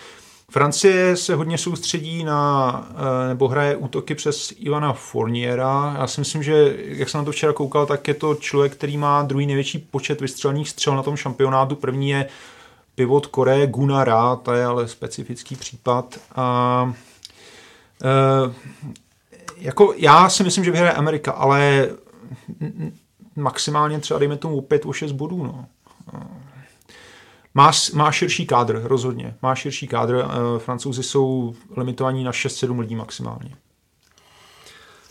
Francie 0.50 1.16
se 1.16 1.34
hodně 1.34 1.58
soustředí 1.58 2.24
na, 2.24 2.88
eh, 2.90 3.28
nebo 3.28 3.48
hraje 3.48 3.76
útoky 3.76 4.14
přes 4.14 4.52
Ivana 4.56 4.92
Fourniera. 4.92 5.96
Já 5.98 6.06
si 6.06 6.20
myslím, 6.20 6.42
že 6.42 6.76
jak 6.78 7.08
jsem 7.08 7.18
na 7.18 7.24
to 7.24 7.32
včera 7.32 7.52
koukal, 7.52 7.86
tak 7.86 8.08
je 8.08 8.14
to 8.14 8.34
člověk, 8.34 8.72
který 8.72 8.96
má 8.96 9.22
druhý 9.22 9.46
největší 9.46 9.78
počet 9.78 10.20
vystřelených 10.20 10.68
střel 10.68 10.96
na 10.96 11.02
tom 11.02 11.16
šampionátu. 11.16 11.76
První 11.76 12.10
je 12.10 12.28
pivot 12.94 13.26
Koreje 13.26 13.66
Gunara, 13.66 14.36
to 14.36 14.52
je 14.52 14.64
ale 14.64 14.88
specifický 14.88 15.56
případ. 15.56 16.18
A, 16.36 16.92
e, 18.04 18.54
jako 19.56 19.94
já 19.96 20.28
si 20.28 20.44
myslím, 20.44 20.64
že 20.64 20.70
vyhraje 20.70 20.92
Amerika, 20.92 21.32
ale 21.32 21.88
maximálně 23.36 24.00
třeba 24.00 24.18
dejme 24.18 24.36
tomu 24.36 24.58
o 24.58 24.62
5 24.62 24.86
o 24.86 24.92
6 24.92 25.12
bodů. 25.12 25.44
No. 25.44 25.66
Má, 27.54 27.72
má 27.94 28.12
širší 28.12 28.46
kádr, 28.46 28.80
rozhodně. 28.84 29.34
Má 29.42 29.54
širší 29.54 29.86
kádr. 29.86 30.24
Eh, 30.24 30.58
Francouzi 30.58 31.02
jsou 31.02 31.54
limitovaní 31.76 32.24
na 32.24 32.32
6-7 32.32 32.78
lidí 32.78 32.94
maximálně. 32.94 33.56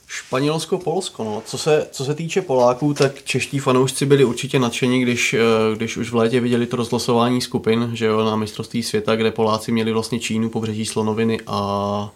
Španělsko, 0.07 0.77
Polsko. 0.77 1.23
No. 1.23 1.41
Co, 1.45 1.57
se, 1.57 1.87
co 1.91 2.05
se 2.05 2.15
týče 2.15 2.41
Poláků, 2.41 2.93
tak 2.93 3.23
čeští 3.23 3.59
fanoušci 3.59 4.05
byli 4.05 4.25
určitě 4.25 4.59
nadšení, 4.59 5.01
když, 5.01 5.33
eh, 5.33 5.75
když 5.75 5.97
už 5.97 6.11
v 6.11 6.15
létě 6.15 6.39
viděli 6.39 6.65
to 6.65 6.77
rozlosování 6.77 7.41
skupin, 7.41 7.89
že 7.93 8.05
jo, 8.05 8.25
na 8.25 8.35
mistrovství 8.35 8.83
světa, 8.83 9.15
kde 9.15 9.31
Poláci 9.31 9.71
měli 9.71 9.91
vlastně 9.93 10.19
Čínu, 10.19 10.49
pobřeží 10.49 10.85
Slonoviny 10.85 11.39
a, 11.47 12.09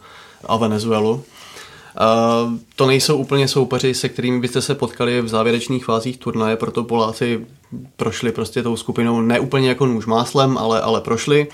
a 0.45 0.57
Venezuelu. 0.57 1.23
Uh, 1.99 2.53
to 2.75 2.87
nejsou 2.87 3.17
úplně 3.17 3.47
soupeři, 3.47 3.93
se 3.93 4.09
kterými 4.09 4.39
byste 4.39 4.61
se 4.61 4.75
potkali 4.75 5.21
v 5.21 5.27
závěrečných 5.27 5.85
fázích 5.85 6.17
turnaje, 6.17 6.55
proto 6.55 6.83
Poláci 6.83 7.45
prošli 7.95 8.31
prostě 8.31 8.63
tou 8.63 8.75
skupinou 8.75 9.21
ne 9.21 9.39
úplně 9.39 9.69
jako 9.69 9.85
nůž 9.85 10.05
máslem, 10.05 10.57
ale, 10.57 10.81
ale 10.81 11.01
prošli. 11.01 11.47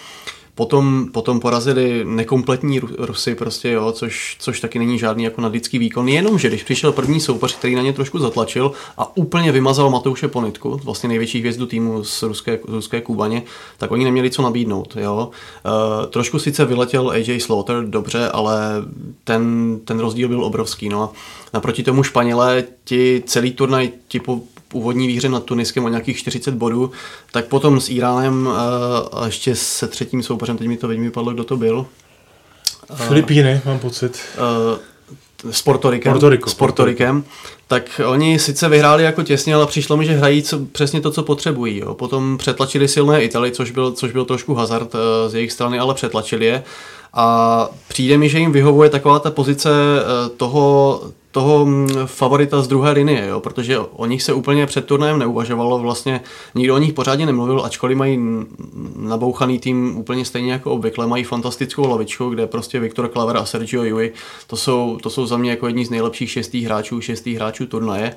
Potom, 0.55 1.07
potom 1.11 1.39
porazili 1.39 2.05
nekompletní 2.05 2.79
Rusy, 2.79 3.35
prostě, 3.35 3.69
jo, 3.71 3.91
což, 3.91 4.35
což 4.39 4.59
taky 4.59 4.79
není 4.79 4.99
žádný 4.99 5.23
jako 5.23 5.41
nadlický 5.41 5.79
výkon. 5.79 6.07
Jenom, 6.07 6.39
že 6.39 6.47
když 6.47 6.63
přišel 6.63 6.91
první 6.91 7.19
soupeř, 7.19 7.55
který 7.55 7.75
na 7.75 7.81
ně 7.81 7.93
trošku 7.93 8.19
zatlačil 8.19 8.71
a 8.97 9.17
úplně 9.17 9.51
vymazal 9.51 9.89
Matouše 9.89 10.27
Ponitku, 10.27 10.79
vlastně 10.83 11.09
největší 11.09 11.39
hvězdu 11.39 11.65
týmu 11.65 12.03
z 12.03 12.23
ruské, 12.23 12.59
z 12.67 12.73
ruské 12.73 13.01
Kubaně, 13.01 13.43
tak 13.77 13.91
oni 13.91 14.03
neměli 14.03 14.29
co 14.29 14.41
nabídnout. 14.41 14.97
Jo. 14.99 15.29
E, 16.03 16.07
trošku 16.07 16.39
sice 16.39 16.65
vyletěl 16.65 17.09
AJ 17.09 17.39
Slaughter, 17.39 17.85
dobře, 17.85 18.29
ale 18.29 18.59
ten, 19.23 19.75
ten 19.85 19.99
rozdíl 19.99 20.27
byl 20.27 20.43
obrovský. 20.43 20.89
No. 20.89 21.11
Naproti 21.53 21.83
tomu 21.83 22.03
Španělé, 22.03 22.63
ti 22.83 23.23
celý 23.25 23.53
turnaj 23.53 23.89
ti 24.07 24.19
úvodní 24.76 25.07
výhře 25.07 25.30
nad 25.30 25.43
Tuniskem 25.43 25.86
o 25.86 25.89
nějakých 25.89 26.17
40 26.17 26.53
bodů, 26.53 26.91
tak 27.32 27.45
potom 27.45 27.80
s 27.80 27.89
Iránem 27.89 28.49
eh, 28.51 29.09
a 29.11 29.26
ještě 29.26 29.55
se 29.55 29.88
třetím 29.88 30.23
soupeřem, 30.23 30.57
teď 30.57 30.67
mi 30.67 30.78
to 30.78 30.88
vypadlo, 30.88 31.34
kdo 31.34 31.43
to 31.43 31.57
byl. 31.57 31.86
Filipíny, 32.93 33.61
mám 33.65 33.80
pocit. 33.80 34.19
Uh, 34.38 35.51
s 35.51 35.61
Portorikem, 35.61 36.13
Portoriko, 36.13 36.49
s 36.49 36.53
Portorikem, 36.53 37.23
tak 37.67 38.01
oni 38.05 38.39
sice 38.39 38.69
vyhráli 38.69 39.03
jako 39.03 39.23
těsně, 39.23 39.55
ale 39.55 39.67
přišlo 39.67 39.97
mi, 39.97 40.05
že 40.05 40.13
hrají 40.13 40.43
co, 40.43 40.59
přesně 40.71 41.01
to, 41.01 41.11
co 41.11 41.23
potřebují. 41.23 41.78
Jo. 41.78 41.93
Potom 41.93 42.38
přetlačili 42.38 42.88
silné 42.88 43.23
Italy, 43.23 43.51
což 43.51 43.71
byl, 43.71 43.91
což 43.91 44.11
byl 44.11 44.26
trošku 44.26 44.53
hazard 44.53 44.95
uh, 44.95 44.99
z 45.28 45.36
jejich 45.36 45.51
strany, 45.51 45.80
ale 45.80 45.93
přetlačili 45.93 46.45
je. 46.45 46.63
A 47.13 47.69
přijde 47.88 48.17
mi, 48.17 48.30
že 48.30 48.39
jim 48.39 48.51
vyhovuje 48.51 48.89
taková 48.89 49.19
ta 49.19 49.32
pozice 49.32 49.69
uh, 49.69 50.38
toho, 50.38 51.01
toho 51.36 51.65
mm, 51.65 51.88
favorita 52.05 52.61
z 52.61 52.67
druhé 52.67 52.91
linie, 52.91 53.27
jo, 53.27 53.39
protože 53.39 53.79
o 53.79 54.05
nich 54.05 54.23
se 54.23 54.33
úplně 54.33 54.65
před 54.65 54.86
turnajem 54.86 55.19
neuvažovalo, 55.19 55.79
vlastně 55.79 56.21
nikdo 56.55 56.75
o 56.75 56.77
nich 56.77 56.93
pořádně 56.93 57.25
nemluvil, 57.25 57.65
ačkoliv 57.65 57.97
mají 57.97 58.19
nabouchaný 58.95 59.59
tým 59.59 59.97
úplně 59.97 60.25
stejně 60.25 60.51
jako 60.51 60.71
obvykle, 60.71 61.07
mají 61.07 61.23
fantastickou 61.23 61.89
lavičku, 61.89 62.29
kde 62.29 62.47
prostě 62.47 62.79
Viktor 62.79 63.07
Klaver 63.07 63.38
a 63.38 63.45
Sergio 63.45 63.83
Yui, 63.83 64.13
to 64.47 64.55
jsou, 64.55 64.97
to 65.03 65.09
jsou 65.09 65.25
za 65.25 65.38
mě 65.38 65.49
jako 65.49 65.67
jedni 65.67 65.86
z 65.86 65.89
nejlepších 65.89 66.31
šestých 66.31 66.65
hráčů, 66.65 67.01
šestých 67.01 67.36
hráčů 67.36 67.65
turnaje. 67.65 68.15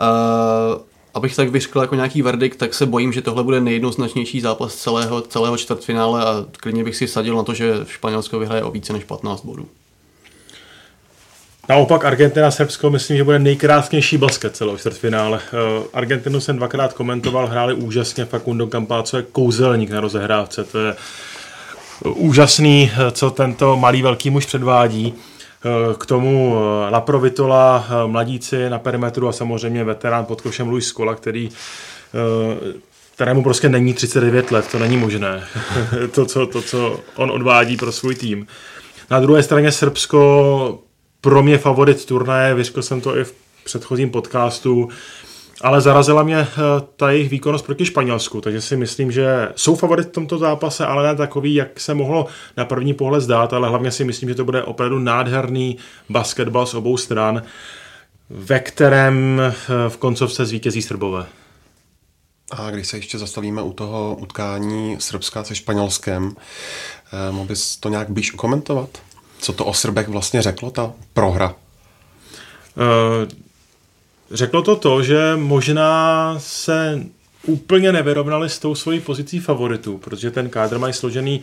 Uh, 0.00 0.80
abych 1.14 1.36
tak 1.36 1.48
vyřkl 1.48 1.80
jako 1.80 1.94
nějaký 1.94 2.22
verdikt, 2.22 2.58
tak 2.58 2.74
se 2.74 2.86
bojím, 2.86 3.12
že 3.12 3.22
tohle 3.22 3.44
bude 3.44 3.60
nejjednoznačnější 3.60 4.40
zápas 4.40 4.74
celého, 4.74 5.20
celého 5.20 5.56
čtvrtfinále 5.56 6.24
a 6.24 6.46
klidně 6.52 6.84
bych 6.84 6.96
si 6.96 7.08
sadil 7.08 7.36
na 7.36 7.42
to, 7.42 7.54
že 7.54 7.74
Španělsko 7.86 8.38
vyhraje 8.38 8.64
o 8.64 8.70
více 8.70 8.92
než 8.92 9.04
15 9.04 9.44
bodů. 9.44 9.66
Naopak 11.68 12.04
Argentina 12.04 12.50
Srbsko 12.50 12.90
myslím, 12.90 13.16
že 13.16 13.24
bude 13.24 13.38
nejkrásnější 13.38 14.18
basket 14.18 14.56
celou 14.56 14.76
čtvrtfinále. 14.76 15.40
Uh, 15.78 15.84
Argentinu 15.92 16.40
jsem 16.40 16.56
dvakrát 16.56 16.92
komentoval, 16.92 17.46
hráli 17.46 17.74
úžasně, 17.74 18.24
Facundo 18.24 18.66
Campazzo 18.66 19.16
je 19.16 19.22
kouzelník 19.22 19.90
na 19.90 20.00
rozehrávce, 20.00 20.64
to 20.64 20.78
je 20.78 20.94
úžasný, 22.04 22.90
eh, 22.94 23.10
co 23.10 23.30
tento 23.30 23.76
malý 23.76 24.02
velký 24.02 24.30
muž 24.30 24.46
předvádí. 24.46 25.14
K 25.98 26.06
tomu 26.06 26.56
Lapro 26.90 27.20
Vitola, 27.20 27.86
mladíci 28.06 28.70
na 28.70 28.78
perimetru 28.78 29.28
a 29.28 29.32
samozřejmě 29.32 29.84
veterán 29.84 30.24
pod 30.24 30.40
košem 30.40 30.68
Luis 30.68 30.86
Skola, 30.86 31.14
který 31.14 31.50
kterému 33.20 33.42
prostě 33.42 33.68
není 33.68 33.94
39 33.94 34.50
let, 34.50 34.68
to 34.72 34.78
není 34.78 34.96
možné, 34.96 35.44
to, 36.14 36.26
co, 36.26 36.46
to, 36.46 36.62
co 36.62 37.00
on 37.16 37.30
odvádí 37.30 37.76
pro 37.76 37.92
svůj 37.92 38.14
tým. 38.14 38.46
Na 39.10 39.20
druhé 39.20 39.42
straně 39.42 39.72
Srbsko 39.72 40.78
pro 41.20 41.42
mě 41.42 41.58
favorit 41.58 42.04
turnaje, 42.04 42.54
vyřkl 42.54 42.82
jsem 42.82 43.00
to 43.00 43.16
i 43.16 43.24
v 43.24 43.34
předchozím 43.64 44.10
podcastu, 44.10 44.88
ale 45.60 45.80
zarazila 45.80 46.22
mě 46.22 46.38
eh, 46.38 46.46
ta 46.96 47.10
jejich 47.10 47.28
výkonnost 47.28 47.66
proti 47.66 47.86
Španělsku, 47.86 48.40
takže 48.40 48.60
si 48.60 48.76
myslím, 48.76 49.12
že 49.12 49.48
jsou 49.56 49.76
favorit 49.76 50.08
v 50.08 50.12
tomto 50.12 50.38
zápase, 50.38 50.86
ale 50.86 51.02
ne 51.02 51.16
takový, 51.16 51.54
jak 51.54 51.80
se 51.80 51.94
mohlo 51.94 52.26
na 52.56 52.64
první 52.64 52.94
pohled 52.94 53.20
zdát, 53.20 53.52
ale 53.52 53.68
hlavně 53.68 53.90
si 53.90 54.04
myslím, 54.04 54.28
že 54.28 54.34
to 54.34 54.44
bude 54.44 54.62
opravdu 54.62 54.98
nádherný 54.98 55.76
basketbal 56.08 56.66
z 56.66 56.74
obou 56.74 56.96
stran, 56.96 57.42
ve 58.30 58.58
kterém 58.58 59.40
eh, 59.40 59.54
v 59.88 59.96
koncovce 59.96 60.46
zvítězí 60.46 60.82
Srbové. 60.82 61.26
A 62.50 62.70
když 62.70 62.88
se 62.88 62.96
ještě 62.96 63.18
zastavíme 63.18 63.62
u 63.62 63.72
toho 63.72 64.16
utkání 64.20 64.96
Srbska 64.98 65.44
se 65.44 65.54
Španělskem, 65.54 66.36
eh, 67.12 67.32
mohl 67.32 67.46
bys 67.46 67.76
to 67.76 67.88
nějak 67.88 68.10
blíž 68.10 68.30
komentovat? 68.30 68.88
Co 69.40 69.52
to 69.52 69.64
o 69.64 69.74
Srbech 69.74 70.08
vlastně 70.08 70.42
řeklo, 70.42 70.70
ta 70.70 70.92
prohra? 71.12 71.54
Uh, 72.76 73.28
řeklo 74.30 74.62
to 74.62 74.76
to, 74.76 75.02
že 75.02 75.36
možná 75.36 76.34
se 76.38 77.02
úplně 77.46 77.92
nevyrovnali 77.92 78.48
s 78.48 78.58
tou 78.58 78.74
svojí 78.74 79.00
pozicí 79.00 79.38
favoritů, 79.38 79.98
protože 79.98 80.30
ten 80.30 80.50
kádr 80.50 80.78
mají 80.78 80.92
složený 80.92 81.42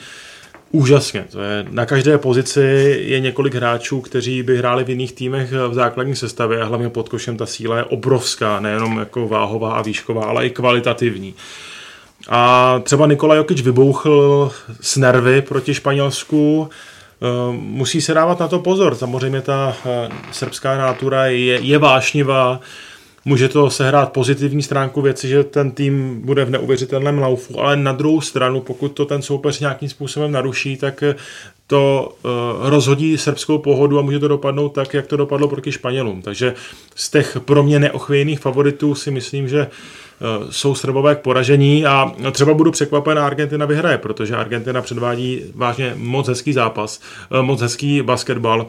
úžasně. 0.71 1.25
To 1.31 1.41
je, 1.41 1.65
na 1.69 1.85
každé 1.85 2.17
pozici 2.17 2.61
je 3.07 3.19
několik 3.19 3.55
hráčů, 3.55 4.01
kteří 4.01 4.43
by 4.43 4.57
hráli 4.57 4.83
v 4.83 4.89
jiných 4.89 5.13
týmech 5.13 5.51
v 5.51 5.73
základní 5.73 6.15
sestavě 6.15 6.61
a 6.61 6.65
hlavně 6.65 6.89
pod 6.89 7.09
košem 7.09 7.37
ta 7.37 7.45
síla 7.45 7.77
je 7.77 7.83
obrovská, 7.83 8.59
nejenom 8.59 8.99
jako 8.99 9.27
váhová 9.27 9.73
a 9.73 9.81
výšková, 9.81 10.25
ale 10.25 10.47
i 10.47 10.49
kvalitativní. 10.49 11.33
A 12.29 12.79
třeba 12.83 13.07
Nikola 13.07 13.35
Jokic 13.35 13.61
vybouchl 13.61 14.51
s 14.81 14.97
nervy 14.97 15.41
proti 15.41 15.73
Španělsku, 15.73 16.69
eh, 16.71 16.96
musí 17.51 18.01
se 18.01 18.13
dávat 18.13 18.39
na 18.39 18.47
to 18.47 18.59
pozor. 18.59 18.95
Samozřejmě 18.95 19.41
ta 19.41 19.75
eh, 19.85 20.09
srbská 20.31 20.77
nátura 20.77 21.25
je, 21.25 21.59
je 21.59 21.77
vášnivá, 21.77 22.59
může 23.25 23.49
to 23.49 23.69
sehrát 23.69 24.11
pozitivní 24.11 24.63
stránku 24.63 25.01
věci, 25.01 25.27
že 25.27 25.43
ten 25.43 25.71
tým 25.71 26.21
bude 26.25 26.45
v 26.45 26.49
neuvěřitelném 26.49 27.19
laufu, 27.19 27.59
ale 27.59 27.77
na 27.77 27.91
druhou 27.91 28.21
stranu, 28.21 28.61
pokud 28.61 28.87
to 28.87 29.05
ten 29.05 29.21
soupeř 29.21 29.59
nějakým 29.59 29.89
způsobem 29.89 30.31
naruší, 30.31 30.77
tak 30.77 31.03
to 31.67 32.15
uh, 32.23 32.69
rozhodí 32.69 33.17
srbskou 33.17 33.57
pohodu 33.57 33.99
a 33.99 34.01
může 34.01 34.19
to 34.19 34.27
dopadnout 34.27 34.69
tak, 34.69 34.93
jak 34.93 35.07
to 35.07 35.17
dopadlo 35.17 35.47
proti 35.47 35.71
Španělům. 35.71 36.21
Takže 36.21 36.53
z 36.95 37.09
těch 37.09 37.37
pro 37.45 37.63
mě 37.63 37.79
neochvějných 37.79 38.39
favoritů 38.39 38.95
si 38.95 39.11
myslím, 39.11 39.47
že 39.47 39.67
jsou 40.49 40.75
Srbové 40.75 41.15
k 41.15 41.19
poražení 41.19 41.85
a 41.85 42.11
třeba 42.31 42.53
budu 42.53 42.71
překvapen, 42.71 43.19
Argentina 43.19 43.65
vyhraje, 43.65 43.97
protože 43.97 44.35
Argentina 44.35 44.81
předvádí 44.81 45.41
vážně 45.55 45.93
moc 45.97 46.27
hezký 46.27 46.53
zápas, 46.53 47.01
uh, 47.31 47.41
moc 47.41 47.61
hezký 47.61 48.01
basketbal 48.01 48.67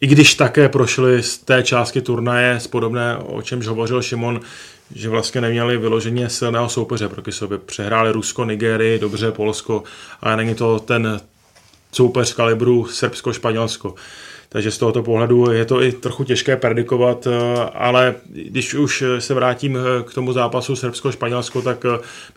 i 0.00 0.06
když 0.06 0.34
také 0.34 0.68
prošli 0.68 1.22
z 1.22 1.38
té 1.38 1.62
části 1.62 2.00
turnaje 2.00 2.60
z 2.60 2.66
podobné, 2.66 3.16
o 3.16 3.42
čemž 3.42 3.66
hovořil 3.66 4.02
Šimon, 4.02 4.40
že 4.94 5.08
vlastně 5.08 5.40
neměli 5.40 5.78
vyloženě 5.78 6.28
silného 6.28 6.68
soupeře 6.68 7.08
proti 7.08 7.32
sobě. 7.32 7.58
Přehráli 7.58 8.12
Rusko, 8.12 8.44
Nigérii, 8.44 8.98
dobře 8.98 9.32
Polsko, 9.32 9.82
ale 10.20 10.36
není 10.36 10.54
to 10.54 10.78
ten 10.78 11.20
soupeř 11.92 12.32
kalibru 12.34 12.86
Srbsko, 12.86 13.32
Španělsko. 13.32 13.94
Takže 14.52 14.70
z 14.70 14.78
tohoto 14.78 15.02
pohledu 15.02 15.50
je 15.50 15.64
to 15.64 15.82
i 15.82 15.92
trochu 15.92 16.24
těžké 16.24 16.56
predikovat, 16.56 17.26
ale 17.74 18.14
když 18.32 18.74
už 18.74 19.04
se 19.18 19.34
vrátím 19.34 19.78
k 20.04 20.14
tomu 20.14 20.32
zápasu 20.32 20.74
Srbsko-Španělsko, 20.74 21.62
tak 21.62 21.84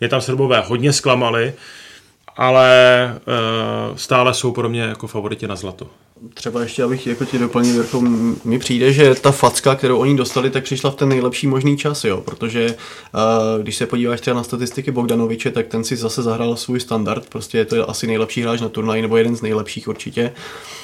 mě 0.00 0.08
tam 0.08 0.20
Srbové 0.20 0.60
hodně 0.60 0.92
zklamali, 0.92 1.52
ale 2.36 2.70
stále 3.96 4.34
jsou 4.34 4.52
pro 4.52 4.68
mě 4.68 4.80
jako 4.80 5.06
favoriti 5.06 5.46
na 5.46 5.56
zlato 5.56 5.86
třeba 6.34 6.60
ještě, 6.62 6.82
abych 6.82 7.06
jako 7.06 7.24
ti 7.24 7.38
doplnil, 7.38 7.74
Jirko, 7.74 8.00
mi 8.44 8.58
přijde, 8.58 8.92
že 8.92 9.14
ta 9.14 9.32
facka, 9.32 9.74
kterou 9.74 9.98
oni 9.98 10.16
dostali, 10.16 10.50
tak 10.50 10.64
přišla 10.64 10.90
v 10.90 10.94
ten 10.94 11.08
nejlepší 11.08 11.46
možný 11.46 11.76
čas, 11.76 12.04
jo, 12.04 12.20
protože 12.20 12.66
uh, 12.66 13.62
když 13.62 13.76
se 13.76 13.86
podíváš 13.86 14.20
třeba 14.20 14.36
na 14.36 14.44
statistiky 14.44 14.90
Bogdanoviče, 14.90 15.50
tak 15.50 15.66
ten 15.66 15.84
si 15.84 15.96
zase 15.96 16.22
zahrál 16.22 16.56
svůj 16.56 16.80
standard, 16.80 17.28
prostě 17.28 17.58
je 17.58 17.64
to 17.64 17.90
asi 17.90 18.06
nejlepší 18.06 18.42
hráč 18.42 18.60
na 18.60 18.68
turnaji, 18.68 19.02
nebo 19.02 19.16
jeden 19.16 19.36
z 19.36 19.42
nejlepších 19.42 19.88
určitě. 19.88 20.32
Uh, 20.34 20.83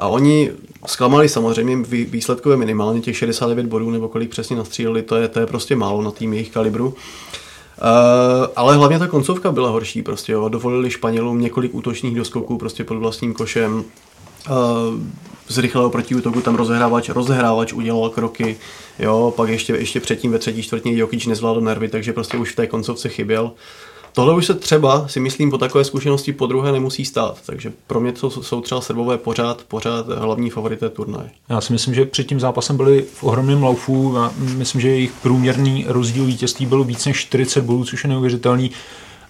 a 0.00 0.06
oni 0.06 0.50
zklamali 0.86 1.28
samozřejmě 1.28 1.76
výsledkové 1.90 2.56
minimálně 2.56 3.00
těch 3.00 3.16
69 3.16 3.66
bodů, 3.66 3.90
nebo 3.90 4.08
kolik 4.08 4.30
přesně 4.30 4.56
nastříleli, 4.56 5.02
to 5.02 5.16
je, 5.16 5.28
to 5.28 5.40
je 5.40 5.46
prostě 5.46 5.76
málo 5.76 6.02
na 6.02 6.10
tým 6.10 6.32
jejich 6.32 6.50
kalibru. 6.50 6.86
Uh, 6.88 6.94
ale 8.56 8.76
hlavně 8.76 8.98
ta 8.98 9.06
koncovka 9.06 9.52
byla 9.52 9.70
horší, 9.70 10.02
prostě 10.02 10.32
jo. 10.32 10.48
dovolili 10.48 10.90
Španělům 10.90 11.40
několik 11.40 11.74
útočných 11.74 12.16
doskoků 12.16 12.58
prostě 12.58 12.84
pod 12.84 12.94
vlastním 12.94 13.34
košem, 13.34 13.84
z 15.48 15.58
rychlého 15.58 15.90
protiútoku 15.90 16.40
tam 16.40 16.54
rozehrávač, 16.54 17.08
rozehrávač 17.08 17.72
udělal 17.72 18.10
kroky, 18.10 18.56
jo, 18.98 19.32
pak 19.36 19.48
ještě, 19.48 19.72
ještě 19.72 20.00
předtím 20.00 20.32
ve 20.32 20.38
třetí 20.38 20.62
čtvrtině 20.62 20.96
Jokic 20.96 21.26
nezvládl 21.26 21.60
nervy, 21.60 21.88
takže 21.88 22.12
prostě 22.12 22.36
už 22.36 22.52
v 22.52 22.56
té 22.56 22.66
koncovce 22.66 23.08
chyběl. 23.08 23.52
Tohle 24.18 24.34
už 24.34 24.46
se 24.46 24.54
třeba, 24.54 25.08
si 25.08 25.20
myslím, 25.20 25.50
po 25.50 25.58
takové 25.58 25.84
zkušenosti 25.84 26.32
po 26.32 26.46
druhé 26.46 26.72
nemusí 26.72 27.04
stát, 27.04 27.38
takže 27.46 27.72
pro 27.86 28.00
mě 28.00 28.12
to 28.12 28.30
jsou 28.30 28.60
třeba 28.60 28.80
Srbové 28.80 29.18
pořád, 29.18 29.62
pořád 29.68 30.06
hlavní 30.08 30.50
favorité 30.50 30.88
turnaje. 30.88 31.30
Já 31.48 31.60
si 31.60 31.72
myslím, 31.72 31.94
že 31.94 32.04
před 32.04 32.24
tím 32.24 32.40
zápasem 32.40 32.76
byli 32.76 33.04
v 33.14 33.24
ohromném 33.24 33.62
laufu, 33.62 34.16
myslím, 34.38 34.80
že 34.80 34.88
jejich 34.88 35.12
průměrný 35.22 35.84
rozdíl 35.88 36.24
vítězství 36.24 36.66
byl 36.66 36.84
víc 36.84 37.06
než 37.06 37.16
40 37.16 37.60
bodů, 37.60 37.84
což 37.84 38.04
je 38.04 38.10
neuvěřitelný. 38.10 38.70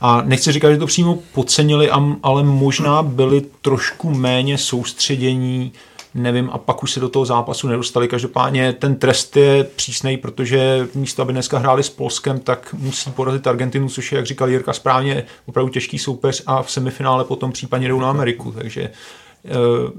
A 0.01 0.22
nechci 0.22 0.53
říkat, 0.53 0.70
že 0.70 0.78
to 0.78 0.86
přímo 0.86 1.18
podcenili, 1.34 1.91
ale 2.22 2.43
možná 2.43 3.03
byli 3.03 3.43
trošku 3.62 4.11
méně 4.11 4.59
soustředění, 4.59 5.72
nevím, 6.15 6.51
a 6.53 6.59
pak 6.59 6.83
už 6.83 6.93
se 6.93 7.01
do 7.01 7.09
toho 7.09 7.25
zápasu 7.25 7.69
nedostali. 7.69 8.09
Každopádně 8.09 8.73
ten 8.73 8.97
trest 8.97 9.37
je 9.37 9.65
přísný, 9.65 10.17
protože 10.17 10.89
místo, 10.95 11.23
aby 11.23 11.33
dneska 11.33 11.59
hráli 11.59 11.83
s 11.83 11.91
Polskem, 11.91 12.41
tak 12.41 12.75
musí 12.79 13.11
porazit 13.11 13.47
Argentinu, 13.47 13.89
což 13.89 14.13
je, 14.13 14.17
jak 14.17 14.27
říkal 14.27 14.49
Jirka 14.51 14.73
správně, 14.73 15.25
opravdu 15.47 15.73
těžký 15.73 15.99
soupeř 15.99 16.43
a 16.47 16.63
v 16.63 16.71
semifinále 16.71 17.25
potom 17.25 17.53
případně 17.53 17.89
jdou 17.89 18.01
na 18.01 18.11
Ameriku. 18.11 18.53
Takže 18.53 18.83
eh, 18.83 19.51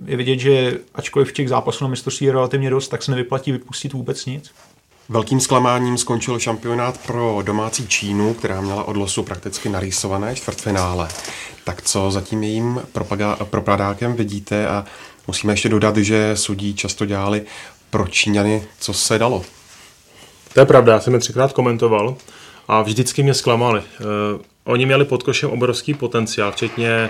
je 0.05 0.17
vidět, 0.17 0.39
že 0.39 0.77
ačkoliv 0.95 1.29
v 1.29 1.33
těch 1.33 1.49
zápasů 1.49 1.83
na 1.83 1.89
mistrovství 1.89 2.25
je 2.25 2.33
relativně 2.33 2.69
dost, 2.69 2.87
tak 2.87 3.03
se 3.03 3.11
nevyplatí 3.11 3.51
vypustit 3.51 3.93
vůbec 3.93 4.25
nic. 4.25 4.51
Velkým 5.09 5.39
zklamáním 5.39 5.97
skončil 5.97 6.39
šampionát 6.39 6.97
pro 7.07 7.39
domácí 7.41 7.87
Čínu, 7.87 8.33
která 8.33 8.61
měla 8.61 8.83
od 8.83 8.97
losu 8.97 9.23
prakticky 9.23 9.69
narýsované 9.69 10.35
čtvrtfinále. 10.35 11.07
Tak 11.63 11.81
co 11.81 12.11
za 12.11 12.21
tím 12.21 12.43
jejím 12.43 12.81
propadákem 13.49 14.13
vidíte 14.13 14.67
a 14.67 14.85
musíme 15.29 15.53
ještě 15.53 15.69
dodat, 15.69 15.97
že 15.97 16.31
sudí 16.35 16.75
často 16.75 17.05
dělali 17.05 17.41
pro 17.89 18.07
Číňany, 18.07 18.63
co 18.79 18.93
se 18.93 19.19
dalo. 19.19 19.43
To 20.53 20.59
je 20.59 20.65
pravda, 20.65 20.93
já 20.93 20.99
jsem 20.99 21.13
je 21.13 21.19
třikrát 21.19 21.53
komentoval 21.53 22.15
a 22.67 22.81
vždycky 22.81 23.23
mě 23.23 23.33
zklamali. 23.33 23.79
Uh, 23.79 24.41
oni 24.63 24.85
měli 24.85 25.05
pod 25.05 25.23
košem 25.23 25.49
obrovský 25.49 25.93
potenciál, 25.93 26.51
včetně 26.51 27.09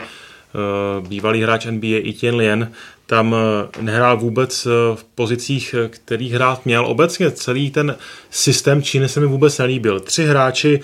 uh, 1.00 1.08
bývalý 1.08 1.44
hráč 1.44 1.66
NBA 1.66 2.10
Etienne 2.10 2.38
Lien, 2.38 2.72
tam 3.10 3.36
eh, 3.36 3.82
nehrál 3.82 4.18
vůbec 4.18 4.66
eh, 4.66 4.70
v 4.96 5.04
pozicích, 5.04 5.76
eh, 5.78 5.90
kterých 5.90 6.34
hrát 6.34 6.66
měl. 6.66 6.86
Obecně 6.86 7.32
celý 7.32 7.72
ten 7.72 7.96
systém 8.30 8.82
Číny 8.82 9.10
se 9.10 9.20
mi 9.20 9.26
vůbec 9.26 9.58
nelíbil. 9.58 10.00
Tři 10.00 10.26
hráči 10.26 10.80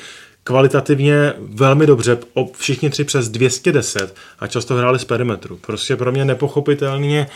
kvalitativně 0.47 1.33
velmi 1.39 1.87
dobře, 1.87 2.17
všichni 2.57 2.89
tři 2.89 3.03
přes 3.03 3.29
210 3.29 4.15
a 4.39 4.47
často 4.47 4.75
hráli 4.75 4.99
z 4.99 5.05
perimetru. 5.05 5.57
Prostě 5.57 5.95
pro 5.95 6.11
mě 6.11 6.25
nepochopitelně 6.25 7.27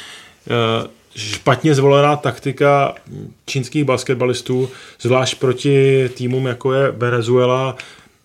špatně 1.15 1.75
zvolená 1.75 2.15
taktika 2.15 2.95
čínských 3.45 3.83
basketbalistů, 3.83 4.69
zvlášť 5.01 5.39
proti 5.39 6.09
týmům 6.09 6.45
jako 6.45 6.73
je 6.73 6.91
Venezuela, 6.91 7.75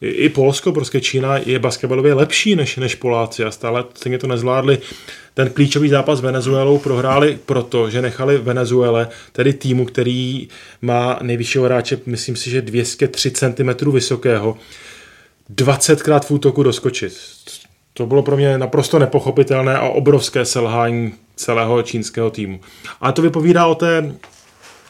i 0.01 0.29
Polsko, 0.29 0.73
prostě 0.73 1.01
Čína 1.01 1.37
je 1.37 1.59
basketbalově 1.59 2.15
lepší 2.15 2.57
než, 2.57 2.77
než 2.77 2.95
Poláci 2.95 3.45
a 3.45 3.51
stále 3.51 3.85
stejně 3.95 4.19
to 4.19 4.27
nezvládli. 4.27 4.79
Ten 5.35 5.51
klíčový 5.51 5.89
zápas 5.89 6.19
s 6.19 6.23
Venezuelou 6.23 6.79
prohráli 6.79 7.39
proto, 7.47 7.91
že 7.91 8.03
nechali 8.03 8.39
Venezuele, 8.39 9.09
tedy 9.33 9.53
týmu, 9.53 9.85
který 9.85 10.49
má 10.83 11.19
nejvyššího 11.23 11.65
hráče, 11.65 11.99
myslím 12.07 12.37
si, 12.37 12.51
že 12.51 12.63
203 12.63 13.31
cm 13.31 13.91
vysokého, 13.91 14.57
20krát 15.55 16.21
v 16.21 16.31
útoku 16.31 16.63
doskočit. 16.63 17.19
To 17.93 18.07
bylo 18.07 18.23
pro 18.23 18.37
mě 18.37 18.59
naprosto 18.59 18.99
nepochopitelné 18.99 19.79
a 19.79 19.89
obrovské 19.89 20.45
selhání 20.45 21.13
celého 21.37 21.83
čínského 21.83 22.31
týmu. 22.31 22.61
A 23.01 23.13
to 23.13 23.23
vypovídá 23.23 23.67
o 23.67 23.75
té 23.75 24.15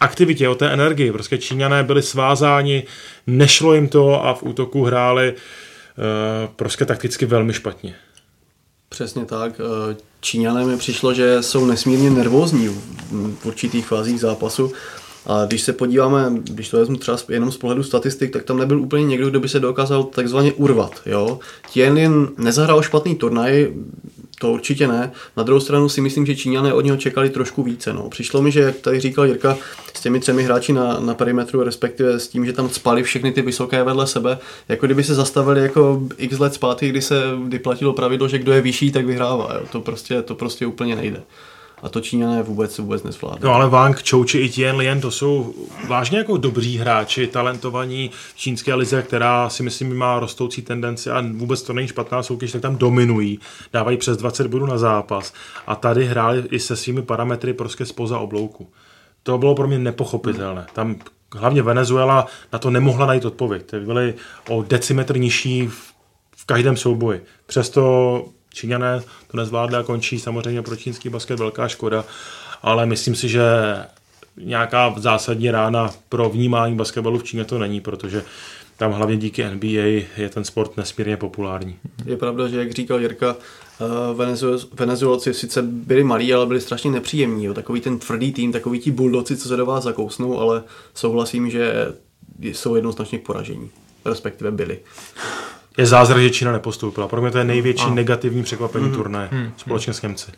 aktivitě, 0.01 0.49
o 0.49 0.55
té 0.55 0.70
energii. 0.70 1.12
Prostě 1.12 1.38
Číňané 1.38 1.82
byli 1.82 2.03
svázáni, 2.03 2.82
nešlo 3.26 3.74
jim 3.74 3.88
to 3.88 4.26
a 4.26 4.34
v 4.34 4.42
útoku 4.42 4.84
hráli 4.84 5.32
uh, 5.32 5.38
prostě 6.57 6.84
takticky 6.84 7.26
velmi 7.26 7.53
špatně. 7.53 7.95
Přesně 8.95 9.24
tak. 9.24 9.61
Eh, 9.61 9.97
Číňané 10.20 10.64
mi 10.64 10.76
přišlo, 10.76 11.14
že 11.14 11.42
jsou 11.42 11.66
nesmírně 11.66 12.11
nervózní 12.11 12.68
v 13.42 13.47
určitých 13.47 13.86
fázích 13.86 14.20
zápasu. 14.20 14.72
A 15.27 15.45
když 15.45 15.62
se 15.62 15.72
podíváme, 15.72 16.33
když 16.37 16.68
to 16.68 16.77
vezmu 16.77 16.97
třeba 16.97 17.18
jenom 17.29 17.53
z 17.53 17.57
pohledu 17.57 17.83
statistik, 17.83 18.31
tak 18.31 18.45
tam 18.45 18.59
nebyl 18.59 18.81
úplně 18.81 19.05
někdo, 19.05 19.31
kdo 19.31 19.41
by 19.41 19.49
se 19.49 19.61
dokázal 19.61 20.05
takzvaně 20.05 20.53
urvat. 20.53 21.01
Jo? 21.07 21.39
Tien 21.72 21.99
jen 21.99 22.29
nezahrál 22.39 22.83
špatný 22.83 23.14
turnaj, 23.14 23.72
to 24.39 24.53
určitě 24.53 24.89
ne. 24.89 25.12
Na 25.37 25.43
druhou 25.43 25.61
stranu 25.61 25.89
si 25.89 26.01
myslím, 26.01 26.27
že 26.27 26.37
Číňané 26.37 26.72
od 26.72 26.81
něho 26.81 26.97
čekali 26.97 27.31
trošku 27.31 27.62
více. 27.62 27.93
No. 27.93 28.11
Přišlo 28.11 28.43
mi, 28.43 28.53
že, 28.53 28.61
jak 28.61 28.77
tady 28.77 29.01
říkal 29.01 29.27
Jirka, 29.27 29.57
s 29.95 30.01
těmi 30.01 30.20
třemi 30.20 30.43
hráči 30.43 30.72
na, 30.72 31.01
na 31.01 31.14
perimetru, 31.14 31.62
respektive 31.62 32.20
s 32.20 32.29
tím, 32.29 32.47
že 32.47 32.53
tam 32.53 32.68
spali 32.68 33.03
všechny 33.03 33.33
ty 33.33 33.43
vysoké 33.43 33.83
vedle 33.83 34.07
sebe, 34.07 34.39
jako 34.68 34.87
kdyby 34.87 35.05
se 35.05 35.14
zastavili 35.14 35.62
jako 35.62 36.03
x 36.16 36.39
let 36.39 36.55
zpátky, 36.55 36.89
kdy 36.89 37.03
se 37.03 37.22
kdy 37.45 37.59
platilo 37.59 37.93
pravidlo, 37.93 38.29
že 38.29 38.39
kdo 38.39 38.53
je 38.53 38.61
vyšší, 38.61 38.93
tak 38.93 39.07
vyhrává. 39.07 39.55
Jo. 39.55 39.66
To, 39.72 39.81
prostě, 39.81 40.22
to 40.22 40.35
prostě 40.35 40.66
úplně 40.66 40.97
nejde. 40.97 41.22
A 41.85 41.89
to 41.89 42.01
Číňané 42.01 42.43
vůbec 42.43 42.78
vůbec 42.78 43.03
nezvládli. 43.03 43.41
No 43.45 43.55
ale 43.55 43.68
Wang, 43.68 44.09
Chou 44.11 44.24
či 44.24 44.39
i 44.39 44.49
Tien 44.49 44.76
Lien, 44.76 45.01
to 45.01 45.11
jsou 45.11 45.55
vážně 45.89 46.18
jako 46.18 46.37
dobří 46.37 46.78
hráči, 46.78 47.26
talentovaní 47.26 48.11
v 48.35 48.37
čínské 48.37 48.74
lize, 48.74 49.03
která 49.03 49.49
si 49.49 49.62
myslím 49.62 49.97
má 49.97 50.20
rostoucí 50.20 50.62
tendenci 50.62 51.11
a 51.11 51.24
vůbec 51.32 51.62
to 51.62 51.72
není 51.72 51.89
špatná 51.89 52.22
soutěž, 52.22 52.53
tak 52.53 52.62
tam 52.62 52.76
dominují, 52.76 53.39
dávají 53.72 53.97
přes 53.97 54.16
20 54.16 54.47
bodů 54.47 54.66
na 54.66 54.78
zápas 54.78 55.32
a 55.66 55.76
tady 55.76 56.05
hráli 56.05 56.43
i 56.51 56.59
se 56.59 56.76
svými 56.76 57.03
parametry 57.03 57.53
prostě 57.53 57.87
spoza 57.87 58.18
oblouku. 58.18 58.68
To 59.22 59.39
bylo 59.39 59.55
pro 59.55 59.68
mě 59.68 59.78
nepochopitelné. 59.78 60.66
Tam 60.72 60.97
hlavně 61.35 61.62
Venezuela 61.62 62.26
na 62.53 62.59
to 62.59 62.70
nemohla 62.70 63.07
najít 63.07 63.24
odpověď. 63.24 63.62
Ty 63.66 63.80
byly 63.80 64.14
o 64.49 64.62
decimetr 64.62 65.18
nižší 65.18 65.68
v 66.37 66.47
každém 66.47 66.76
souboji. 66.76 67.24
Přesto 67.47 68.24
Číňané 68.55 69.03
to 69.27 69.37
nezvládli 69.37 69.77
a 69.77 69.83
končí 69.83 70.21
samozřejmě 70.21 70.63
pro 70.63 70.77
čínský 70.77 71.09
basket 71.09 71.39
velká 71.39 71.69
škoda, 71.69 72.05
ale 72.63 72.87
myslím 72.87 73.15
si, 73.15 73.29
že 73.29 73.43
nějaká 74.37 74.95
zásadní 74.97 75.51
rána 75.51 75.91
pro 76.09 76.29
vnímání 76.29 76.77
basketbalu 76.77 77.19
v 77.19 77.25
Číně 77.25 77.45
to 77.45 77.59
není, 77.59 77.81
protože 77.81 78.23
tam 78.77 78.93
hlavně 78.93 79.17
díky 79.17 79.45
NBA 79.45 80.07
je 80.17 80.29
ten 80.29 80.45
sport 80.45 80.77
nesmírně 80.77 81.17
populární. 81.17 81.77
Je 82.05 82.17
pravda, 82.17 82.49
že 82.49 82.59
jak 82.59 82.73
říkal 82.73 83.01
Jirka, 83.01 83.37
eh, 83.81 84.65
Venezuelci 84.75 85.35
sice 85.35 85.63
byli 85.63 86.05
malí, 86.05 86.35
ale 86.35 86.47
byli 86.47 86.61
strašně 86.61 86.91
nepříjemní. 86.91 87.45
Jo. 87.45 87.55
Takový 87.55 87.81
ten 87.81 87.99
tvrdý 87.99 88.33
tým, 88.33 88.53
takový 88.53 88.79
ti 88.79 88.91
buldoci, 88.91 89.37
co 89.37 89.49
se 89.49 89.57
do 89.57 89.67
vás 89.67 89.85
zakousnou, 89.85 90.39
ale 90.39 90.63
souhlasím, 90.95 91.51
že 91.51 91.93
jsou 92.43 92.75
jednoznačně 92.75 93.19
poražení. 93.19 93.71
Respektive 94.05 94.51
byli 94.51 94.79
je 95.77 95.87
zázrak, 95.87 96.22
že 96.22 96.31
Čína 96.31 96.53
nepostoupila. 96.53 97.09
Pro 97.09 97.22
mě 97.22 97.31
to 97.31 97.39
je 97.39 97.45
největší 97.45 97.85
a. 97.85 97.91
negativní 97.91 98.43
překvapení 98.43 98.87
mm, 98.87 98.95
turné 98.95 99.29
mm, 99.33 99.53
společně 99.57 99.93
s 99.93 100.03
Němci. 100.03 100.31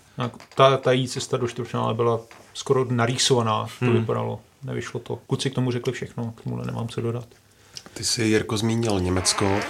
Ta, 0.55 0.77
ta 0.77 0.93
jí 0.93 1.09
cesta 1.09 1.37
do 1.37 1.49
čtvrtfinále 1.49 1.95
byla 1.95 2.21
skoro 2.55 2.87
narýsovaná, 2.91 3.67
to 3.79 3.85
mm. 3.85 3.93
vypadalo. 3.93 4.41
Nevyšlo 4.63 5.01
to. 5.01 5.19
Kuci 5.27 5.51
k 5.51 5.55
tomu 5.55 5.71
řekli 5.71 5.93
všechno, 5.93 6.33
k 6.37 6.41
tomu 6.41 6.57
nemám 6.57 6.89
co 6.89 7.01
dodat. 7.01 7.25
Ty 7.95 8.05
jsi, 8.05 8.25
Jirko, 8.25 8.57
zmínil 8.57 9.01
Německo. 9.01 9.45
E, 9.45 9.63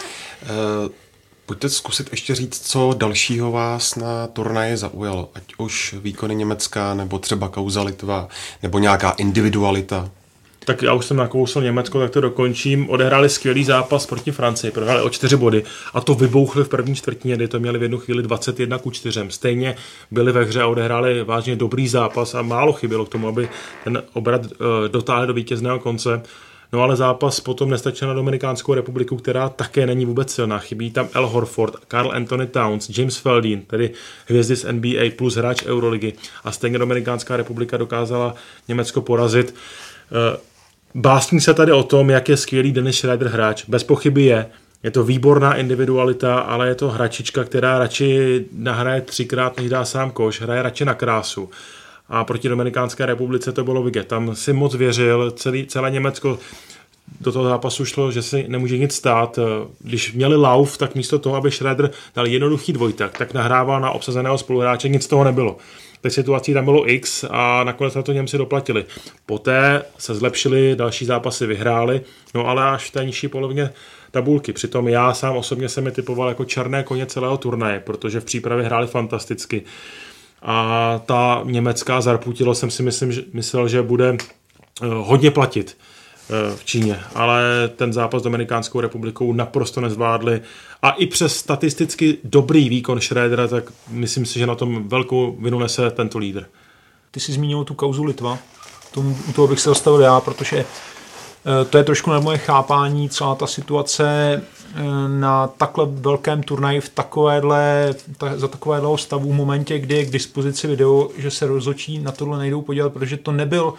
pojďte 1.47 1.69
zkusit 1.69 2.09
ještě 2.11 2.35
říct, 2.35 2.61
co 2.69 2.95
dalšího 2.97 3.53
vás 3.53 3.97
na 3.97 4.27
turnaji 4.27 4.77
zaujalo. 4.77 5.31
Ať 5.35 5.43
už 5.59 5.95
výkony 6.01 6.35
Německa, 6.35 6.95
nebo 6.95 7.19
třeba 7.19 7.49
kauza 7.49 7.83
Litva, 7.83 8.29
nebo 8.63 8.79
nějaká 8.79 9.11
individualita 9.11 10.11
tak 10.67 10.83
já 10.83 10.95
už 10.95 11.07
jsem 11.07 11.17
nakousl 11.17 11.63
Německo, 11.63 12.01
tak 12.01 12.11
to 12.11 12.21
dokončím. 12.21 12.91
Odehráli 12.91 13.29
skvělý 13.29 13.65
zápas 13.65 14.07
proti 14.07 14.33
Francii, 14.33 14.71
prohráli 14.71 15.03
o 15.03 15.11
čtyři 15.11 15.37
body 15.37 15.63
a 15.95 16.01
to 16.01 16.15
vybouchli 16.15 16.65
v 16.65 16.69
první 16.69 16.95
čtvrtině, 16.95 17.37
kdy 17.37 17.49
to 17.49 17.61
měli 17.61 17.79
v 17.79 17.83
jednu 17.83 17.99
chvíli 17.99 18.23
21 18.23 18.79
ku 18.79 18.91
4. 18.91 19.21
Stejně 19.29 19.77
byli 20.11 20.33
ve 20.33 20.45
hře 20.45 20.63
a 20.63 20.67
odehráli 20.67 21.25
vážně 21.25 21.57
dobrý 21.57 21.89
zápas 21.89 22.35
a 22.35 22.43
málo 22.43 22.73
chybělo 22.73 23.05
k 23.05 23.09
tomu, 23.09 23.29
aby 23.29 23.49
ten 23.85 24.03
obrat 24.13 24.47
uh, 24.47 24.51
dotáhli 24.89 25.27
do 25.27 25.35
vítězného 25.35 25.79
konce. 25.79 26.23
No 26.73 26.83
ale 26.83 26.97
zápas 26.97 27.41
potom 27.41 27.71
nestačil 27.71 28.09
na 28.09 28.15
Dominikánskou 28.15 28.75
republiku, 28.75 29.17
která 29.17 29.49
také 29.49 29.87
není 29.87 30.05
vůbec 30.05 30.35
silná. 30.35 30.59
Chybí 30.59 30.91
tam 30.91 31.09
El 31.15 31.27
Horford, 31.27 31.75
Carl 31.89 32.13
Anthony 32.13 32.47
Towns, 32.47 32.99
James 32.99 33.17
Feldin, 33.17 33.63
tedy 33.63 33.91
hvězdy 34.27 34.57
z 34.57 34.73
NBA 34.73 35.11
plus 35.17 35.35
hráč 35.35 35.63
Euroligy. 35.67 36.13
A 36.45 36.53
stejně 36.53 36.79
Dominikánská 36.79 37.37
republika 37.37 37.77
dokázala 37.77 38.35
Německo 38.69 39.01
porazit. 39.01 39.55
Básní 40.99 41.41
se 41.41 41.55
tady 41.55 41.73
o 41.73 41.83
tom, 41.83 42.11
jak 42.11 42.29
je 42.29 42.37
skvělý 42.37 42.73
Dennis 42.73 42.97
Schroeder 42.97 43.29
hráč. 43.29 43.65
Bez 43.69 43.85
pochyby 43.85 44.23
je. 44.23 44.47
Je 44.83 44.91
to 44.91 45.05
výborná 45.05 45.55
individualita, 45.55 46.39
ale 46.39 46.69
je 46.69 46.75
to 46.75 46.89
hračička, 46.89 47.45
která 47.45 47.79
radši 47.79 48.45
nahraje 48.53 49.01
třikrát, 49.01 49.57
než 49.57 49.69
dá 49.69 49.85
sám 49.85 50.11
koš. 50.11 50.41
Hraje 50.41 50.63
radši 50.63 50.85
na 50.85 50.95
krásu. 50.95 51.51
A 52.09 52.25
proti 52.25 52.49
Dominikánské 52.49 53.07
republice 53.07 53.53
to 53.53 53.65
bylo 53.65 53.83
vidět. 53.83 54.07
Tam 54.07 54.35
si 54.35 54.53
moc 54.53 54.75
věřil, 54.75 55.31
celý, 55.31 55.67
celé 55.67 55.91
Německo 55.91 56.39
do 57.21 57.33
toho 57.33 57.45
zápasu 57.45 57.85
šlo, 57.85 58.13
že 58.13 58.23
si 58.23 58.45
nemůže 58.49 58.79
nic 58.79 58.95
stát. 58.95 59.39
Když 59.79 60.13
měli 60.13 60.37
lauf, 60.37 60.79
tak 60.79 60.95
místo 60.95 61.19
toho, 61.19 61.37
aby 61.37 61.51
Schroeder 61.51 61.91
dal 62.15 62.27
jednoduchý 62.27 62.73
dvojtak, 62.73 63.19
tak 63.19 63.35
nahrával 63.35 63.81
na 63.81 63.91
obsazeného 63.91 64.39
spoluhráče, 64.39 64.89
nic 64.89 65.05
z 65.05 65.07
toho 65.07 65.25
nebylo 65.25 65.57
těch 66.07 66.15
situací 66.15 66.55
tam 66.55 66.65
bylo 66.65 66.91
X 66.91 67.25
a 67.31 67.65
nakonec 67.65 67.95
na 67.95 68.03
to 68.03 68.13
Němci 68.13 68.39
doplatili. 68.39 68.85
Poté 69.27 69.83
se 69.99 70.15
zlepšili, 70.15 70.77
další 70.77 71.05
zápasy 71.05 71.47
vyhráli, 71.47 72.01
no 72.35 72.47
ale 72.47 72.65
až 72.65 72.91
v 72.91 72.93
té 72.93 73.05
nižší 73.05 73.29
polovině 73.29 73.71
tabulky. 74.11 74.53
Přitom 74.53 74.89
já 74.89 75.15
sám 75.15 75.37
osobně 75.37 75.69
jsem 75.69 75.87
je 75.87 75.93
typoval 75.93 76.29
jako 76.29 76.45
černé 76.45 76.83
koně 76.83 77.07
celého 77.07 77.37
turnaje, 77.37 77.81
protože 77.81 78.21
v 78.21 78.25
přípravě 78.25 78.65
hráli 78.65 78.87
fantasticky. 78.87 79.63
A 80.43 81.01
ta 81.07 81.43
německá 81.45 82.01
zarputilo 82.01 82.55
jsem 82.55 82.71
si 82.71 82.83
myslím, 82.83 83.13
že, 83.13 83.23
myslel, 83.33 83.69
že 83.69 83.83
bude 83.83 84.17
eh, 84.17 84.87
hodně 84.87 85.31
platit 85.31 85.77
v 86.57 86.65
Číně, 86.65 87.01
ale 87.15 87.43
ten 87.77 87.93
zápas 87.93 88.23
s 88.23 88.25
Dominikánskou 88.25 88.81
republikou 88.81 89.33
naprosto 89.33 89.81
nezvládli. 89.81 90.41
A 90.83 90.91
i 90.91 91.07
přes 91.07 91.37
statisticky 91.37 92.19
dobrý 92.25 92.69
výkon 92.69 92.99
Schrödera, 92.99 93.49
tak 93.49 93.65
myslím 93.91 94.27
si, 94.27 94.39
že 94.39 94.47
na 94.47 94.55
tom 94.55 94.89
velkou 94.89 95.37
vinu 95.41 95.59
nese 95.59 95.91
tento 95.91 96.19
lídr. 96.19 96.47
Ty 97.11 97.21
jsi 97.21 97.33
zmínil 97.33 97.65
tu 97.65 97.75
kauzu 97.75 98.05
Litva, 98.05 98.39
tomu, 98.95 99.17
u 99.29 99.33
toho 99.33 99.49
bych 99.49 99.61
se 99.61 99.69
zastavil 99.69 100.01
já, 100.01 100.21
protože 100.21 100.57
eh, 100.57 101.65
to 101.65 101.79
je 101.79 101.85
trošku 101.85 102.11
na 102.11 102.21
moje 102.21 102.39
chápání, 102.39 103.09
celá 103.09 103.35
ta 103.35 103.47
situace 103.47 104.07
eh, 104.75 104.83
na 105.09 105.47
takhle 105.47 105.87
velkém 105.91 106.43
turnaji 106.43 106.81
v 106.81 106.89
takovéhle, 106.89 107.95
ta, 108.17 108.39
za 108.39 108.49
takovéhle 108.49 108.99
stavu 108.99 109.33
v 109.33 109.35
momentě, 109.35 109.79
kdy 109.79 109.95
je 109.95 110.05
k 110.05 110.11
dispozici 110.11 110.67
video, 110.67 111.09
že 111.19 111.31
se 111.31 111.47
rozločí, 111.47 111.99
na 111.99 112.13
tohle 112.13 112.39
nejdou 112.39 112.63
podívat, 112.63 112.93
protože 112.93 113.17
to 113.17 113.33
nebyl 113.33 113.75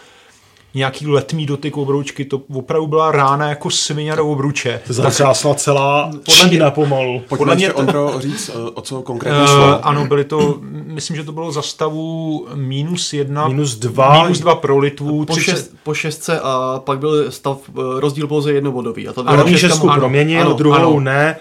nějaký 0.77 1.07
letmý 1.07 1.45
dotyk 1.45 1.77
obroučky, 1.77 2.25
to 2.25 2.41
opravdu 2.53 2.87
byla 2.87 3.11
rána 3.11 3.49
jako 3.49 3.69
svině 3.69 4.15
do 4.15 4.27
obruče. 4.27 4.81
Zatřásla 4.85 5.55
celá 5.55 6.11
podle 6.25 6.49
Čína 6.49 6.71
pomalu. 6.71 7.19
Pojďme 7.19 7.37
podle 7.37 7.55
mě 7.55 7.73
Ondro 7.73 8.13
říct, 8.19 8.49
eh, 8.49 8.71
o 8.73 8.81
co 8.81 9.01
konkrétně 9.01 9.39
uh, 9.39 9.47
šlo. 9.47 9.85
Ano, 9.85 10.05
byly 10.05 10.23
to, 10.23 10.59
myslím, 10.71 11.15
že 11.15 11.23
to 11.23 11.31
bylo 11.31 11.51
za 11.51 11.61
stavu 11.61 12.47
minus 12.55 13.13
jedna, 13.13 13.47
minus 13.47 13.75
dva, 13.75 14.23
minus 14.23 14.39
dva 14.39 14.55
pro 14.55 14.77
Litvu. 14.77 15.25
Po, 15.25 15.33
30... 15.33 15.51
šest, 15.51 15.73
po 15.83 15.93
šestce 15.93 16.39
a 16.39 16.81
pak 16.85 16.99
byl 16.99 17.31
stav 17.31 17.57
eh, 17.69 17.81
rozdíl 17.99 18.27
pouze 18.27 18.53
jednobodový. 18.53 19.07
A 19.07 19.13
ta 19.13 19.21
ano, 19.21 19.57
šestku 19.57 19.89
proměnil, 19.95 20.41
ano, 20.41 20.53
druhou 20.53 20.75
ano. 20.75 20.99
ne 20.99 21.37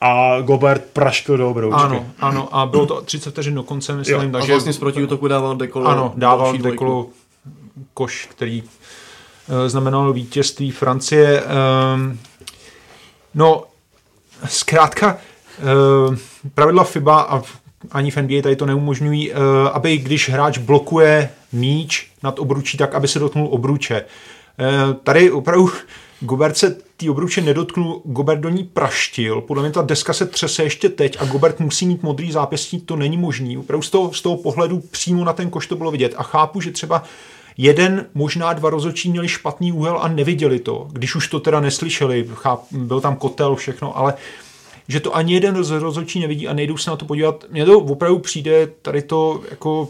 a 0.00 0.40
Gobert 0.40 0.84
praškil 0.92 1.36
do 1.36 1.50
obroučky. 1.50 1.82
Ano, 1.82 2.06
ano, 2.20 2.48
a 2.52 2.66
bylo 2.66 2.86
to 2.86 3.00
30 3.00 3.30
vteřin 3.30 3.54
do 3.54 3.62
konce, 3.62 3.96
myslím. 3.96 4.22
Jo. 4.22 4.28
Takže... 4.32 4.52
A 4.52 4.54
vlastně 4.54 4.72
z 4.72 4.78
protiútoku 4.78 5.28
dával 5.28 5.56
dekolo. 5.56 5.86
Ano, 5.86 6.12
dával 6.16 6.58
dekolo 6.58 7.06
koš, 7.94 8.28
který 8.30 8.62
eh, 8.62 9.68
znamenal 9.68 10.12
vítězství 10.12 10.70
Francie. 10.70 11.42
Ehm, 11.42 12.18
no, 13.34 13.64
zkrátka, 14.48 15.18
eh, 15.58 16.16
pravidla 16.54 16.84
FIBA 16.84 17.20
a 17.20 17.42
ani 17.90 18.10
v 18.10 18.16
NBA 18.16 18.42
tady 18.42 18.56
to 18.56 18.66
neumožňují, 18.66 19.32
eh, 19.32 19.36
aby 19.72 19.98
když 19.98 20.28
hráč 20.28 20.58
blokuje 20.58 21.30
míč 21.52 22.10
nad 22.22 22.38
obručí, 22.38 22.78
tak 22.78 22.94
aby 22.94 23.08
se 23.08 23.18
dotknul 23.18 23.48
obruče. 23.50 24.04
Tady 25.02 25.30
opravdu 25.30 25.70
Gobert 26.20 26.56
se 26.56 26.76
té 26.96 27.10
obruče 27.10 27.40
nedotknul, 27.40 28.02
Gobert 28.04 28.40
do 28.40 28.48
ní 28.48 28.64
praštil, 28.64 29.40
podle 29.40 29.62
mě 29.62 29.72
ta 29.72 29.82
deska 29.82 30.12
se 30.12 30.26
třese 30.26 30.62
ještě 30.62 30.88
teď 30.88 31.16
a 31.20 31.24
Gobert 31.24 31.60
musí 31.60 31.86
mít 31.86 32.02
modrý 32.02 32.32
zápěstí, 32.32 32.80
to 32.80 32.96
není 32.96 33.16
možný. 33.16 33.58
Opravdu 33.58 33.82
z 33.82 33.90
toho, 33.90 34.12
z 34.12 34.22
toho 34.22 34.36
pohledu 34.36 34.80
přímo 34.90 35.24
na 35.24 35.32
ten 35.32 35.50
koš 35.50 35.66
to 35.66 35.76
bylo 35.76 35.90
vidět 35.90 36.14
a 36.16 36.22
chápu, 36.22 36.60
že 36.60 36.70
třeba 36.70 37.02
Jeden, 37.58 38.06
možná 38.14 38.52
dva 38.52 38.70
rozhodčí 38.70 39.10
měli 39.10 39.28
špatný 39.28 39.72
úhel 39.72 39.98
a 40.00 40.08
neviděli 40.08 40.58
to, 40.58 40.88
když 40.92 41.14
už 41.14 41.28
to 41.28 41.40
teda 41.40 41.60
neslyšeli, 41.60 42.28
cháp, 42.34 42.60
byl 42.70 43.00
tam 43.00 43.16
kotel, 43.16 43.54
všechno, 43.54 43.98
ale 43.98 44.14
že 44.88 45.00
to 45.00 45.16
ani 45.16 45.34
jeden 45.34 45.64
z 45.64 45.70
rozhodčí 45.70 46.20
nevidí 46.20 46.48
a 46.48 46.52
nejdou 46.52 46.76
se 46.76 46.90
na 46.90 46.96
to 46.96 47.04
podívat. 47.04 47.44
Mně 47.50 47.64
to 47.64 47.78
opravdu 47.78 48.18
přijde 48.18 48.68
tady 48.82 49.02
to 49.02 49.42
jako 49.50 49.88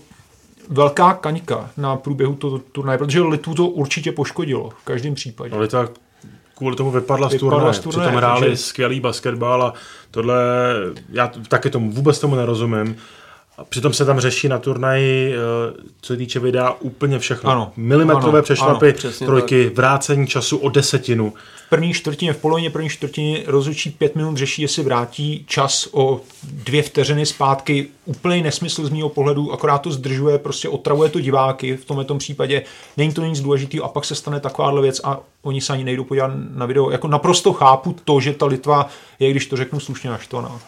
velká 0.68 1.14
kaňka 1.14 1.70
na 1.76 1.96
průběhu 1.96 2.34
toho 2.34 2.58
turnaje, 2.58 2.98
protože 2.98 3.20
Litvu 3.20 3.54
to 3.54 3.66
určitě 3.66 4.12
poškodilo 4.12 4.70
v 4.70 4.84
každém 4.84 5.14
případě. 5.14 5.54
Ale 5.54 5.68
tak 5.68 5.90
kvůli 6.54 6.76
tomu 6.76 6.90
vypadla, 6.90 7.28
vypadla 7.28 7.72
z 7.72 7.78
turnaje. 7.78 8.08
Přitom 8.08 8.18
hráli 8.18 8.40
takže... 8.40 8.56
skvělý 8.56 9.00
basketbal 9.00 9.62
a 9.62 9.74
tohle, 10.10 10.36
já 11.12 11.32
taky 11.48 11.70
tomu 11.70 11.92
vůbec 11.92 12.18
tomu 12.18 12.34
nerozumím. 12.34 12.96
A 13.58 13.64
přitom 13.64 13.92
se 13.92 14.04
tam 14.04 14.20
řeší 14.20 14.48
na 14.48 14.58
turnaji, 14.58 15.34
eh, 15.34 15.36
co 16.00 16.12
se 16.12 16.16
týče 16.16 16.40
videa, 16.40 16.70
úplně 16.80 17.18
všechno. 17.18 17.50
Ano. 17.50 17.72
Milimetrové 17.76 18.38
ano, 18.38 18.42
přešlapy, 18.42 18.94
ano, 19.04 19.12
trojky, 19.26 19.64
tak. 19.64 19.74
vrácení 19.74 20.26
času 20.26 20.56
o 20.56 20.68
desetinu. 20.68 21.32
V 21.66 21.68
první 21.68 21.92
čtvrtině, 21.92 22.32
v 22.32 22.36
polovině 22.36 22.70
první 22.70 22.88
čtvrtině 22.88 23.42
rozhodčí 23.46 23.90
pět 23.90 24.16
minut 24.16 24.36
řeší, 24.36 24.62
jestli 24.62 24.82
vrátí 24.82 25.44
čas 25.48 25.88
o 25.92 26.20
dvě 26.42 26.82
vteřiny 26.82 27.26
zpátky. 27.26 27.88
Úplný 28.04 28.42
nesmysl 28.42 28.86
z 28.86 28.90
mého 28.90 29.08
pohledu, 29.08 29.52
akorát 29.52 29.78
to 29.78 29.90
zdržuje, 29.90 30.38
prostě 30.38 30.68
otravuje 30.68 31.10
to 31.10 31.20
diváky 31.20 31.76
v 31.76 31.84
tomto 31.84 32.14
případě. 32.14 32.62
Není 32.96 33.12
to 33.12 33.24
nic 33.24 33.40
důležitého 33.40 33.84
a 33.84 33.88
pak 33.88 34.04
se 34.04 34.14
stane 34.14 34.40
takováhle 34.40 34.82
věc 34.82 35.00
a 35.04 35.20
oni 35.42 35.60
se 35.60 35.72
ani 35.72 35.84
nejdou 35.84 36.04
podívat 36.04 36.30
na 36.54 36.66
video. 36.66 36.90
Jako 36.90 37.08
naprosto 37.08 37.52
chápu 37.52 37.96
to, 38.04 38.20
že 38.20 38.32
ta 38.32 38.46
Litva 38.46 38.88
je, 39.18 39.30
když 39.30 39.46
to 39.46 39.56
řeknu 39.56 39.80
slušně, 39.80 40.10
naštvaná. 40.10 40.60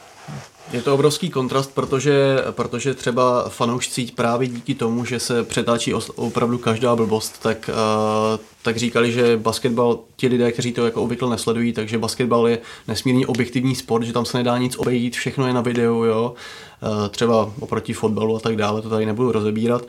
Je 0.72 0.82
to 0.82 0.94
obrovský 0.94 1.30
kontrast, 1.30 1.74
protože, 1.74 2.44
protože 2.50 2.94
třeba 2.94 3.48
fanoušci 3.48 4.06
právě 4.14 4.48
díky 4.48 4.74
tomu, 4.74 5.04
že 5.04 5.20
se 5.20 5.44
přetáčí 5.44 5.94
opravdu 5.94 6.58
každá 6.58 6.96
blbost, 6.96 7.42
tak, 7.42 7.70
uh, 7.72 8.40
tak 8.62 8.76
říkali, 8.76 9.12
že 9.12 9.36
basketbal, 9.36 9.98
ti 10.16 10.28
lidé, 10.28 10.52
kteří 10.52 10.72
to 10.72 10.84
jako 10.84 11.02
obvykle 11.02 11.30
nesledují, 11.30 11.72
takže 11.72 11.98
basketbal 11.98 12.48
je 12.48 12.58
nesmírně 12.88 13.26
objektivní 13.26 13.74
sport, 13.74 14.02
že 14.02 14.12
tam 14.12 14.24
se 14.24 14.38
nedá 14.38 14.58
nic 14.58 14.76
obejít, 14.76 15.16
všechno 15.16 15.46
je 15.46 15.52
na 15.52 15.60
videu, 15.60 16.04
jo. 16.04 16.34
Uh, 16.82 17.08
třeba 17.08 17.52
oproti 17.60 17.92
fotbalu 17.92 18.36
a 18.36 18.40
tak 18.40 18.56
dále, 18.56 18.82
to 18.82 18.88
tady 18.88 19.06
nebudu 19.06 19.32
rozebírat. 19.32 19.82
Uh, 19.82 19.88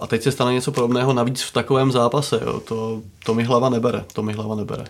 a 0.00 0.06
teď 0.06 0.22
se 0.22 0.32
stane 0.32 0.52
něco 0.52 0.72
podobného 0.72 1.12
navíc 1.12 1.42
v 1.42 1.52
takovém 1.52 1.92
zápase, 1.92 2.40
jo. 2.46 2.60
To, 2.60 3.02
to 3.24 3.34
mi 3.34 3.44
hlava 3.44 3.68
nebere, 3.68 4.04
to 4.12 4.22
mi 4.22 4.32
hlava 4.32 4.54
nebere. 4.54 4.84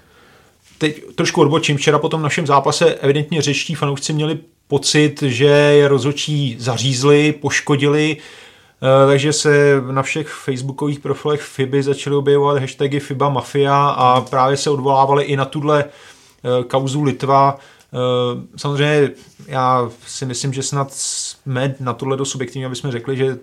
Teď 0.79 1.03
trošku 1.15 1.41
odbočím. 1.41 1.77
Včera 1.77 1.99
po 1.99 2.09
tom 2.09 2.23
našem 2.23 2.47
zápase 2.47 2.95
evidentně 2.95 3.43
řečtí 3.43 3.75
fanoušci 3.75 4.13
měli 4.13 4.39
pocit, 4.69 5.23
že 5.23 5.47
je 5.47 5.89
rozhodčí 5.89 6.57
zařízli, 6.59 7.33
poškodili, 7.33 8.17
eh, 8.17 9.07
takže 9.07 9.33
se 9.33 9.83
na 9.91 10.03
všech 10.03 10.29
facebookových 10.29 11.01
profilech 11.01 11.43
FIBY 11.43 11.83
začaly 11.83 12.17
objevovat 12.17 12.59
hashtagy 12.59 13.01
FIBA 13.01 13.29
Mafia 13.29 13.89
a 13.89 14.21
právě 14.21 14.57
se 14.57 14.71
odvolávali 14.71 15.25
i 15.25 15.37
na 15.37 15.45
tuhle 15.45 15.85
eh, 15.85 16.65
kauzu 16.65 17.03
Litva. 17.03 17.59
Eh, 17.59 17.99
samozřejmě 18.57 19.11
já 19.47 19.91
si 20.07 20.27
myslím, 20.27 20.53
že 20.53 20.63
snad 20.63 20.93
jsme 20.93 21.75
na 21.81 21.93
tohle 21.93 22.17
do 22.17 22.25
subjektivní, 22.25 22.67
aby 22.67 22.77
jsme 22.77 22.93
řekli, 22.93 23.17
že 23.17 23.39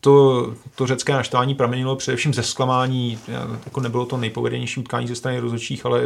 to, 0.00 0.46
to 0.74 0.86
řecké 0.86 1.12
naštvání 1.12 1.54
pramenilo 1.54 1.96
především 1.96 2.34
ze 2.34 2.42
zklamání. 2.42 3.18
Jako 3.64 3.80
nebylo 3.80 4.06
to 4.06 4.16
nejpovedenější 4.16 4.80
utkání 4.80 5.06
ze 5.06 5.14
strany 5.14 5.38
rozhodčích, 5.38 5.86
ale 5.86 6.02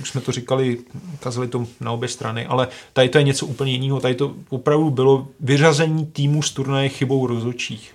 už 0.00 0.10
jsme 0.10 0.20
to 0.20 0.32
říkali, 0.32 0.78
kazali 1.20 1.48
to 1.48 1.66
na 1.80 1.92
obě 1.92 2.08
strany, 2.08 2.46
ale 2.46 2.68
tady 2.92 3.08
to 3.08 3.18
je 3.18 3.24
něco 3.24 3.46
úplně 3.46 3.72
jiného. 3.72 4.00
Tady 4.00 4.14
to 4.14 4.34
opravdu 4.48 4.90
bylo 4.90 5.28
vyřazení 5.40 6.06
týmu 6.06 6.42
z 6.42 6.50
turnaje 6.50 6.88
chybou 6.88 7.26
rozhodčích. 7.26 7.94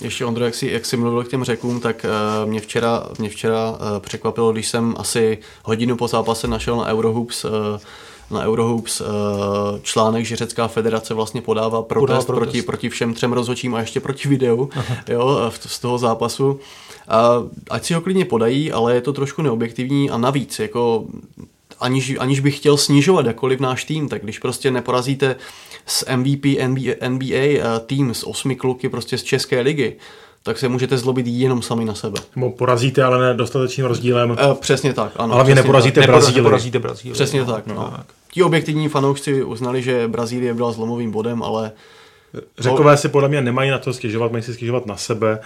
Ještě 0.00 0.24
Ondro, 0.24 0.44
jak 0.44 0.62
jak 0.62 0.86
jsi 0.86 0.96
mluvil 0.96 1.24
k 1.24 1.28
těm 1.28 1.44
řekům, 1.44 1.80
tak 1.80 2.06
uh, 2.44 2.50
mě 2.50 2.60
včera, 2.60 3.06
mě 3.18 3.28
včera 3.28 3.70
uh, 3.70 3.76
překvapilo, 3.98 4.52
když 4.52 4.68
jsem 4.68 4.94
asi 4.98 5.38
hodinu 5.64 5.96
po 5.96 6.08
zápase 6.08 6.48
našel 6.48 6.76
na 6.76 6.86
Eurohoops 6.86 7.44
uh, 7.44 7.50
na 8.30 8.46
Eurohoops 8.46 9.00
eh, 9.00 9.04
článek, 9.82 10.24
že 10.24 10.36
Řecká 10.36 10.68
federace 10.68 11.14
vlastně 11.14 11.42
podává 11.42 11.82
protest, 11.82 12.02
podává 12.02 12.24
protest. 12.24 12.44
Proti, 12.44 12.62
proti 12.62 12.88
všem 12.88 13.14
třem 13.14 13.32
rozhodčím 13.32 13.74
a 13.74 13.80
ještě 13.80 14.00
proti 14.00 14.28
videu 14.28 14.70
jo, 15.08 15.52
z 15.66 15.78
toho 15.78 15.98
zápasu. 15.98 16.60
A 17.08 17.42
ať 17.70 17.84
si 17.84 17.94
ho 17.94 18.00
klidně 18.00 18.24
podají, 18.24 18.72
ale 18.72 18.94
je 18.94 19.00
to 19.00 19.12
trošku 19.12 19.42
neobjektivní 19.42 20.10
a 20.10 20.18
navíc, 20.18 20.58
jako 20.58 21.04
aniž, 21.80 22.16
aniž 22.18 22.40
bych 22.40 22.56
chtěl 22.56 22.76
snižovat 22.76 23.26
jakkoliv 23.26 23.60
náš 23.60 23.84
tým, 23.84 24.08
tak 24.08 24.22
když 24.22 24.38
prostě 24.38 24.70
neporazíte 24.70 25.36
s 25.86 26.16
MVP 26.16 26.44
NBA, 26.66 27.08
NBA 27.08 27.36
eh, 27.36 27.62
tým 27.86 28.14
z 28.14 28.24
osmi 28.24 28.56
kluky 28.56 28.88
prostě 28.88 29.18
z 29.18 29.22
České 29.22 29.60
ligy, 29.60 29.96
tak 30.48 30.58
se 30.58 30.68
můžete 30.68 30.98
zlobit 30.98 31.26
jenom 31.26 31.62
sami 31.62 31.84
na 31.84 31.94
sebe. 31.94 32.20
Nebo 32.36 32.50
porazíte, 32.50 33.04
ale 33.04 33.18
ne 33.18 33.34
dostatečným 33.34 33.86
rozdílem. 33.86 34.36
E, 34.40 34.54
přesně 34.54 34.92
tak, 34.92 35.12
ano. 35.16 35.34
Ale 35.34 35.44
vy 35.44 35.54
neporazíte 35.54 36.00
Brazílii. 36.00 36.36
Neporazíte 36.36 36.78
Brazílii. 36.78 37.12
Přesně 37.12 37.40
no, 37.40 37.46
tak, 37.46 37.66
no. 37.66 37.92
tak. 37.96 38.06
Ti 38.32 38.42
objektivní 38.42 38.88
fanoušci 38.88 39.42
uznali, 39.42 39.82
že 39.82 40.08
Brazílie 40.08 40.54
byla 40.54 40.72
zlomovým 40.72 41.10
bodem, 41.10 41.42
ale... 41.42 41.72
Řekové 42.58 42.96
si 42.96 43.08
podle 43.08 43.28
mě 43.28 43.40
nemají 43.40 43.70
na 43.70 43.78
to 43.78 43.92
stěžovat, 43.92 44.32
mají 44.32 44.44
si 44.44 44.54
stěžovat 44.54 44.86
na 44.86 44.96
sebe, 44.96 45.38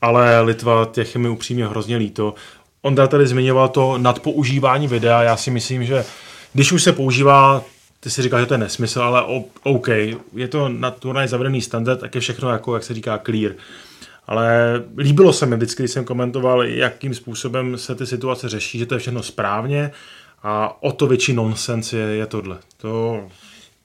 ale 0.00 0.40
Litva 0.40 0.88
těch 0.92 1.16
mi 1.16 1.28
upřímně 1.28 1.66
hrozně 1.66 1.96
líto. 1.96 2.34
Ondra 2.82 3.06
tady 3.06 3.26
zmiňoval 3.26 3.68
to 3.68 3.98
nadpoužívání 3.98 4.88
videa, 4.88 5.22
já 5.22 5.36
si 5.36 5.50
myslím, 5.50 5.84
že 5.84 6.04
když 6.52 6.72
už 6.72 6.82
se 6.82 6.92
používá 6.92 7.62
ty 8.00 8.10
si 8.10 8.22
říkáš, 8.22 8.40
že 8.40 8.46
to 8.46 8.54
je 8.54 8.58
nesmysl, 8.58 9.02
ale 9.02 9.22
OK, 9.62 9.88
je 10.34 10.48
to 10.48 10.68
na 10.68 10.90
turnaj 10.90 11.28
zavedený 11.28 11.60
standard, 11.60 12.00
tak 12.00 12.14
je 12.14 12.20
všechno 12.20 12.50
jako, 12.50 12.74
jak 12.74 12.84
se 12.84 12.94
říká, 12.94 13.18
clear. 13.18 13.52
Ale 14.26 14.82
líbilo 14.96 15.32
se 15.32 15.46
mi 15.46 15.56
vždycky, 15.56 15.82
když 15.82 15.90
jsem 15.90 16.04
komentoval, 16.04 16.64
jakým 16.64 17.14
způsobem 17.14 17.78
se 17.78 17.94
ty 17.94 18.06
situace 18.06 18.48
řeší, 18.48 18.78
že 18.78 18.86
to 18.86 18.94
je 18.94 18.98
všechno 18.98 19.22
správně 19.22 19.90
a 20.42 20.82
o 20.82 20.92
to 20.92 21.06
větší 21.06 21.32
nonsens 21.32 21.92
je, 21.92 22.00
je 22.00 22.26
tohle. 22.26 22.58
To 22.76 23.22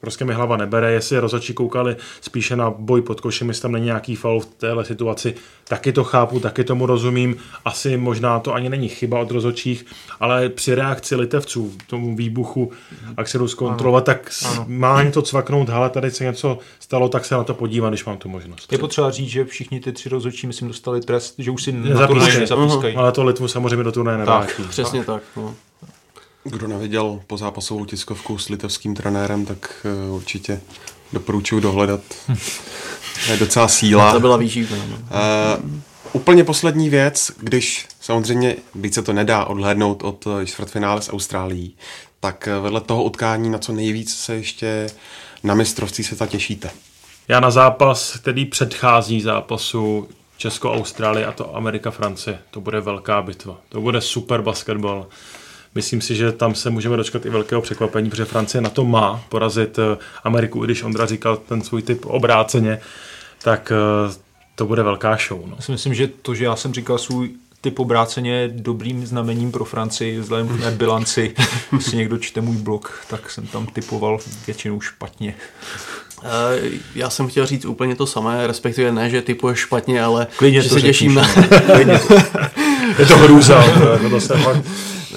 prostě 0.02 0.26
mi 0.26 0.34
hlava 0.34 0.58
nebere, 0.58 0.92
jestli 0.92 1.20
rozhodčí 1.20 1.54
koukali 1.54 1.96
spíše 2.22 2.56
na 2.56 2.72
boj 2.72 3.02
pod 3.02 3.22
košem, 3.22 3.48
jestli 3.48 3.62
tam 3.62 3.72
není 3.72 3.86
nějaký 3.86 4.16
faul 4.16 4.40
v 4.40 4.46
téhle 4.46 4.86
situaci, 4.86 5.36
taky 5.68 5.94
to 5.94 6.04
chápu, 6.04 6.40
taky 6.40 6.64
tomu 6.64 6.86
rozumím, 6.86 7.36
asi 7.66 7.98
možná 7.98 8.40
to 8.40 8.54
ani 8.54 8.70
není 8.70 8.90
chyba 8.90 9.20
od 9.20 9.32
rozhodčích, 9.32 9.86
ale 10.20 10.50
při 10.50 10.76
reakci 10.76 11.16
litevců, 11.16 11.74
tomu 11.88 12.16
výbuchu, 12.16 12.72
jak 13.18 13.28
se 13.28 13.38
jdu 13.38 13.48
zkontrolovat, 13.48 14.06
tak 14.06 14.32
ano. 14.46 14.66
má 14.68 15.12
to 15.12 15.22
cvaknout, 15.22 15.70
hele, 15.70 15.90
tady 15.90 16.12
se 16.12 16.24
něco 16.24 16.58
stalo, 16.80 17.10
tak 17.10 17.26
se 17.26 17.36
na 17.36 17.44
to 17.44 17.54
podívám, 17.54 17.92
když 17.92 18.06
mám 18.06 18.18
tu 18.18 18.30
možnost. 18.30 18.72
Je 18.72 18.78
potřeba 18.78 19.12
říct, 19.12 19.30
že 19.30 19.46
všichni 19.46 19.80
ty 19.80 19.92
tři 19.92 20.10
rozhodčí, 20.10 20.48
myslím, 20.48 20.68
dostali 20.68 21.02
trest, 21.02 21.36
že 21.38 21.52
už 21.52 21.64
si 21.64 21.72
na 21.72 22.08
turnaj 22.08 22.40
nezapískají. 22.40 22.96
Uh-huh. 22.96 23.00
Ale 23.00 23.12
to 23.12 23.24
Litvu 23.24 23.48
samozřejmě 23.48 23.84
do 23.84 23.92
turnaje 23.92 24.18
nevrátí. 24.18 24.64
Přesně 24.70 25.04
tak. 25.04 25.24
tak 25.24 25.24
no. 25.36 25.56
Kdo 26.50 26.68
neviděl 26.68 27.20
po 27.28 27.38
zápasovou 27.38 27.86
tiskovku 27.86 28.38
s 28.38 28.50
litevským 28.50 28.96
trenérem, 28.96 29.46
tak 29.46 29.86
uh, 30.08 30.16
určitě 30.16 30.62
doporučuji 31.14 31.60
dohledat. 31.62 32.02
je 33.30 33.38
docela 33.38 33.68
síla. 33.68 34.14
To 34.14 34.20
byla 34.20 34.38
výživná. 34.38 34.78
No. 34.78 34.96
Uh, 34.96 35.80
úplně 36.14 36.44
poslední 36.44 36.90
věc, 36.90 37.32
když 37.38 37.88
samozřejmě 38.02 38.56
víc 38.76 38.94
se 38.94 39.02
to 39.02 39.14
nedá 39.14 39.46
odhlédnout 39.46 40.04
od 40.04 40.28
eh, 40.28 40.46
čtvrtfinále 40.46 41.02
s 41.02 41.10
Austrálií, 41.10 41.76
tak 42.20 42.50
vedle 42.62 42.82
toho 42.82 43.04
utkání 43.04 43.50
na 43.50 43.58
co 43.58 43.74
nejvíc 43.74 44.16
se 44.16 44.36
ještě 44.36 44.88
na 45.44 45.56
mistrovství 45.56 46.04
se 46.04 46.28
těšíte. 46.28 46.70
Já 47.28 47.40
na 47.40 47.52
zápas, 47.52 48.18
který 48.22 48.46
předchází 48.46 49.22
zápasu 49.22 50.08
Česko-Austrálie 50.38 51.26
a 51.26 51.32
to 51.32 51.56
Amerika-Francie. 51.56 52.38
To 52.52 52.62
bude 52.62 52.82
velká 52.82 53.22
bitva. 53.22 53.58
To 53.70 53.82
bude 53.82 54.02
super 54.02 54.42
basketbal. 54.42 55.08
Myslím 55.78 56.02
si, 56.02 56.16
že 56.16 56.32
tam 56.32 56.56
se 56.56 56.70
můžeme 56.70 56.98
dočkat 56.98 57.26
i 57.26 57.30
velkého 57.30 57.62
překvapení, 57.62 58.10
protože 58.10 58.26
Francie 58.26 58.62
na 58.62 58.70
to 58.70 58.86
má 58.86 59.24
porazit 59.30 59.80
eh, 59.80 59.98
Ameriku, 60.24 60.64
i 60.64 60.68
když 60.68 60.84
Ondra 60.84 61.06
říkal 61.06 61.38
ten 61.38 61.62
svůj 61.62 61.82
typ 61.82 62.06
obráceně, 62.06 62.80
tak 63.44 63.72
eh, 63.72 64.14
to 64.56 64.66
bude 64.66 64.84
velká 64.84 65.18
show. 65.28 65.42
No. 65.46 65.54
Já 65.56 65.62
si 65.62 65.72
myslím, 65.72 65.94
že 65.94 66.08
to, 66.08 66.36
že 66.36 66.46
já 66.46 66.56
jsem 66.56 66.74
říkal 66.74 66.98
svůj 66.98 67.30
typ 67.62 67.80
obráceně 67.80 68.32
je 68.32 68.48
dobrým 68.48 69.06
znamením 69.06 69.52
pro 69.52 69.66
Francii, 69.66 70.20
vzhledem 70.20 70.48
k 70.48 70.60
mé 70.60 70.72
bilanci. 70.72 71.34
Jestli 71.72 71.98
někdo 71.98 72.18
čte 72.18 72.42
můj 72.42 72.56
blog, 72.56 73.06
tak 73.10 73.30
jsem 73.30 73.48
tam 73.48 73.66
typoval 73.66 74.20
většinou 74.48 74.82
špatně. 74.82 75.36
Eh, 76.24 76.70
já 76.96 77.10
jsem 77.10 77.28
chtěl 77.28 77.46
říct 77.46 77.66
úplně 77.66 77.96
to 77.96 78.08
samé, 78.08 78.48
respektive 78.48 78.92
ne, 78.92 79.10
že 79.10 79.22
typuje 79.22 79.56
špatně, 79.56 80.04
ale 80.04 80.28
Klidně 80.38 80.62
že 80.62 80.70
se 80.70 80.82
těším 80.82 81.14
na... 81.14 81.28
je 83.00 83.06
to 83.06 83.18
hrůza. 83.18 83.64
to 84.10 84.22
se 84.22 84.38
fakt 84.38 84.66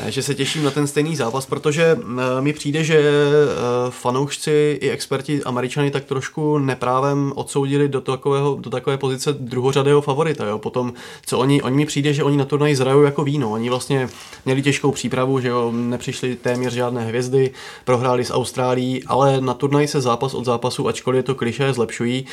ne, 0.05 0.13
že 0.13 0.23
se 0.23 0.35
těším 0.35 0.65
na 0.65 0.71
ten 0.71 0.87
stejný 0.87 1.17
zápas, 1.17 1.47
protože 1.47 1.95
uh, 1.95 2.11
mi 2.41 2.53
přijde, 2.53 2.85
že 2.85 3.01
uh, 3.01 3.91
fanoušci 3.91 4.79
i 4.81 4.91
experti 4.91 5.43
američany 5.43 5.91
tak 5.91 6.05
trošku 6.05 6.59
neprávem 6.59 7.33
odsoudili 7.35 7.89
do, 7.89 8.01
takového, 8.01 8.57
do 8.61 8.71
takové 8.71 8.97
pozice 8.97 9.33
druhořadého 9.33 10.01
favorita. 10.01 10.47
Jo? 10.47 10.59
Potom, 10.59 10.93
co 11.27 11.39
oni, 11.39 11.63
oni 11.63 11.77
mi 11.77 11.87
přijde, 11.87 12.13
že 12.13 12.25
oni 12.25 12.37
na 12.37 12.45
turnaji 12.45 12.77
zrajou 12.77 13.03
jako 13.03 13.25
víno. 13.25 13.51
Oni 13.51 13.69
vlastně 13.69 14.09
měli 14.45 14.63
těžkou 14.63 14.93
přípravu, 14.93 15.41
že 15.41 15.49
jo, 15.49 15.73
nepřišli 15.73 16.37
téměř 16.37 16.73
žádné 16.73 17.05
hvězdy, 17.05 17.51
prohráli 17.85 18.25
s 18.25 18.33
Austrálií, 18.33 19.05
ale 19.05 19.41
na 19.41 19.55
turnaji 19.55 19.89
se 19.89 20.01
zápas 20.01 20.35
od 20.35 20.45
zápasu, 20.45 20.89
ačkoliv 20.89 21.17
je 21.17 21.23
to 21.23 21.35
kliše, 21.35 21.73
zlepšují. 21.73 22.27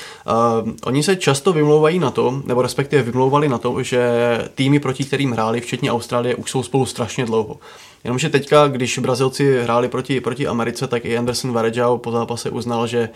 Uh, 0.63 0.71
oni 0.83 1.03
se 1.03 1.15
často 1.15 1.53
vymlouvají 1.53 1.99
na 1.99 2.11
to, 2.11 2.41
nebo 2.45 2.61
respektive 2.61 3.01
vymlouvali 3.03 3.49
na 3.49 3.57
to, 3.57 3.83
že 3.83 3.99
týmy, 4.55 4.79
proti 4.79 5.03
kterým 5.03 5.31
hráli, 5.31 5.61
včetně 5.61 5.91
Austrálie, 5.91 6.35
už 6.35 6.51
jsou 6.51 6.63
spolu 6.63 6.85
strašně 6.85 7.25
dlouho. 7.25 7.56
Jenomže 8.03 8.29
teďka, 8.29 8.67
když 8.67 8.99
Brazilci 8.99 9.61
hráli 9.63 9.87
proti, 9.87 10.21
proti 10.21 10.47
Americe, 10.47 10.87
tak 10.87 11.05
i 11.05 11.17
Anderson 11.17 11.51
Varejao 11.51 11.97
po 11.97 12.11
zápase 12.11 12.49
uznal, 12.49 12.87
že 12.87 13.09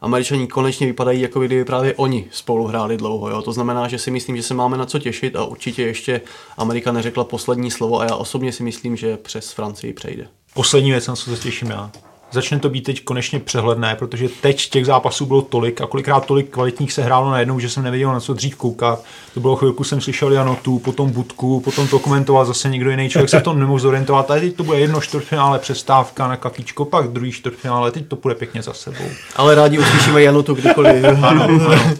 Američani 0.00 0.46
konečně 0.46 0.86
vypadají, 0.86 1.20
jako 1.20 1.40
kdyby 1.40 1.64
právě 1.64 1.94
oni 1.94 2.28
spolu 2.30 2.66
hráli 2.66 2.96
dlouho. 2.96 3.30
Jo? 3.30 3.42
To 3.42 3.52
znamená, 3.52 3.88
že 3.88 3.98
si 3.98 4.10
myslím, 4.10 4.36
že 4.36 4.42
se 4.42 4.54
máme 4.54 4.76
na 4.76 4.86
co 4.86 4.98
těšit 4.98 5.36
a 5.36 5.44
určitě 5.44 5.82
ještě 5.82 6.20
Amerika 6.56 6.92
neřekla 6.92 7.24
poslední 7.24 7.70
slovo 7.70 8.00
a 8.00 8.04
já 8.04 8.14
osobně 8.14 8.52
si 8.52 8.62
myslím, 8.62 8.96
že 8.96 9.16
přes 9.16 9.52
Francii 9.52 9.92
přejde. 9.92 10.26
Poslední 10.54 10.90
věc, 10.90 11.06
na 11.06 11.16
co 11.16 11.36
se 11.36 11.42
těším 11.42 11.70
já 11.70 11.90
začne 12.34 12.58
to 12.58 12.68
být 12.68 12.84
teď 12.84 13.04
konečně 13.04 13.40
přehledné, 13.40 13.96
protože 13.96 14.28
teď 14.28 14.70
těch 14.70 14.86
zápasů 14.86 15.26
bylo 15.26 15.42
tolik 15.42 15.80
a 15.80 15.86
kolikrát 15.86 16.26
tolik 16.26 16.50
kvalitních 16.50 16.92
se 16.92 17.02
hrálo 17.02 17.30
najednou, 17.30 17.60
že 17.60 17.68
jsem 17.68 17.84
nevěděl 17.84 18.12
na 18.12 18.20
co 18.20 18.34
dřív 18.34 18.56
koukat. 18.56 19.04
To 19.34 19.40
bylo 19.40 19.56
chvilku, 19.56 19.84
jsem 19.84 20.00
slyšel 20.00 20.32
Janotu, 20.32 20.78
potom 20.78 21.10
Budku, 21.10 21.60
potom 21.60 21.88
to 21.88 21.98
komentoval 21.98 22.44
zase 22.44 22.68
někdo 22.68 22.90
jiný 22.90 23.08
člověk, 23.08 23.30
se 23.30 23.40
v 23.40 23.42
tom 23.42 23.58
nemohl 23.58 23.78
zorientovat. 23.78 24.30
A 24.30 24.34
teď 24.34 24.56
to 24.56 24.64
bude 24.64 24.80
jedno 24.80 25.00
čtvrtfinále 25.00 25.58
přestávka 25.58 26.28
na 26.28 26.36
kakičko, 26.36 26.84
pak 26.84 27.08
druhý 27.08 27.32
čtvrtfinále, 27.32 27.90
teď 27.90 28.08
to 28.08 28.16
bude 28.16 28.34
pěkně 28.34 28.62
za 28.62 28.72
sebou. 28.72 29.04
Ale 29.36 29.54
rádi 29.54 29.78
uslyšíme 29.78 30.22
Janotu 30.22 30.54
kdykoliv. 30.54 31.04
ano, 31.22 31.44
ano. 31.44 31.94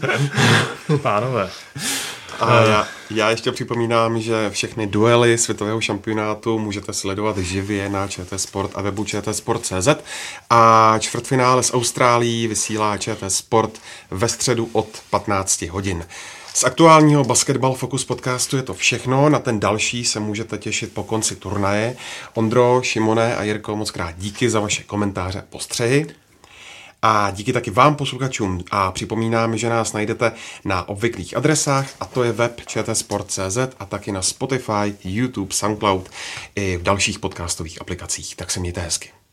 Pánové. 1.02 1.48
A 2.40 2.62
já, 2.62 2.88
já 3.10 3.30
ještě 3.30 3.52
připomínám, 3.52 4.20
že 4.20 4.50
všechny 4.50 4.86
duely 4.86 5.38
světového 5.38 5.80
šampionátu 5.80 6.58
můžete 6.58 6.92
sledovat 6.92 7.38
živě 7.38 7.88
na 7.88 8.08
ČT 8.08 8.40
Sport 8.40 8.70
a 8.74 8.82
webu 8.82 9.04
čtsport.cz 9.04 9.88
a 10.50 10.94
čtvrtfinále 10.98 11.62
s 11.62 11.74
Austrálií 11.74 12.46
vysílá 12.46 12.98
ČT 12.98 13.30
Sport 13.30 13.80
ve 14.10 14.28
středu 14.28 14.68
od 14.72 14.88
15 15.10 15.62
hodin. 15.62 16.04
Z 16.54 16.64
aktuálního 16.64 17.24
Basketball 17.24 17.74
Focus 17.74 18.04
podcastu 18.04 18.56
je 18.56 18.62
to 18.62 18.74
všechno, 18.74 19.28
na 19.28 19.38
ten 19.38 19.60
další 19.60 20.04
se 20.04 20.20
můžete 20.20 20.58
těšit 20.58 20.94
po 20.94 21.04
konci 21.04 21.36
turnaje. 21.36 21.96
Ondro, 22.34 22.80
Šimone 22.82 23.36
a 23.36 23.42
Jirko, 23.42 23.76
moc 23.76 23.90
krát 23.90 24.14
díky 24.18 24.50
za 24.50 24.60
vaše 24.60 24.82
komentáře 24.82 25.38
a 25.38 25.44
postřehy. 25.50 26.06
A 27.06 27.30
díky 27.30 27.52
taky 27.52 27.70
vám, 27.70 27.96
posluchačům. 27.96 28.64
A 28.70 28.92
připomínám, 28.92 29.56
že 29.56 29.68
nás 29.68 29.92
najdete 29.92 30.32
na 30.64 30.88
obvyklých 30.88 31.36
adresách, 31.36 31.90
a 32.00 32.04
to 32.04 32.24
je 32.24 32.32
web 32.32 32.60
čtsport.cz 32.66 33.58
a 33.78 33.86
taky 33.86 34.12
na 34.12 34.22
Spotify, 34.22 34.94
YouTube, 35.04 35.54
SoundCloud 35.54 36.10
i 36.56 36.76
v 36.76 36.82
dalších 36.82 37.18
podcastových 37.18 37.80
aplikacích. 37.80 38.36
Tak 38.36 38.50
se 38.50 38.60
mějte 38.60 38.80
hezky. 38.80 39.23